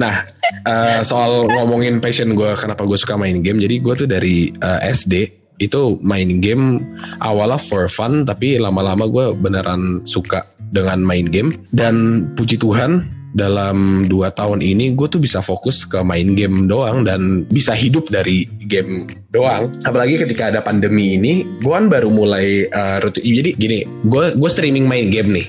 Nah, 0.00 0.24
eh, 0.64 1.00
soal 1.04 1.46
ngomongin 1.48 2.00
passion 2.00 2.32
gue, 2.32 2.50
kenapa 2.56 2.88
gue 2.88 2.96
suka 2.96 3.20
main 3.20 3.38
game? 3.44 3.60
Jadi 3.60 3.76
gue 3.80 3.94
tuh 4.04 4.08
dari 4.08 4.48
eh, 4.48 4.80
SD 4.88 5.14
itu 5.60 6.00
main 6.02 6.40
game 6.40 6.80
awalnya 7.20 7.60
for 7.60 7.86
fun, 7.86 8.24
tapi 8.24 8.56
lama-lama 8.58 9.06
gue 9.06 9.36
beneran 9.36 10.02
suka 10.08 10.48
dengan 10.72 11.04
main 11.04 11.28
game. 11.28 11.52
Dan 11.70 12.26
puji 12.34 12.56
Tuhan 12.56 13.21
dalam 13.32 14.04
dua 14.06 14.28
tahun 14.28 14.60
ini 14.60 14.92
gue 14.92 15.08
tuh 15.08 15.20
bisa 15.20 15.40
fokus 15.40 15.88
ke 15.88 16.04
main 16.04 16.36
game 16.36 16.68
doang 16.68 17.04
dan 17.04 17.48
bisa 17.48 17.72
hidup 17.72 18.12
dari 18.12 18.44
game 18.68 19.08
doang. 19.32 19.72
Apalagi 19.88 20.20
ketika 20.20 20.52
ada 20.52 20.60
pandemi 20.60 21.16
ini, 21.16 21.40
gue 21.64 21.72
kan 21.72 21.88
baru 21.88 22.12
mulai 22.12 22.68
rutin. 23.00 23.24
Jadi 23.24 23.50
gini, 23.56 23.78
gue 24.04 24.36
gue 24.36 24.50
streaming 24.52 24.84
main 24.84 25.08
game 25.08 25.32
nih. 25.32 25.46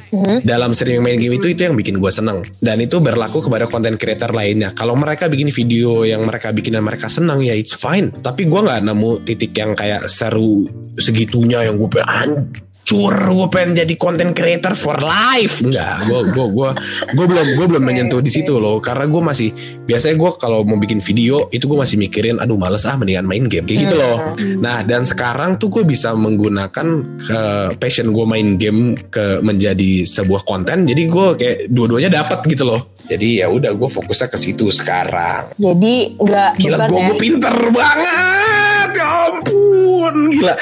Dalam 0.47 0.71
streaming 0.71 1.03
main 1.03 1.19
game 1.19 1.36
itu 1.36 1.51
itu 1.51 1.67
yang 1.67 1.75
bikin 1.75 1.99
gue 1.99 2.11
seneng. 2.11 2.47
Dan 2.63 2.79
itu 2.79 3.03
berlaku 3.03 3.43
kepada 3.43 3.67
content 3.67 3.99
creator 3.99 4.31
lainnya. 4.31 4.71
Kalau 4.71 4.95
mereka 4.95 5.27
bikin 5.27 5.51
video 5.51 6.07
yang 6.07 6.23
mereka 6.23 6.55
bikin 6.55 6.79
dan 6.79 6.88
mereka 6.88 7.11
senang 7.11 7.43
ya 7.43 7.51
it's 7.51 7.75
fine. 7.75 8.15
Tapi 8.23 8.47
gue 8.47 8.59
nggak 8.63 8.81
nemu 8.88 9.27
titik 9.27 9.51
yang 9.59 9.75
kayak 9.75 10.07
seru 10.07 10.63
segitunya 10.95 11.67
yang 11.67 11.75
gue 11.75 11.89
pengen 11.91 12.47
hancur 12.84 13.15
gue 13.15 13.47
pengen 13.47 13.79
jadi 13.79 13.93
content 13.95 14.36
creator 14.36 14.75
for 14.75 14.99
life. 14.99 15.63
Enggak 15.63 16.03
gue 16.03 16.19
gue 16.36 16.47
gue 16.51 16.69
gue 17.15 17.25
belum 17.31 17.47
gue 17.55 17.65
belum 17.71 17.84
menyentuh 17.84 18.19
di 18.19 18.27
situ 18.27 18.59
loh. 18.59 18.84
Karena 18.84 19.07
gue 19.07 19.21
masih 19.23 19.49
biasanya 19.88 20.19
gue 20.19 20.31
kalau 20.36 20.67
mau 20.67 20.75
bikin 20.75 20.99
video 20.99 21.47
itu 21.55 21.63
gue 21.63 21.79
masih 21.79 21.95
mikirin 21.95 22.43
aduh 22.43 22.59
males 22.59 22.84
ah 22.84 22.99
mendingan 22.99 23.23
main 23.23 23.47
game. 23.47 23.63
Kayak 23.63 23.79
gitu 23.88 23.95
loh. 23.95 24.17
Nah 24.59 24.84
dan 24.84 25.07
sekarang 25.07 25.55
tuh 25.55 25.71
gue 25.71 25.84
bisa 25.88 26.11
menggunakan 26.11 26.88
ke 27.23 27.41
passion 27.79 28.11
gue 28.11 28.25
main 28.27 28.59
game 28.59 28.99
ke 29.07 29.39
menjadi 29.39 30.03
sebuah 30.03 30.43
konten. 30.43 30.84
Jadi 30.84 31.07
gue 31.07 31.27
kayak 31.39 31.57
dua-duanya 31.71 32.11
dapat 32.11 32.43
gitu 32.51 32.67
loh 32.67 32.93
jadi 33.06 33.28
ya 33.38 33.47
udah 33.47 33.72
gue 33.72 33.89
fokusnya 33.89 34.28
ke 34.28 34.38
situ 34.38 34.70
sekarang 34.70 35.51
Jadi 35.56 36.16
nggak 36.16 36.51
Gila 36.56 36.78
gue 36.86 36.95
ya. 36.95 37.06
gue 37.06 37.18
pinter 37.18 37.56
banget 37.70 38.89
Ya 38.93 39.08
ampun 39.28 40.14
Gila 40.32 40.54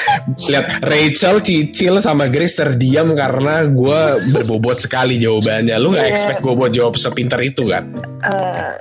Lihat 0.42 0.66
Rachel 0.82 1.36
Cicil 1.38 1.94
sama 1.98 2.26
Grace 2.26 2.54
terdiam 2.54 3.12
Karena 3.12 3.62
gue 3.64 4.00
berbobot 4.28 4.74
sekali 4.76 5.16
jawabannya 5.16 5.76
Lu 5.76 5.90
gak 5.90 6.02
Iya. 6.02 6.10
expect 6.10 6.40
gue 6.40 6.50
buat 6.52 6.70
jawab 6.70 6.94
sepinter 6.96 7.38
itu 7.40 7.62
kan 7.64 7.86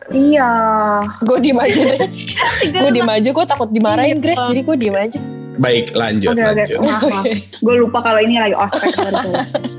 Iya. 0.08 0.50
Gue 1.20 1.38
diem 1.40 1.58
aja 1.58 1.82
deh. 1.88 2.00
gue 2.64 2.90
diem 2.92 3.08
aja. 3.08 3.30
Gue 3.30 3.46
takut 3.46 3.70
dimarahin 3.70 4.18
Iya. 4.18 4.24
Grace. 4.24 4.44
Jadi 4.44 4.62
gue 4.64 4.78
diem 4.78 4.94
aja. 4.96 5.20
Baik 5.54 5.94
lanjut 5.94 6.32
oke. 6.32 6.42
lanjut 6.44 6.68
maaf. 6.80 7.04
Oke. 7.20 7.32
Gue 7.56 7.76
lupa 7.78 8.00
kalau 8.02 8.20
ini 8.20 8.38
lagi 8.38 8.54
ospek. 8.54 9.78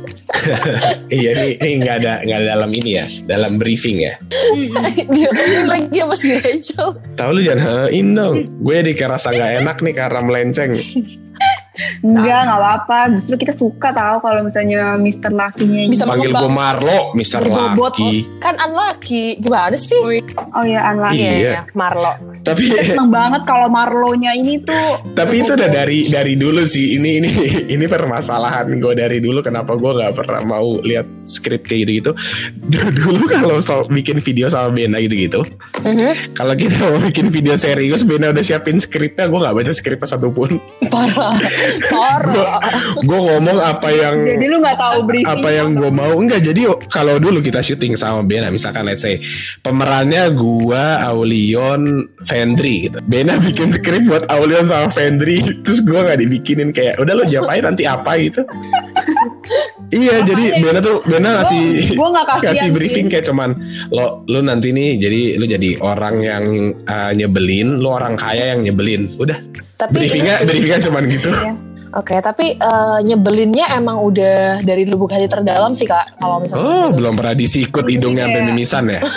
Iya 1.22 1.30
ini, 1.36 1.48
ini 1.60 1.74
gak 1.84 1.96
ada 2.02 2.12
gak 2.24 2.38
ada 2.42 2.46
dalam 2.56 2.70
ini 2.72 2.90
ya 2.96 3.06
Dalam 3.28 3.60
briefing 3.60 4.02
ya. 4.02 4.14
Dia 5.12 5.28
lagi 5.68 5.98
sama 6.00 6.16
si 6.16 6.32
Rachel. 6.34 6.96
Tahu 7.14 7.30
lu 7.36 7.40
jangan 7.44 7.88
hein 7.92 8.08
dong 8.16 8.36
Gue 8.60 8.80
jadi 8.80 8.92
kerasa 8.96 9.30
gak 9.32 9.62
enak 9.62 9.76
nih 9.84 9.94
karena 9.94 10.20
melenceng 10.24 10.72
Enggak, 12.04 12.40
nggak 12.46 12.60
apa-apa. 12.60 12.98
Justru 13.16 13.34
kita 13.40 13.56
suka 13.56 13.90
tahu 13.96 14.20
kalau 14.20 14.44
misalnya 14.44 14.94
Mister 15.00 15.32
Lakinya 15.32 15.88
Bisa 15.88 16.04
Panggil 16.04 16.30
gue. 16.30 16.50
Marlo 16.52 17.16
Mr. 17.16 17.40
Berbobot, 17.48 17.96
Lucky 17.96 18.28
Kan 18.36 18.60
unlucky. 18.60 19.40
Gimana 19.40 19.74
sih? 19.74 20.20
Oh 20.52 20.64
iya, 20.68 20.84
Anla. 20.84 21.16
Iya. 21.16 21.64
Marlo. 21.72 22.12
Tapi 22.44 22.76
Seneng 22.76 23.08
banget 23.08 23.48
kalau 23.48 23.72
Marlonya 23.72 24.36
ini 24.36 24.60
tuh 24.60 25.16
Tapi 25.16 25.40
itu 25.40 25.54
udah 25.56 25.70
dari 25.72 26.04
dari 26.12 26.36
dulu 26.36 26.60
sih. 26.68 27.00
Ini 27.00 27.10
ini 27.24 27.30
ini 27.74 27.84
permasalahan 27.88 28.68
gue 28.76 28.92
dari 28.92 29.18
dulu. 29.18 29.40
Kenapa 29.40 29.72
gue 29.74 29.90
nggak 29.96 30.12
pernah 30.12 30.42
mau 30.44 30.76
lihat 30.84 31.08
skrip 31.24 31.64
kayak 31.64 31.88
gitu 31.88 32.02
gitu. 32.02 32.10
Dulu 32.98 33.24
kalau 33.30 33.56
so, 33.62 33.86
bikin 33.86 34.18
video 34.18 34.50
sama 34.50 34.74
Bena 34.74 34.98
gitu 34.98 35.14
gitu. 35.14 35.40
Mhm. 35.86 36.34
Kalau 36.34 36.54
kita 36.58 36.76
mau 36.82 36.98
bikin 36.98 37.30
video 37.30 37.54
serius, 37.54 38.02
Bena 38.02 38.34
udah 38.34 38.42
siapin 38.42 38.82
skripnya. 38.82 39.30
Gue 39.30 39.38
nggak 39.38 39.54
baca 39.54 39.72
skripnya 39.72 40.08
satupun. 40.10 40.58
Parah. 40.90 41.32
Gue 43.02 43.20
ngomong 43.20 43.58
apa 43.58 43.88
yang 43.92 44.16
jadi 44.26 44.44
lu 44.48 44.56
nggak 44.62 44.78
tahu 44.78 44.98
briefing. 45.06 45.28
apa 45.30 45.48
yang 45.50 45.68
gue 45.74 45.90
mau. 45.90 46.12
Enggak 46.16 46.40
jadi 46.42 46.62
kalau 46.88 47.18
dulu 47.18 47.38
kita 47.42 47.60
syuting 47.62 47.94
sama 47.98 48.22
Bena 48.22 48.48
misalkan 48.48 48.86
let's 48.86 49.02
say 49.02 49.18
pemerannya 49.62 50.30
gua 50.34 51.02
Aulion 51.10 52.06
Fendri 52.24 52.88
gitu. 52.88 52.98
Bena 53.04 53.36
bikin 53.38 53.74
skrip 53.74 54.06
buat 54.06 54.26
Aulion 54.30 54.66
sama 54.66 54.88
Fendri 54.90 55.42
terus 55.62 55.82
gua 55.82 56.06
nggak 56.06 56.18
dibikinin 56.22 56.70
kayak 56.70 56.98
udah 57.02 57.14
lo 57.14 57.24
jawab 57.26 57.52
aja 57.52 57.62
nanti 57.66 57.84
apa 57.86 58.10
gitu 58.18 58.42
Iya 59.92 60.24
jadi 60.24 60.44
Bena 60.56 60.80
tuh 60.80 61.04
Bena 61.04 61.36
ngasih 61.36 61.60
gua 61.92 62.08
nggak 62.10 62.26
kasihan 62.26 62.48
kasih 62.50 62.64
sih. 62.64 62.72
briefing 62.72 63.06
kayak 63.06 63.24
cuman 63.24 63.52
lo 63.88 64.24
lu 64.24 64.40
nanti 64.40 64.70
nih 64.70 64.96
jadi 64.96 65.20
lu 65.36 65.44
jadi 65.46 65.70
orang 65.78 66.14
yang 66.18 66.44
uh, 66.82 67.12
nyebelin 67.12 67.76
lo 67.76 67.92
orang 67.92 68.16
kaya 68.16 68.52
yang 68.52 68.60
nyebelin 68.62 69.12
udah 69.14 69.36
Tapi 69.76 69.92
briefingnya 69.94 70.40
briefingnya 70.48 70.80
cuman 70.80 71.04
gitu 71.06 71.28
Oke, 71.92 72.16
tapi 72.18 72.56
eh, 72.56 72.98
nyebelinnya 73.04 73.76
emang 73.76 74.00
udah 74.00 74.64
dari 74.64 74.88
lubuk 74.88 75.12
hati 75.12 75.28
terdalam 75.28 75.76
sih 75.76 75.84
kak. 75.84 76.16
Kalau 76.16 76.40
misalnya 76.40 76.64
oh 76.64 76.88
belum 76.88 77.12
pernah 77.12 77.36
disikut 77.36 77.84
hidungnya 77.84 78.24
sampai 78.24 78.32
kayak- 78.34 78.48
mimisan 78.48 78.84
ya 78.88 79.00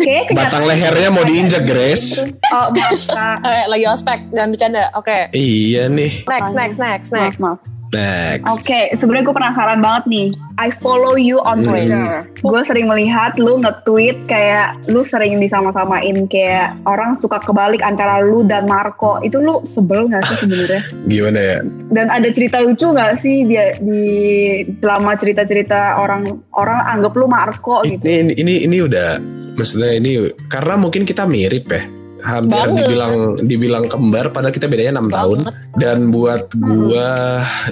Kayaknya 0.00 0.24
kenyataan- 0.24 0.32
batang 0.32 0.64
lehernya 0.64 1.08
mau 1.12 1.20
diinjak 1.20 1.62
Grace 1.62 2.24
Oh 2.48 2.72
maaf 2.72 3.04
kak. 3.04 3.36
Eh, 3.52 3.64
lagi 3.68 3.84
ospek, 3.84 4.32
jangan 4.32 4.48
bercanda. 4.48 4.88
Oke, 4.96 5.28
Iya 5.30 5.92
nih. 5.92 6.24
next, 6.24 6.56
next, 6.56 6.78
next, 6.78 7.08
Maaf, 7.12 7.36
next. 7.36 7.40
maaf. 7.44 7.60
Next. 7.90 8.46
Oke, 8.46 8.94
sebenarnya 8.94 9.26
gue 9.26 9.36
penasaran 9.36 9.78
banget 9.82 10.04
nih. 10.06 10.26
I 10.62 10.70
follow 10.78 11.18
you 11.18 11.42
on. 11.42 11.66
Twitter. 11.66 12.30
Gue 12.38 12.60
sering 12.62 12.86
melihat 12.86 13.34
lu 13.36 13.58
nge-tweet 13.58 14.30
kayak 14.30 14.78
lu 14.88 15.02
sering 15.02 15.42
disama-samain 15.42 16.30
kayak 16.30 16.78
orang 16.86 17.18
suka 17.18 17.42
kebalik 17.42 17.82
antara 17.82 18.22
lu 18.22 18.46
dan 18.46 18.70
Marco. 18.70 19.18
Itu 19.20 19.42
lu 19.42 19.58
sebel 19.66 20.06
gak 20.06 20.22
sih 20.30 20.46
sebenarnya? 20.46 20.82
Gimana 21.10 21.40
ya? 21.40 21.58
Dan 21.90 22.06
ada 22.08 22.28
cerita 22.30 22.62
lucu 22.62 22.86
gak 22.94 23.18
sih 23.18 23.42
dia 23.44 23.74
di 23.82 24.02
selama 24.78 25.18
cerita-cerita 25.18 25.98
orang 25.98 26.30
orang 26.54 26.78
anggap 26.86 27.12
lu 27.18 27.26
Marco 27.26 27.82
gitu? 27.82 28.06
Ini, 28.06 28.30
ini 28.30 28.32
ini 28.38 28.54
ini 28.70 28.76
udah 28.86 29.18
maksudnya 29.58 29.98
ini 29.98 30.30
karena 30.46 30.78
mungkin 30.78 31.02
kita 31.02 31.26
mirip 31.26 31.66
ya. 31.68 31.99
Hampir 32.20 32.56
Banget. 32.56 32.76
dibilang 32.84 33.14
dibilang 33.40 33.84
kembar 33.88 34.32
padahal 34.32 34.54
kita 34.54 34.66
bedanya 34.68 35.00
6 35.00 35.10
tahun 35.10 35.38
dan 35.80 35.98
buat 36.12 36.52
gua 36.56 37.10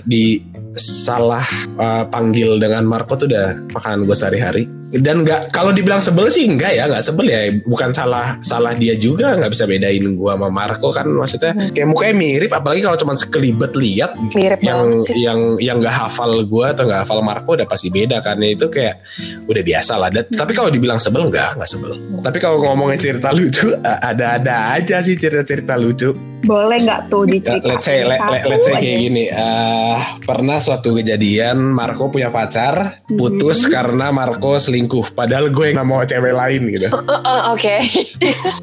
di 0.05 0.43
salah 0.79 1.45
uh, 1.77 2.07
panggil 2.07 2.57
dengan 2.57 2.87
Marco 2.87 3.15
tuh 3.15 3.27
udah 3.27 3.69
makanan 3.75 4.07
gue 4.07 4.17
sehari-hari. 4.17 4.65
Dan 4.89 5.21
nggak 5.21 5.53
kalau 5.53 5.69
dibilang 5.69 6.01
sebel 6.01 6.33
sih 6.33 6.49
enggak 6.49 6.73
ya 6.73 6.89
nggak 6.89 7.05
sebel 7.05 7.29
ya. 7.29 7.53
Bukan 7.61 7.93
salah 7.93 8.41
salah 8.41 8.73
dia 8.73 8.97
juga 8.97 9.37
nggak 9.37 9.53
bisa 9.53 9.69
bedain 9.69 10.01
gue 10.01 10.33
sama 10.33 10.49
Marco 10.49 10.89
kan 10.89 11.05
maksudnya 11.05 11.53
kayak 11.77 11.93
mukanya 11.93 12.15
mirip 12.17 12.51
apalagi 12.57 12.81
kalau 12.81 12.97
cuma 12.97 13.13
sekelibet 13.13 13.77
lihat 13.77 14.17
Mirip 14.33 14.65
yang 14.65 15.05
sih. 15.05 15.21
yang 15.21 15.61
yang 15.61 15.77
nggak 15.77 15.93
hafal 15.93 16.33
gue 16.41 16.65
atau 16.73 16.89
nggak 16.89 17.05
hafal 17.05 17.21
Marco 17.21 17.53
udah 17.53 17.69
pasti 17.69 17.93
beda 17.93 18.25
kan. 18.25 18.41
Itu 18.41 18.73
kayak 18.73 19.05
udah 19.45 19.61
biasa 19.61 19.93
lah. 20.01 20.09
Dan- 20.09 20.33
tapi 20.33 20.57
kalau 20.57 20.73
dibilang 20.73 20.97
sebel 20.97 21.29
enggak 21.29 21.61
nggak 21.61 21.69
sebel. 21.69 21.93
Tapi 22.25 22.39
kalau 22.41 22.57
ngomongin 22.65 22.97
cerita 22.97 23.29
lucu 23.29 23.69
ada-ada 23.85 24.73
aja 24.73 25.05
sih 25.05 25.21
cerita-cerita 25.21 25.77
lucu. 25.77 26.17
Boleh 26.39 26.81
nggak 26.81 27.11
tuh 27.11 27.27
Ya, 27.29 27.33
diceritain 27.37 27.67
let's 27.67 27.85
say 27.85 27.99
let, 28.07 28.23
let's 28.47 28.65
say 28.65 28.79
kayak 28.79 28.99
gini 29.05 29.27
eh, 29.27 29.99
pernah 30.23 30.63
suatu 30.69 31.01
kejadian 31.01 31.57
Marco 31.73 32.13
punya 32.13 32.29
pacar 32.29 33.01
putus 33.09 33.65
karena 33.73 34.13
Marco 34.13 34.61
selingkuh. 34.61 35.17
Padahal 35.17 35.49
gue 35.49 35.73
yang 35.73 35.81
mau 35.89 36.05
cewek 36.05 36.37
lain 36.37 36.63
gitu. 36.77 36.93
Uh, 36.93 37.13
uh, 37.17 37.41
Oke. 37.57 37.81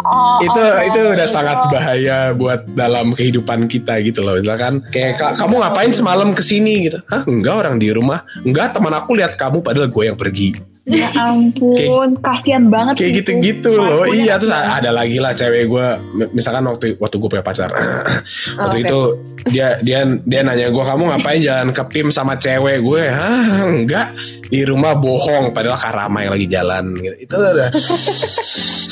Oh, 0.05 0.37
itu 0.37 0.61
oh, 0.61 0.81
itu 0.85 0.99
oh, 1.01 1.13
udah 1.17 1.27
oh. 1.27 1.31
sangat 1.31 1.57
bahaya 1.73 2.17
buat 2.37 2.69
dalam 2.77 3.17
kehidupan 3.17 3.65
kita 3.65 3.97
gitu 4.05 4.21
loh. 4.21 4.37
Misalkan 4.37 4.85
kayak 4.93 5.17
"Ka- 5.17 5.33
kamu 5.33 5.65
ngapain 5.65 5.91
semalam 5.91 6.29
ke 6.37 6.45
sini 6.45 6.85
gitu. 6.85 7.01
Hah 7.09 7.25
enggak 7.25 7.65
orang 7.65 7.81
di 7.81 7.89
rumah. 7.89 8.21
Enggak 8.45 8.77
teman 8.77 8.93
aku 8.93 9.17
lihat 9.17 9.33
kamu 9.33 9.65
padahal 9.65 9.89
gue 9.89 10.03
yang 10.05 10.19
pergi 10.19 10.74
Ya 10.85 11.09
ampun, 11.33 12.13
kasihan 12.21 12.69
banget 12.69 13.01
kayak 13.01 13.09
itu. 13.09 13.17
gitu-gitu 13.25 13.73
loh. 13.73 14.05
Iya 14.05 14.37
terus 14.37 14.53
ada 14.53 14.93
lagi 14.93 15.17
lah 15.17 15.33
cewek 15.33 15.65
gue 15.65 15.87
misalkan 16.29 16.61
waktu 16.69 16.93
waktu 17.01 17.15
gue 17.17 17.29
punya 17.29 17.45
pacar. 17.45 17.73
Waktu 18.55 18.77
oke. 18.77 18.85
itu 18.85 19.01
dia 19.49 19.81
dia 19.81 20.05
dia 20.05 20.39
nanya 20.45 20.69
gue 20.69 20.83
kamu 20.85 21.03
ngapain 21.09 21.41
jalan 21.41 21.69
ke 21.73 21.83
PIM 21.89 22.13
sama 22.13 22.37
cewek 22.37 22.85
gue 22.85 23.03
ah 23.09 23.65
enggak. 23.65 24.13
Di 24.45 24.61
rumah 24.61 24.93
bohong 24.93 25.57
padahal 25.57 25.77
karama 25.77 26.21
yang 26.21 26.33
lagi 26.37 26.47
jalan. 26.47 26.93
Gitu. 26.93 27.15
itu 27.25 27.33
udah 27.33 27.69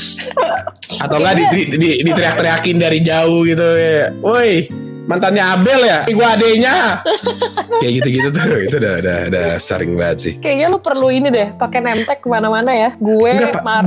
atau 1.04 1.18
enggak 1.20 1.36
di, 1.36 1.44
di, 1.50 1.62
di, 1.78 1.90
diteriak-teriakin 2.06 2.78
dari 2.80 3.00
jauh 3.04 3.44
gitu 3.46 3.66
ya 3.76 4.14
woi 4.22 4.83
mantannya 5.04 5.44
Abel 5.44 5.82
ya 5.82 6.00
gue 6.06 6.26
adenya 6.26 7.04
kayak 7.82 7.94
gitu-gitu 8.00 8.28
tuh 8.30 8.44
itu 8.62 8.76
udah 8.76 8.94
udah 9.00 9.18
udah 9.28 9.48
sering 9.58 9.94
banget 9.94 10.18
sih 10.20 10.34
Kayaknya 10.36 10.68
lu 10.68 10.80
perlu 10.80 11.08
ini 11.08 11.28
deh, 11.28 11.54
pakai 11.54 11.80
nemtek 11.80 12.20
ke 12.20 12.28
mana-mana 12.28 12.72
ya. 12.72 12.90
Gue, 12.96 13.32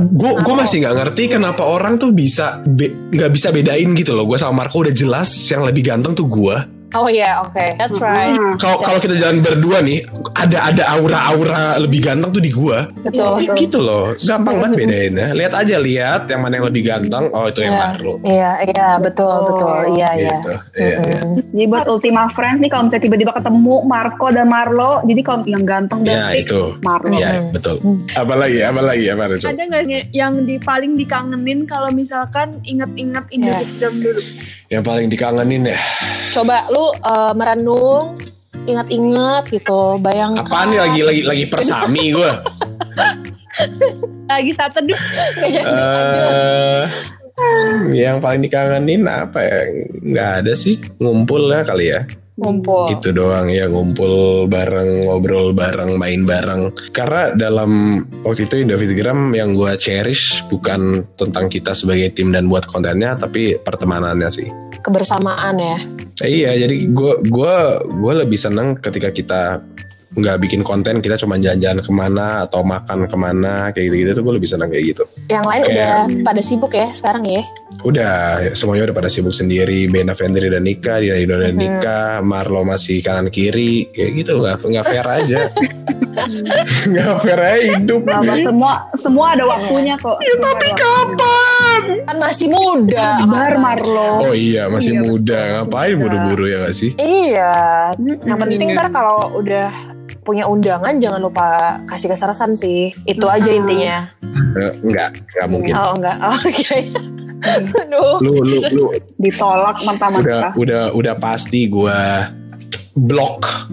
Gue 0.09 0.31
gue 0.35 0.55
masih 0.55 0.77
nggak 0.81 0.95
ngerti 0.95 1.23
kenapa 1.29 1.63
orang 1.63 1.95
tuh 1.95 2.09
bisa 2.11 2.61
be- 2.63 3.09
nggak 3.09 3.31
bisa 3.31 3.49
bedain 3.49 3.89
gitu 3.93 4.13
loh. 4.13 4.25
Gue 4.25 4.37
sama 4.37 4.63
Marco 4.63 4.81
udah 4.81 4.91
jelas 4.91 5.29
yang 5.47 5.63
lebih 5.63 5.85
ganteng 5.85 6.13
tuh 6.13 6.25
gue. 6.25 6.57
Oh 6.97 7.05
iya, 7.05 7.45
oke, 7.45 7.77
that's 7.77 8.01
right. 8.01 8.33
Hmm. 8.33 8.57
Kalau 8.57 8.81
kalau 8.81 8.97
kita 8.97 9.13
jalan 9.21 9.37
berdua 9.39 9.85
nih, 9.85 10.01
ada 10.33 10.73
ada 10.73 10.83
aura-aura 10.97 11.77
lebih 11.77 12.01
ganteng 12.01 12.33
tuh 12.33 12.41
di 12.41 12.49
gue. 12.49 12.77
Betul. 13.05 13.37
Kayak 13.37 13.57
gitu 13.61 13.79
loh, 13.85 14.17
gampang 14.17 14.57
banget 14.57 14.75
bedainnya. 14.81 15.27
Lihat 15.37 15.53
aja 15.53 15.75
lihat 15.77 16.21
yang 16.25 16.41
mana 16.41 16.57
yang 16.57 16.67
lebih 16.73 16.83
ganteng. 16.89 17.29
Oh 17.29 17.45
itu 17.45 17.61
yang 17.61 17.77
Iya, 17.77 17.83
Marlo. 17.85 18.13
iya, 18.25 18.51
iya, 18.65 18.89
betul, 18.97 19.29
Oh, 19.29 19.45
betul, 19.53 19.77
iya, 19.93 20.09
iya. 20.17 20.37
Gitu. 20.41 20.53
Iya, 20.73 20.95
iya. 21.05 21.19
Jadi 21.53 21.65
buat 21.69 21.85
Ultima 21.85 22.23
Friends 22.33 22.57
nih 22.65 22.69
kalau 22.73 22.83
misalnya 22.89 23.03
tiba-tiba 23.05 23.31
ketemu 23.37 23.75
Marco 23.85 24.27
dan 24.33 24.47
Marlo, 24.49 24.91
jadi 25.05 25.21
kalau 25.21 25.39
yang 25.45 25.63
ganteng 25.67 25.99
dan 26.01 26.17
Ya 26.17 26.25
fix, 26.33 26.41
itu. 26.49 26.61
Marlo. 26.81 27.13
Iya 27.13 27.29
betul. 27.53 27.75
Apalagi 28.17 28.59
apalagi 28.65 29.05
apa 29.13 29.23
Rezo? 29.29 29.45
Ada 29.45 29.61
nggak 29.69 29.83
yang 30.17 30.33
di 30.41 30.55
paling 30.57 30.97
dikangenin 30.97 31.69
kalau 31.69 31.93
misalkan 31.93 32.57
inget-inget 32.65 33.25
Indofitdom 33.29 33.93
dulu? 34.01 34.21
Yang 34.67 34.83
paling 34.83 35.07
dikangenin 35.07 35.63
ya. 35.71 35.79
Coba 36.35 36.67
lu 36.67 36.91
eh, 36.91 37.33
merenung, 37.35 38.19
ingat-ingat 38.67 39.47
gitu, 39.47 39.95
bayangkan. 40.03 40.43
Apaan 40.43 40.75
nih 40.75 40.79
lagi 40.83 41.01
lagi 41.07 41.21
lagi 41.23 41.45
persami 41.47 42.03
gue. 42.11 42.31
Lagi 44.27 44.51
saat 44.53 44.69
teduh. 44.75 44.93
Lanjut. 45.41 45.65
Eh, 45.65 46.83
yang 47.95 48.21
paling 48.21 48.45
dikangenin 48.45 49.07
apa 49.09 49.39
ya? 49.41 49.59
Nggak 49.97 50.29
ada 50.43 50.53
sih. 50.53 50.77
Ngumpul 51.01 51.49
lah 51.49 51.65
kali 51.65 51.89
ya. 51.89 52.05
Ngumpul. 52.37 52.93
Itu 52.93 53.09
doang 53.17 53.49
ya 53.49 53.65
ngumpul 53.65 54.45
bareng, 54.45 55.09
ngobrol 55.09 55.57
bareng, 55.57 55.97
main 55.97 56.21
bareng. 56.21 56.69
Karena 56.93 57.33
dalam 57.33 57.97
waktu 58.21 58.45
itu 58.45 58.61
Indofitgram 58.61 59.33
yang 59.33 59.57
gue 59.57 59.73
cherish 59.81 60.45
bukan 60.45 61.01
tentang 61.17 61.49
kita 61.49 61.73
sebagai 61.73 62.13
tim 62.13 62.29
dan 62.29 62.45
buat 62.45 62.69
kontennya, 62.69 63.17
tapi 63.17 63.57
pertemanannya 63.57 64.29
sih. 64.29 64.47
Kebersamaan 64.85 65.57
ya. 65.57 65.77
Eh, 66.21 66.45
iya, 66.45 66.53
jadi 66.53 66.93
gue 66.93 67.25
gua 67.25 67.81
gua 67.81 68.13
lebih 68.21 68.37
seneng 68.37 68.77
ketika 68.77 69.09
kita 69.09 69.41
nggak 70.17 70.37
bikin 70.39 70.61
konten, 70.65 70.97
kita 71.01 71.17
cuma 71.19 71.37
jalan-jalan 71.37 71.81
ke 71.83 71.91
mana 71.93 72.47
atau 72.47 72.65
makan 72.65 73.05
ke 73.05 73.17
mana 73.19 73.69
kayak 73.69 73.85
gitu-gitu 73.91 74.11
tuh 74.17 74.23
gue 74.25 74.33
lebih 74.39 74.49
seneng 74.49 74.69
kayak 74.71 74.85
gitu. 74.95 75.03
Yang 75.29 75.45
lain 75.45 75.61
Kayak- 75.61 75.77
udah 75.77 75.97
pada 76.25 76.41
sibuk 76.41 76.73
ya 76.73 76.87
sekarang 76.89 77.25
ya. 77.27 77.43
Udah 77.81 78.41
semuanya 78.51 78.89
udah 78.89 78.95
pada 78.95 79.09
sibuk 79.09 79.31
sendiri. 79.31 79.85
Bena 79.85 80.11
Vendri 80.11 80.49
dan 80.49 80.63
Nika, 80.63 80.97
Dina 80.97 81.15
Ido 81.15 81.37
dan 81.37 81.53
Mhm. 81.53 81.59
Nika, 81.59 81.99
Marlo 82.19 82.61
masih 82.61 82.99
kanan 82.99 83.29
kiri, 83.29 83.89
kayak 83.91 84.11
gitu 84.15 84.31
nggak 84.37 84.55
nggak 84.59 84.85
fair 84.85 85.07
aja. 85.07 85.39
Nggak 86.87 87.13
fair 87.21 87.39
aja 87.39 87.59
hidup. 87.77 88.01
Nah, 88.03 88.19
Mas, 88.19 88.41
semua 88.41 88.73
semua 88.97 89.25
ada 89.37 89.45
waktunya 89.45 89.93
kok. 89.95 90.17
Ya, 90.17 90.33
tapi 90.41 90.67
kapan? 90.73 91.81
Kan 92.03 92.17
masih 92.17 92.47
muda. 92.49 93.21
Bar 93.23 93.53
Marlo. 93.55 94.25
Oh 94.25 94.33
iya 94.33 94.65
masih 94.65 94.97
Iya, 94.97 95.01
muda, 95.05 95.39
ngapain 95.61 95.93
buru-buru 95.93 96.49
ya 96.49 96.65
gak 96.65 96.73
sih? 96.73 96.91
Iya. 96.97 97.53
Yang 98.01 98.37
penting 98.41 98.67
ntar 98.73 98.89
kalau 98.89 99.37
udah 99.37 99.69
punya 100.25 100.49
undangan 100.49 100.97
jangan 100.97 101.21
lupa 101.21 101.77
kasih 101.85 102.09
kesarasan 102.11 102.57
sih. 102.57 102.91
Itu 103.05 103.29
aja 103.29 103.53
intinya. 103.53 104.09
Eh, 104.57 104.73
Enggak, 104.83 105.21
enggak 105.21 105.47
mungkin. 105.47 105.73
Oh 105.77 105.93
enggak. 105.95 106.17
Oh, 106.25 106.33
Oke. 106.43 106.77
Aduh. 107.55 108.17
Lu 108.21 108.33
lu 108.43 108.57
lu 108.73 108.85
ditolak 109.17 109.81
udah 109.81 109.87
mentah-mentah. 109.87 110.51
udah 110.55 110.83
udah 110.93 111.15
pasti 111.17 111.67
gua 111.71 112.31
blok. 112.97 113.69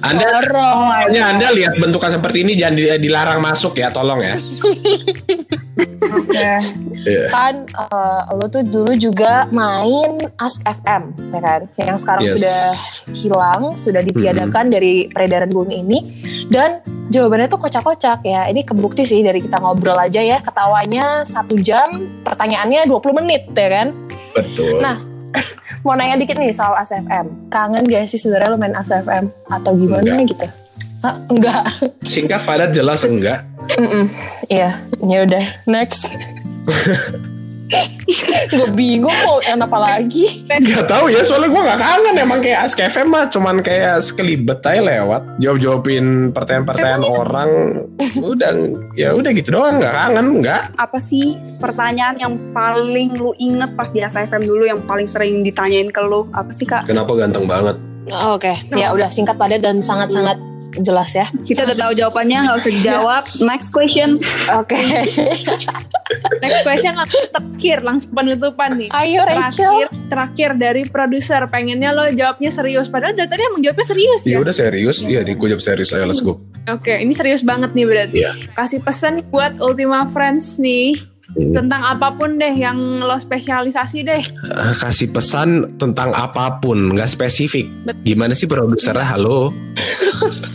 Anda 0.00 0.26
Dorong. 0.32 0.78
Pokoknya 1.02 1.22
Anda 1.28 1.46
lihat 1.50 1.72
bentukan 1.76 2.10
seperti 2.12 2.38
ini 2.42 2.52
jangan 2.54 2.74
di- 2.74 3.00
dilarang 3.00 3.40
masuk 3.40 3.74
ya, 3.74 3.88
tolong 3.88 4.20
ya. 4.20 4.36
Oke. 6.02 6.50
Iya. 7.02 7.26
kan 7.30 7.66
eh, 7.66 8.20
lo 8.32 8.46
tuh 8.46 8.62
dulu 8.62 8.94
juga 8.94 9.50
main 9.50 10.22
Ask 10.36 10.62
FM 10.62 11.10
ya 11.34 11.40
kan 11.40 11.60
yang 11.76 11.98
sekarang 11.98 12.22
Yes. 12.22 12.34
sudah 12.36 12.60
hilang 13.10 13.62
sudah 13.74 14.02
ditiadakan 14.02 14.70
dari 14.70 15.10
peredaran 15.10 15.50
bumi 15.50 15.82
ini 15.82 15.98
dan 16.46 16.78
jawabannya 17.08 17.50
tuh 17.50 17.58
kocak-kocak 17.58 18.22
ya 18.22 18.46
ini 18.46 18.62
kebukti 18.62 19.02
sih 19.02 19.18
dari 19.18 19.42
kita 19.42 19.58
ngobrol 19.58 19.98
aja 19.98 20.22
ya 20.22 20.38
ketawanya 20.38 21.26
satu 21.26 21.58
jam 21.58 21.90
pertanyaannya 22.22 22.86
20 22.86 23.18
menit 23.18 23.42
ya 23.50 23.68
kan 23.72 23.88
Betul. 24.32 24.78
Nah, 24.78 24.96
mau 25.84 25.94
nanya 25.96 26.20
dikit 26.20 26.36
nih 26.38 26.52
soal 26.54 26.76
ASFM 26.78 27.26
kangen 27.48 27.84
gak 27.88 28.06
sih 28.08 28.20
sebenarnya 28.20 28.52
lo 28.52 28.58
main 28.60 28.76
ASFM 28.76 29.28
atau 29.48 29.72
gimana 29.74 30.04
Enggak. 30.04 30.30
gitu 30.30 30.46
Hah, 31.02 31.18
enggak 31.26 31.66
Singkat 32.14 32.46
padat 32.46 32.70
jelas 32.70 33.02
enggak. 33.02 33.42
Iya, 34.46 34.70
ya 35.02 35.18
udah 35.26 35.44
next. 35.66 36.14
gue 38.56 38.68
bingung 38.76 39.14
mau 39.24 39.38
yang 39.40 39.60
apa 39.62 39.78
lagi. 39.78 40.44
Gak 40.48 40.86
tahu 40.86 41.08
ya 41.08 41.24
soalnya 41.24 41.48
gue 41.48 41.62
gak 41.62 41.80
kangen 41.80 42.14
emang 42.18 42.40
kayak 42.44 42.68
Ask 42.68 42.78
FM 42.78 43.08
mah 43.08 43.24
cuman 43.32 43.64
kayak 43.64 44.04
sekelibet 44.04 44.60
aja 44.62 44.82
lewat. 44.82 45.22
Jawab 45.40 45.58
jawabin 45.62 46.30
pertanyaan-pertanyaan 46.36 47.04
orang 47.04 47.50
udah 48.18 48.50
ya 48.98 49.14
udah 49.16 49.30
gitu 49.32 49.54
doang 49.56 49.80
nggak 49.80 49.94
kangen 49.94 50.26
nggak. 50.44 50.62
Apa 50.76 50.98
sih 51.00 51.38
pertanyaan 51.58 52.16
yang 52.18 52.34
paling 52.52 53.16
lu 53.16 53.32
inget 53.40 53.72
pas 53.78 53.88
di 53.88 54.02
ASFM 54.02 54.44
dulu 54.44 54.66
yang 54.68 54.80
paling 54.84 55.08
sering 55.08 55.40
ditanyain 55.40 55.88
ke 55.88 56.00
lu? 56.04 56.28
Apa 56.34 56.50
sih 56.52 56.68
kak? 56.68 56.84
kenapa 56.88 57.14
ganteng 57.16 57.48
banget? 57.48 57.76
Oke, 58.34 58.50
ya 58.74 58.90
udah 58.90 59.08
singkat 59.14 59.38
padat 59.38 59.62
dan 59.62 59.78
sangat-sangat 59.78 60.51
jelas 60.80 61.12
ya. 61.12 61.26
Kita 61.44 61.68
udah 61.68 61.76
tahu 61.76 61.92
jawabannya 61.92 62.38
nggak 62.48 62.56
usah 62.56 62.72
dijawab. 62.72 63.22
Next 63.50 63.68
question. 63.74 64.16
Oke. 64.56 64.78
Next 66.44 66.60
question 66.64 66.92
langsung 66.92 67.24
terakhir, 67.32 67.78
langsung 67.84 68.10
penutupan 68.12 68.76
nih. 68.76 68.88
Ayo 68.92 69.24
Terakhir, 69.24 69.40
Rachel. 69.48 69.76
terakhir 70.12 70.50
dari 70.56 70.82
produser 70.84 71.40
pengennya 71.48 71.90
lo 71.92 72.04
jawabnya 72.08 72.50
serius. 72.52 72.88
Padahal 72.88 73.16
dari 73.16 73.28
tadi 73.28 73.42
emang 73.48 73.62
jawabnya 73.64 73.86
serius 73.86 74.22
ya 74.28 74.36
ya. 74.36 74.38
udah 74.40 74.54
serius 74.54 74.96
iya 75.04 75.20
di 75.24 75.32
gue 75.34 75.48
jawab 75.48 75.64
serius 75.64 75.90
ayo 75.92 76.04
let's 76.08 76.20
go 76.22 76.40
Oke, 76.70 76.94
ini 76.94 77.10
serius 77.10 77.42
banget 77.42 77.74
nih 77.74 77.86
berarti. 77.90 78.22
Iya. 78.22 78.38
Kasih 78.54 78.86
pesan 78.86 79.26
buat 79.34 79.58
Ultima 79.58 80.06
Friends 80.06 80.62
nih. 80.62 80.94
Tentang 81.32 81.82
apa 81.82 82.12
pun 82.12 82.36
deh 82.36 82.52
yang 82.52 82.76
lo 83.00 83.16
spesialisasi 83.16 83.98
deh. 84.02 84.22
Eh, 84.22 84.74
kasih 84.76 85.08
pesan 85.08 85.48
tentang 85.74 86.12
apa 86.12 86.58
pun, 86.58 86.92
nggak 86.92 87.08
spesifik. 87.08 87.66
Bet- 87.82 88.00
Gimana 88.02 88.32
sih 88.32 88.44
produsernya? 88.44 89.04
Halo, 89.06 89.48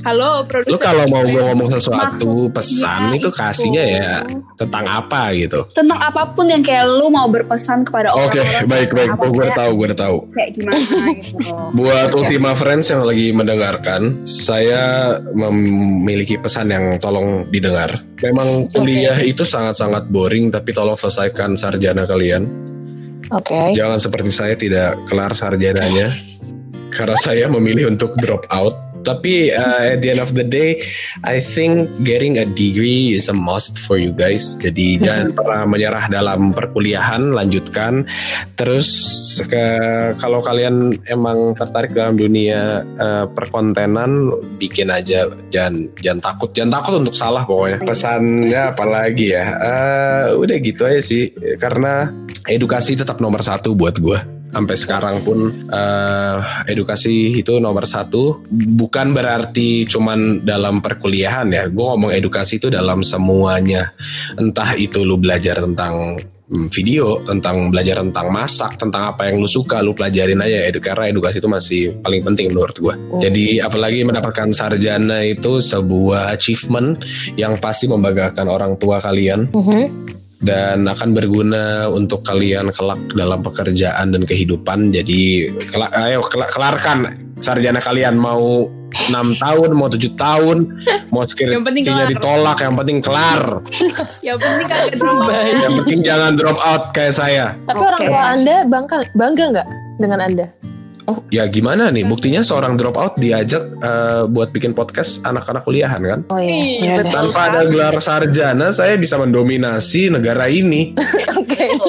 Halo 0.03 0.45
produser. 0.45 0.71
lu 0.71 0.77
kalau 0.77 1.03
mau 1.07 1.19
gue 1.19 1.35
ngomong 1.35 1.67
sesuatu 1.69 2.07
Maksudnya 2.07 2.53
pesan 2.53 3.01
itu 3.11 3.27
kasihnya 3.27 3.83
ya 3.83 4.11
tentang 4.55 4.85
apa 4.85 5.33
gitu. 5.33 5.67
Tentang 5.73 5.99
apa 5.99 6.31
pun 6.31 6.45
yang 6.45 6.61
kayak 6.61 6.87
lu 6.87 7.09
mau 7.09 7.27
berpesan 7.27 7.83
kepada 7.83 8.13
Oke, 8.13 8.39
orang-orang. 8.39 8.69
baik 8.69 8.89
baik. 8.93 9.09
Oh, 9.11 9.27
gue 9.27 9.43
udah 9.43 9.57
tahu, 9.57 9.71
gue 9.73 9.85
udah 9.91 9.99
tahu. 9.99 10.17
Kayak 10.31 10.49
gimana 10.53 10.77
gitu. 11.17 11.53
Buat 11.73 12.09
Ultima 12.13 12.51
Friends 12.53 12.87
yang 12.87 13.03
lagi 13.03 13.27
mendengarkan, 13.31 14.01
saya 14.23 14.83
memiliki 15.33 16.37
pesan 16.37 16.69
yang 16.69 16.85
tolong 16.97 17.49
didengar. 17.49 17.99
Memang 18.17 18.65
kuliah 18.71 19.19
itu 19.19 19.43
sangat-sangat 19.43 20.07
boring, 20.07 20.49
tapi 20.49 20.66
tolong 20.71 20.95
selesaikan 20.95 21.59
sarjana 21.59 22.07
kalian. 22.07 22.47
Oke. 23.35 23.75
Jangan 23.75 23.99
seperti 23.99 24.31
saya 24.31 24.55
tidak 24.55 24.95
kelar 25.11 25.35
sarjananya, 25.35 26.15
karena 26.95 27.17
saya 27.19 27.51
memilih 27.51 27.91
untuk 27.91 28.15
drop 28.15 28.47
out. 28.47 28.86
Tapi 29.07 29.55
uh, 29.55 29.95
at 29.95 30.03
the 30.03 30.11
end 30.11 30.19
of 30.19 30.35
the 30.35 30.43
day, 30.43 30.83
I 31.23 31.39
think 31.39 31.87
getting 32.03 32.43
a 32.43 32.45
degree 32.45 33.15
is 33.15 33.31
a 33.31 33.35
must 33.35 33.79
for 33.79 33.95
you 33.95 34.11
guys. 34.11 34.59
Jadi 34.59 34.99
jangan 35.05 35.31
pernah 35.31 35.63
menyerah 35.63 36.11
dalam 36.11 36.51
perkuliahan, 36.51 37.31
lanjutkan. 37.31 38.03
Terus 38.59 38.89
ke 39.47 39.65
kalau 40.19 40.43
kalian 40.43 40.91
emang 41.07 41.55
tertarik 41.55 41.95
dalam 41.95 42.19
dunia 42.19 42.83
uh, 42.99 43.25
perkontenan, 43.31 44.35
bikin 44.59 44.91
aja. 44.91 45.31
Jangan 45.47 45.95
jangan 46.03 46.19
takut, 46.19 46.49
jangan 46.51 46.83
takut 46.83 46.93
untuk 46.99 47.15
salah 47.15 47.47
pokoknya. 47.47 47.79
Pesannya 47.87 48.61
apalagi 48.75 49.31
ya? 49.31 49.45
Uh, 49.55 50.23
udah 50.43 50.57
gitu 50.59 50.83
aja 50.83 50.99
sih, 50.99 51.31
karena 51.55 52.11
edukasi 52.43 52.99
tetap 52.99 53.23
nomor 53.23 53.39
satu 53.39 53.71
buat 53.71 53.95
gue 53.99 54.36
sampai 54.51 54.75
sekarang 54.79 55.15
pun 55.23 55.37
eh, 55.71 56.37
edukasi 56.71 57.37
itu 57.37 57.59
nomor 57.59 57.85
satu. 57.85 58.43
Bukan 58.51 59.13
berarti 59.13 59.85
cuman 59.87 60.43
dalam 60.43 60.79
perkuliahan 60.79 61.47
ya. 61.51 61.63
Gue 61.69 61.85
ngomong 61.85 62.11
edukasi 62.13 62.57
itu 62.61 62.67
dalam 62.71 63.03
semuanya. 63.03 63.93
Entah 64.39 64.73
itu 64.77 65.03
lu 65.03 65.19
belajar 65.19 65.59
tentang 65.61 66.17
mm, 66.49 66.67
video 66.71 67.21
tentang 67.27 67.69
belajar 67.69 68.01
tentang 68.01 68.27
masak 68.31 68.79
tentang 68.79 69.13
apa 69.15 69.29
yang 69.29 69.39
lu 69.43 69.49
suka 69.49 69.83
lu 69.83 69.93
pelajarin 69.93 70.39
aja. 70.41 70.67
Edu 70.67 70.79
karena 70.79 71.11
edukasi 71.11 71.37
itu 71.43 71.49
masih 71.49 71.81
paling 72.01 72.21
penting 72.23 72.51
menurut 72.51 72.75
gue 72.77 72.95
jadi 73.17 73.65
apalagi 73.65 74.05
mendapatkan 74.05 74.51
sarjana 74.53 75.23
itu 75.25 75.59
sebuah 75.59 76.31
achievement 76.31 77.01
yang 77.35 77.57
pasti 77.57 77.89
membanggakan 77.89 78.47
orang 78.47 78.73
tua 78.79 79.01
kalian. 79.01 79.49
Mhm. 79.51 80.07
Dan 80.37 80.85
akan 80.85 81.09
berguna 81.11 81.63
untuk 81.87 82.21
kalian 82.21 82.69
kelak 82.69 83.01
dalam 83.11 83.41
pekerjaan 83.41 84.11
dan 84.11 84.21
kehidupan. 84.21 84.91
Jadi 84.91 85.49
kela- 85.67 85.91
ayo 85.99 86.21
kela- 86.23 86.47
kelarkan 86.47 86.97
sarjana 87.37 87.77
kalian 87.77 88.15
mau 88.15 88.69
6 88.87 89.35
tahun, 89.35 89.69
mau 89.71 89.87
7 89.87 90.15
tahun, 90.15 90.57
mau 91.09 91.21
Yang 91.27 91.61
penting 91.61 91.83
skripsinya 91.83 91.97
kelar. 91.99 92.13
ditolak, 92.13 92.57
yang 92.61 92.75
penting 92.75 92.97
kelar. 92.99 93.41
Yang 94.27 94.37
penting 94.39 94.67
kagak 94.67 94.93
drop 94.95 95.17
out. 95.19 95.29
yang 95.57 95.73
penting 95.75 95.99
jangan 96.01 96.31
drop 96.33 96.59
out 96.59 96.83
kayak 96.91 97.13
saya. 97.13 97.45
Tapi 97.65 97.77
orang 97.79 97.99
Oke. 97.99 98.07
tua 98.07 98.23
Anda 98.29 98.55
bangga 98.63 98.97
bangga 99.13 99.45
nggak 99.51 99.67
dengan 99.97 100.19
Anda? 100.21 100.45
Oh, 101.07 101.23
ya 101.31 101.47
gimana 101.47 101.87
nih? 101.87 102.03
Buktinya 102.03 102.43
seorang 102.43 102.75
drop 102.75 102.99
out 102.99 103.15
diajak 103.15 103.63
eh, 103.79 104.27
buat 104.27 104.51
bikin 104.51 104.75
podcast 104.75 105.23
anak-anak 105.23 105.63
kuliahan 105.63 106.03
kan? 106.03 106.19
Oh 106.27 106.35
iya. 106.35 106.83
Iya, 106.83 106.83
Ya 106.83 106.93
udah. 106.99 107.13
Tanpa 107.15 107.39
ada 107.47 107.61
gelar 107.63 107.95
sarjana, 108.03 108.67
saya 108.75 108.99
bisa 108.99 109.15
mendominasi 109.15 110.11
negara 110.11 110.51
ini. 110.51 110.91
Oke. 111.39 111.79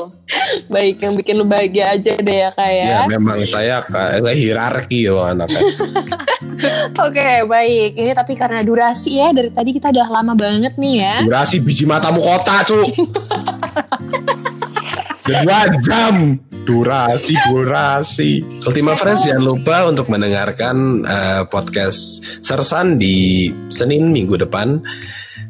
Baik, 0.68 1.00
yang 1.02 1.16
bikin 1.16 1.34
lu 1.40 1.48
bahagia 1.48 1.98
aja 1.98 2.14
deh 2.14 2.36
ya 2.46 2.52
kak 2.52 2.68
ya. 2.68 2.86
Ya, 2.86 3.00
memang 3.08 3.42
saya 3.48 3.80
kayak 3.82 4.36
hierarki 4.36 5.08
ya 5.08 5.34
anaknya. 5.34 5.66
Oke, 7.08 7.48
baik. 7.48 7.96
Ini 7.96 8.12
tapi 8.14 8.36
karena 8.38 8.62
durasi 8.62 9.18
ya 9.18 9.34
dari 9.34 9.48
tadi 9.50 9.70
kita 9.74 9.88
udah 9.90 10.08
lama 10.20 10.38
banget 10.38 10.76
nih 10.78 10.94
ya. 11.00 11.14
Durasi 11.24 11.58
biji 11.58 11.88
matamu 11.88 12.20
kota, 12.20 12.60
cu. 12.68 12.76
Dua 15.26 15.60
jam. 15.82 16.38
Durasi, 16.64 17.34
durasi. 17.50 18.32
Ultima 18.64 18.94
Friends 18.94 19.26
jangan 19.26 19.44
lupa 19.44 19.86
untuk 19.86 20.08
mendengarkan 20.08 21.04
eh, 21.04 21.42
podcast 21.46 22.22
Sersan 22.40 22.96
di 22.96 23.48
Senin 23.68 24.10
minggu 24.10 24.34
depan. 24.40 24.80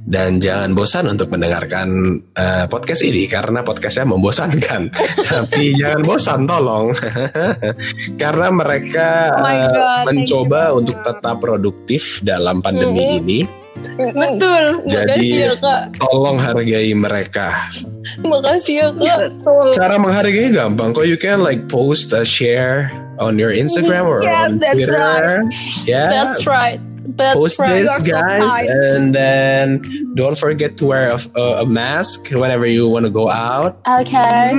Dan 0.08 0.40
jangan 0.40 0.72
bosan 0.72 1.04
untuk 1.04 1.28
mendengarkan 1.28 1.88
eh, 2.32 2.64
podcast 2.64 3.04
ini 3.04 3.28
karena 3.28 3.60
podcastnya 3.60 4.08
membosankan. 4.08 4.88
Tapi 5.36 5.76
jangan 5.76 6.00
bosan, 6.00 6.40
tolong, 6.48 6.96
karena 8.22 8.48
mereka 8.48 9.08
Oh 9.36 9.44
eh, 9.52 9.68
God, 9.68 10.00
thank 10.08 10.24
mencoba 10.24 10.72
untuk 10.72 10.96
tetap 11.04 11.36
produktif 11.36 12.24
dalam 12.24 12.64
pandemi 12.64 13.04
Mhm. 13.04 13.16
ini. 13.20 13.40
Betul. 13.98 14.64
Jadi 14.86 15.18
Makasih 15.18 15.38
ya 15.42 15.54
kak. 15.58 15.82
tolong 15.98 16.38
hargai 16.38 16.92
mereka. 16.94 17.48
Makasih 18.22 18.74
ya 18.78 18.88
kak. 18.94 19.20
Cara 19.74 19.98
menghargai 19.98 20.54
gampang. 20.54 20.94
Kok 20.94 21.06
you 21.06 21.18
can 21.18 21.42
like 21.42 21.66
post 21.66 22.14
a 22.14 22.22
share 22.22 22.94
on 23.18 23.38
your 23.38 23.50
Instagram 23.50 24.06
or 24.06 24.22
Yeah, 24.22 24.46
on 24.46 24.58
that's 24.62 24.74
Twitter. 24.74 25.42
Yeah. 25.84 26.08
That's 26.08 26.46
right. 26.46 26.78
That's 27.18 27.34
Post 27.34 27.58
right. 27.58 27.82
this, 27.82 28.06
You're 28.06 28.14
so 28.14 28.22
guys, 28.22 28.38
kind. 28.38 28.68
and 28.68 29.14
then 29.14 29.66
don't 30.14 30.38
forget 30.38 30.76
to 30.78 30.86
wear 30.86 31.16
a, 31.34 31.40
a, 31.40 31.66
mask 31.66 32.30
whenever 32.30 32.66
you 32.66 32.86
want 32.86 33.06
to 33.06 33.10
go 33.10 33.28
out. 33.28 33.80
Okay. 33.88 34.52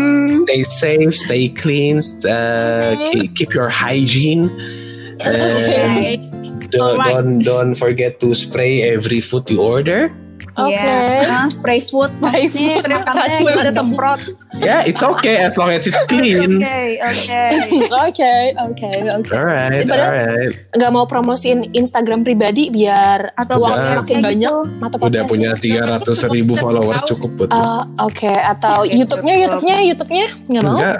Stay 0.43 0.63
safe, 0.63 1.15
stay 1.15 1.47
clean, 1.47 2.01
uh, 2.27 2.97
keep, 3.13 3.35
keep 3.35 3.53
your 3.53 3.69
hygiene, 3.69 4.49
and 5.23 6.38
don't, 6.69 6.95
Alright. 6.95 7.13
don't 7.13 7.33
don't 7.41 7.73
forget 7.73 8.17
to 8.17 8.31
spray 8.31 8.81
every 8.85 9.19
food 9.19 9.45
you 9.47 9.59
order. 9.59 10.09
Oke. 10.55 10.75
Iya. 10.75 11.23
Nah, 11.23 11.47
spray 11.47 11.79
food. 11.79 12.11
Spray 12.11 12.47
Nih, 12.47 12.75
food. 12.75 12.83
makannya 12.85 13.31
Racun. 13.31 13.55
kita 13.55 13.71
semprot. 13.71 14.19
Yeah, 14.57 14.81
it's 14.83 14.99
okay 14.99 15.39
as 15.39 15.55
long 15.55 15.71
as 15.71 15.83
it's 15.83 15.95
Oke, 15.95 16.11
clean. 16.11 16.59
oke. 16.59 16.83
Oke, 16.99 18.33
oke, 18.59 18.89
oke. 19.15 19.31
Alright, 19.31 19.87
Padahal- 19.87 20.11
alright. 20.11 20.53
Nggak 20.73 20.91
mau 20.91 21.05
promosiin 21.05 21.71
Instagram 21.71 22.21
pribadi 22.21 22.67
biar 22.67 23.31
Atau 23.33 23.55
Udah. 23.57 23.71
uangnya 23.71 23.93
makin 23.95 24.17
banyak 24.19 24.53
mata 24.77 24.95
Udah 24.99 25.23
punya 25.25 25.51
300 25.53 26.03
ribu 26.27 26.53
followers 26.53 27.03
cukup 27.05 27.29
buat 27.37 27.49
Ah, 27.49 27.87
Oke, 28.01 28.27
atau 28.27 28.83
Oke, 28.83 28.91
YouTube-nya, 28.91 29.33
cukup. 29.37 29.43
YouTube-nya, 29.63 29.75
YouTube-nya 29.85 30.25
nggak 30.49 30.63
mau? 30.65 30.75
Enggak, 30.75 30.99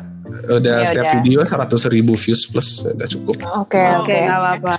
udah 0.52 0.76
Ya 0.78 0.88
setiap 0.88 1.04
udah. 1.06 1.16
video 1.20 1.40
100 1.44 1.84
ribu 1.90 2.14
views 2.16 2.42
plus 2.46 2.70
udah 2.86 3.08
cukup. 3.10 3.36
Oke, 3.58 3.76
Oke, 3.76 3.82
oke. 4.08 4.16
nggak 4.24 4.40
apa-apa. 4.40 4.76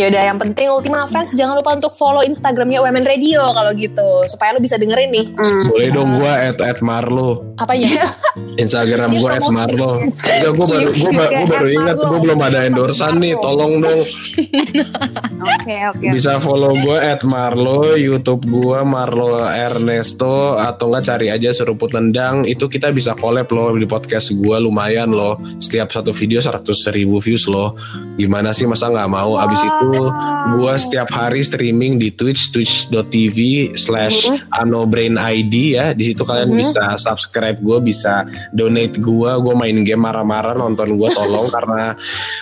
Ya 0.00 0.08
udah, 0.08 0.22
yang 0.24 0.40
penting 0.40 0.64
Ultima 0.66 1.04
Friends 1.04 1.36
jangan 1.36 1.52
lupa 1.54 1.76
untuk 1.76 1.92
follow 1.92 2.24
Instagramnya 2.24 2.80
Women 2.80 3.04
Radio 3.04 3.44
kalau 3.52 3.68
gitu, 3.74 4.24
supaya 4.24 4.56
lu 4.56 4.64
bisa 4.64 4.74
dengerin 4.74 5.12
nih 5.12 5.26
Hmm. 5.30 5.68
Boleh 5.68 5.88
dong 5.90 6.16
gua 6.16 6.32
at, 6.40 6.56
at 6.58 6.80
Marlo. 6.80 7.44
apanya. 7.54 8.08
Instagram 8.56 9.12
Dia 9.12 9.20
gua 9.20 9.30
at. 9.34 9.44
Marlo. 9.46 10.00
Enggak 10.00 10.52
gua 10.54 10.66
baru 10.66 10.88
gua, 10.90 11.10
ba- 11.10 11.28
gua 11.30 11.46
baru 11.46 11.66
At 11.66 11.76
ingat 11.76 11.96
Marlo. 11.96 12.08
gua 12.08 12.18
belum 12.18 12.40
ada 12.40 12.58
endorsan 12.64 13.12
nih. 13.18 13.34
Tolong 13.36 13.72
dong 13.78 14.00
Oke, 15.40 15.76
oke. 15.86 16.06
bisa 16.10 16.36
follow 16.38 16.72
gua 16.78 16.98
at 17.06 17.20
Marlo, 17.22 17.92
YouTube 17.92 18.44
gua 18.46 18.80
Marlo 18.82 19.36
Ernesto 19.42 20.56
atau 20.56 20.88
enggak 20.88 21.04
cari 21.06 21.26
aja 21.28 21.50
seruput 21.50 21.92
nendang. 21.92 22.44
Itu 22.44 22.66
kita 22.66 22.88
bisa 22.90 23.12
collab 23.12 23.48
loh 23.48 23.72
di 23.72 23.84
podcast 23.84 24.32
gua 24.34 24.56
lumayan 24.56 25.10
loh. 25.10 25.36
Setiap 25.58 25.90
satu 25.90 26.12
video 26.12 26.40
100 26.40 26.64
ribu 26.90 27.18
views 27.18 27.44
loh. 27.44 27.76
Gimana 28.16 28.52
sih 28.52 28.64
masa 28.64 28.88
nggak 28.88 29.10
mau? 29.10 29.36
Abis 29.36 29.60
itu 29.60 29.88
gua 30.54 30.74
setiap 30.76 31.08
hari 31.10 31.40
streaming 31.40 31.96
di 31.96 32.10
Twitch 32.10 32.50
twitch.tv 32.50 33.38
slash 33.74 34.28
anobrainid 34.50 35.50
ya 35.50 35.86
di 35.92 36.12
situ 36.12 36.22
kalian 36.22 36.50
Mhm. 36.50 36.58
bisa 36.60 36.84
subscribe 36.96 37.58
gue 37.58 37.78
bisa 37.80 38.26
donate 38.50 38.98
gue 38.98 39.30
gue 39.30 39.54
main 39.54 39.76
game 39.82 40.02
marah-marah 40.02 40.56
nonton 40.56 40.96
gue 40.96 41.10
tolong 41.10 41.46
karena 41.54 41.94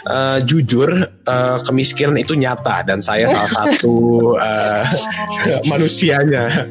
eh, 0.05 0.39
jujur 0.43 0.89
eh, 1.05 1.59
kemiskinan 1.63 2.17
itu 2.17 2.33
nyata 2.33 2.83
dan 2.83 2.99
saya 2.99 3.29
salah 3.29 3.51
satu 3.53 3.95
eh, 4.39 4.85
manusianya 5.71 6.67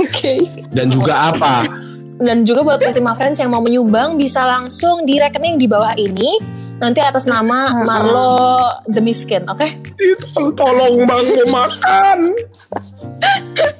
Oke. 0.00 0.34
dan 0.70 0.90
juga 0.90 1.30
apa 1.30 1.82
Dan 2.14 2.46
juga 2.46 2.62
buat 2.62 2.78
Ultima 2.78 3.18
Friends 3.18 3.42
yang 3.42 3.50
mau 3.50 3.58
menyumbang 3.58 4.14
bisa 4.14 4.46
langsung 4.46 5.02
di 5.02 5.18
rekening 5.18 5.58
di 5.58 5.66
bawah 5.66 5.98
ini. 5.98 6.38
Nanti 6.84 7.00
atas 7.00 7.24
nama 7.24 7.80
Marlo 7.80 8.60
The 8.84 9.00
Miskin, 9.00 9.48
oke? 9.48 9.64
itu 9.96 10.52
tolong 10.52 11.08
bang 11.08 11.26
mau 11.48 11.64
makan 11.64 12.36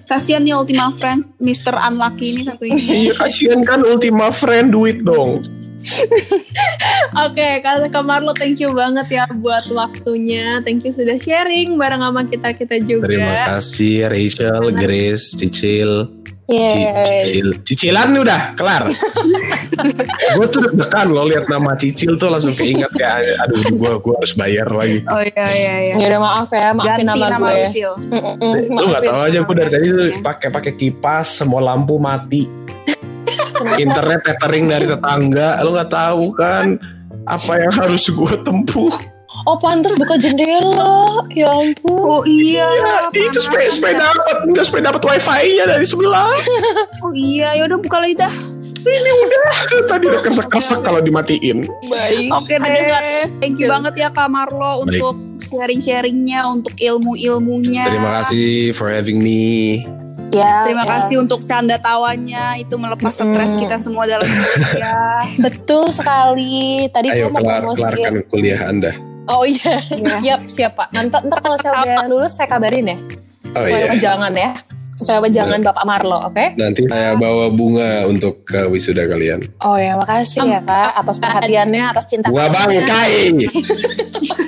Kasihan 0.09 0.41
nih 0.41 0.57
Ultima 0.57 0.89
Friend, 0.89 1.21
Mr. 1.37 1.77
Unlucky 1.77 2.33
ini 2.33 2.43
satu 2.49 2.65
ini. 2.65 2.81
iya 2.81 3.13
kasihan 3.13 3.61
kan 3.61 3.85
Ultima 3.85 4.33
Friend 4.33 4.73
duit 4.73 5.05
dong 5.05 5.45
Oke, 7.25 7.49
kalau 7.61 7.87
ke 7.87 8.01
Marlo 8.01 8.33
thank 8.33 8.59
you 8.59 8.73
banget 8.73 9.07
ya 9.13 9.25
buat 9.31 9.69
waktunya. 9.71 10.61
Thank 10.65 10.89
you 10.89 10.93
sudah 10.93 11.21
sharing 11.21 11.77
bareng 11.77 12.03
sama 12.03 12.25
kita-kita 12.27 12.81
juga. 12.83 13.07
Terima 13.09 13.35
kasih 13.57 14.09
Rachel, 14.09 14.65
Grace, 14.75 15.37
Cicil. 15.37 16.09
Cicil. 16.45 17.57
Cicilan 17.65 18.13
nih 18.13 18.21
udah 18.21 18.41
kelar. 18.53 18.85
gue 20.37 20.47
tuh 20.53 20.61
deg-degan 20.69 21.09
lo 21.09 21.25
lihat 21.25 21.49
nama 21.49 21.73
Cicil 21.73 22.21
tuh 22.21 22.29
langsung 22.29 22.53
keinget 22.53 22.93
ya. 23.01 23.17
Aduh, 23.49 23.65
gue 23.73 23.93
gua 24.05 24.15
harus 24.21 24.37
bayar 24.37 24.69
lagi. 24.69 25.01
Oh 25.09 25.25
iya 25.25 25.47
iya 25.57 25.75
iya. 25.89 25.95
Ya 25.97 26.07
udah 26.13 26.21
maaf 26.21 26.51
ya, 26.53 26.77
maafin 26.77 27.09
Ganti 27.09 27.21
nama, 27.25 27.27
nama 27.33 27.49
gue. 27.49 27.69
Lu 28.69 28.85
nggak 28.93 29.03
tahu 29.09 29.21
aja 29.25 29.39
gue 29.41 29.57
dari 29.57 29.71
tadi 29.73 29.87
tuh 29.89 30.09
pakai 30.21 30.49
pakai 30.53 30.73
kipas, 30.77 31.41
semua 31.41 31.65
lampu 31.65 31.97
mati. 31.97 32.64
Internet 33.81 34.21
tethering 34.25 34.67
dari 34.69 34.87
tetangga, 34.89 35.61
lu 35.65 35.75
nggak 35.75 35.91
tahu 35.91 36.25
kan 36.37 36.77
apa 37.25 37.53
yang 37.57 37.73
harus 37.73 38.05
gue 38.09 38.35
tempuh. 38.45 38.93
Oh 39.45 39.59
pantas 39.59 39.99
buka 39.99 40.15
jendela. 40.17 41.21
Ya 41.35 41.51
ampun. 41.51 41.91
Oh 41.91 42.23
iya. 42.25 42.65
Ya, 42.65 42.95
itu 43.13 43.39
supaya 43.43 43.67
supaya 43.69 43.95
dapat 43.99 44.37
nggak 44.47 44.65
supaya 44.65 44.83
dapat 44.95 45.03
wifi-nya 45.05 45.65
dari 45.67 45.85
sebelah. 45.85 46.33
Oh 47.03 47.13
iya, 47.13 47.53
yaudah 47.59 47.77
buka 47.83 47.99
lagi 47.99 48.15
dah. 48.15 48.33
Ini 48.85 49.11
udah 49.25 49.45
tadi 49.89 50.05
udah 50.13 50.21
kersek-kersek 50.21 50.85
kalau 50.85 51.01
dimatiin. 51.01 51.65
Baik. 51.89 52.29
Oke 52.31 52.61
deh. 52.61 53.27
Thank 53.41 53.59
you 53.59 53.69
banget 53.69 53.97
ya 53.97 54.09
Kak 54.13 54.29
Marlo 54.29 54.85
Baik. 54.85 55.01
untuk 55.01 55.17
sharing-sharingnya, 55.45 56.45
untuk 56.49 56.77
ilmu-ilmunya. 56.77 57.85
Terima 57.89 58.11
kasih 58.23 58.77
for 58.77 58.93
having 58.93 59.25
me. 59.25 59.83
Ya, 60.35 60.67
Terima 60.67 60.83
ya. 60.83 60.91
kasih 60.99 61.17
untuk 61.23 61.47
canda 61.47 61.79
tawanya 61.79 62.59
itu 62.59 62.75
melepas 62.75 63.15
stres 63.15 63.55
kita 63.55 63.77
semua 63.79 64.03
dalam 64.03 64.27
kuliah. 64.27 65.23
Betul 65.47 65.95
sekali. 65.95 66.91
Tadi 66.91 67.07
gue 67.09 67.23
Ayo 67.23 67.31
mau 67.31 67.39
kelar 67.39 67.63
kelarkan 67.63 68.15
kuliah 68.27 68.61
Anda. 68.67 68.93
Oh 69.25 69.47
iya, 69.47 69.79
Iya. 69.95 70.21
siap 70.21 70.41
siap 70.43 70.73
pak. 70.75 70.89
Nanti 70.91 71.17
ntar 71.17 71.39
kalau 71.39 71.57
saya 71.57 71.81
udah 71.81 71.99
lulus 72.11 72.35
saya 72.35 72.51
kabarin 72.51 72.93
ya. 72.93 72.99
Oh 73.55 73.63
Sesuai 73.63 73.81
iya. 73.81 73.91
wejangan 73.95 74.33
ya. 74.35 74.51
Sesuai 74.95 75.27
wejangan 75.27 75.59
Bapak 75.59 75.85
Marlo, 75.87 76.19
oke? 76.23 76.55
Nanti 76.55 76.87
saya 76.87 77.19
bawa 77.19 77.51
bunga 77.51 78.07
untuk 78.07 78.47
ke 78.47 78.63
wisuda 78.71 79.11
kalian. 79.11 79.43
Oh 79.67 79.75
ya, 79.75 79.99
makasih 79.99 80.47
ya 80.47 80.63
kak 80.63 80.95
atas 80.95 81.19
perhatiannya, 81.19 81.83
atas 81.91 82.07
cinta 82.07 82.31
Bunga 82.31 82.47
bangkai. 82.47 83.35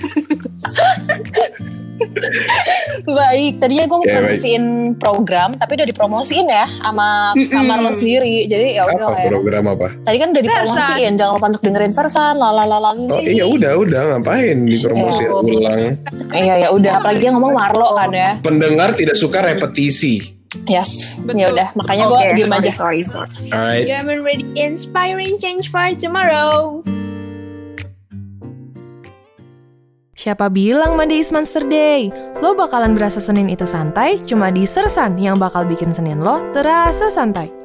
Baik, 3.07 3.53
tadinya 3.59 3.85
gue 3.85 3.97
mau 3.97 4.05
Ya, 4.05 4.15
baik. 4.15 4.23
promosiin 4.33 4.65
program, 4.97 5.51
tapi 5.53 5.77
udah 5.77 5.87
dipromosiin 5.87 6.47
ya 6.47 6.65
sama 6.67 7.33
Kak 7.33 7.45
Mm-mm. 7.53 7.65
Marlo 7.65 7.91
sendiri. 7.91 8.47
Jadi 8.47 8.67
ya 8.75 8.83
udah 8.85 8.97
Apa 8.97 9.11
lah 9.11 9.21
ya. 9.21 9.29
program 9.29 9.65
apa? 9.69 9.89
Tadi 10.01 10.17
kan 10.17 10.29
udah 10.31 10.43
dipromosiin, 10.43 11.13
jangan 11.15 11.33
lupa 11.35 11.47
untuk 11.49 11.63
dengerin 11.63 11.93
Sersan, 11.93 12.35
lalalala. 12.35 12.91
Oh 12.97 13.19
iya 13.19 13.45
udah 13.45 13.73
udah 13.77 14.01
ngapain 14.13 14.57
dipromosi 14.63 15.25
Oh. 15.27 15.41
ulang. 15.41 15.99
Iya 16.31 16.55
ya 16.59 16.69
udah, 16.71 16.93
apalagi 16.99 17.23
yang 17.25 17.37
ngomong 17.37 17.53
Marlo 17.53 17.95
kan 17.95 18.11
ya. 18.11 18.31
Pendengar 18.41 18.93
tidak 18.93 19.15
suka 19.15 19.43
repetisi. 19.43 20.33
Yes, 20.65 21.21
Betul. 21.21 21.43
ya 21.43 21.47
udah, 21.53 21.69
makanya 21.75 22.05
gue 22.07 22.21
diem 22.35 22.49
sorry, 22.49 22.59
aja. 22.59 22.73
sorry, 22.73 23.01
sorry. 23.05 23.53
Alright. 23.53 23.85
You 23.85 23.93
haven't 23.93 24.25
ready 24.25 24.43
inspiring 24.57 25.37
change 25.37 25.69
for 25.69 25.85
tomorrow. 25.95 26.81
Siapa 30.17 30.49
bilang 30.49 30.97
Monday 30.97 31.21
is 31.21 31.29
Monster 31.29 31.61
Day? 31.61 32.09
Lo 32.41 32.57
bakalan 32.57 32.97
berasa 32.97 33.21
Senin 33.21 33.53
itu 33.53 33.69
santai, 33.69 34.17
cuma 34.25 34.49
di 34.49 34.65
Sersan 34.65 35.21
yang 35.21 35.37
bakal 35.37 35.69
bikin 35.69 35.93
Senin 35.93 36.25
lo 36.25 36.41
terasa 36.57 37.13
santai. 37.13 37.56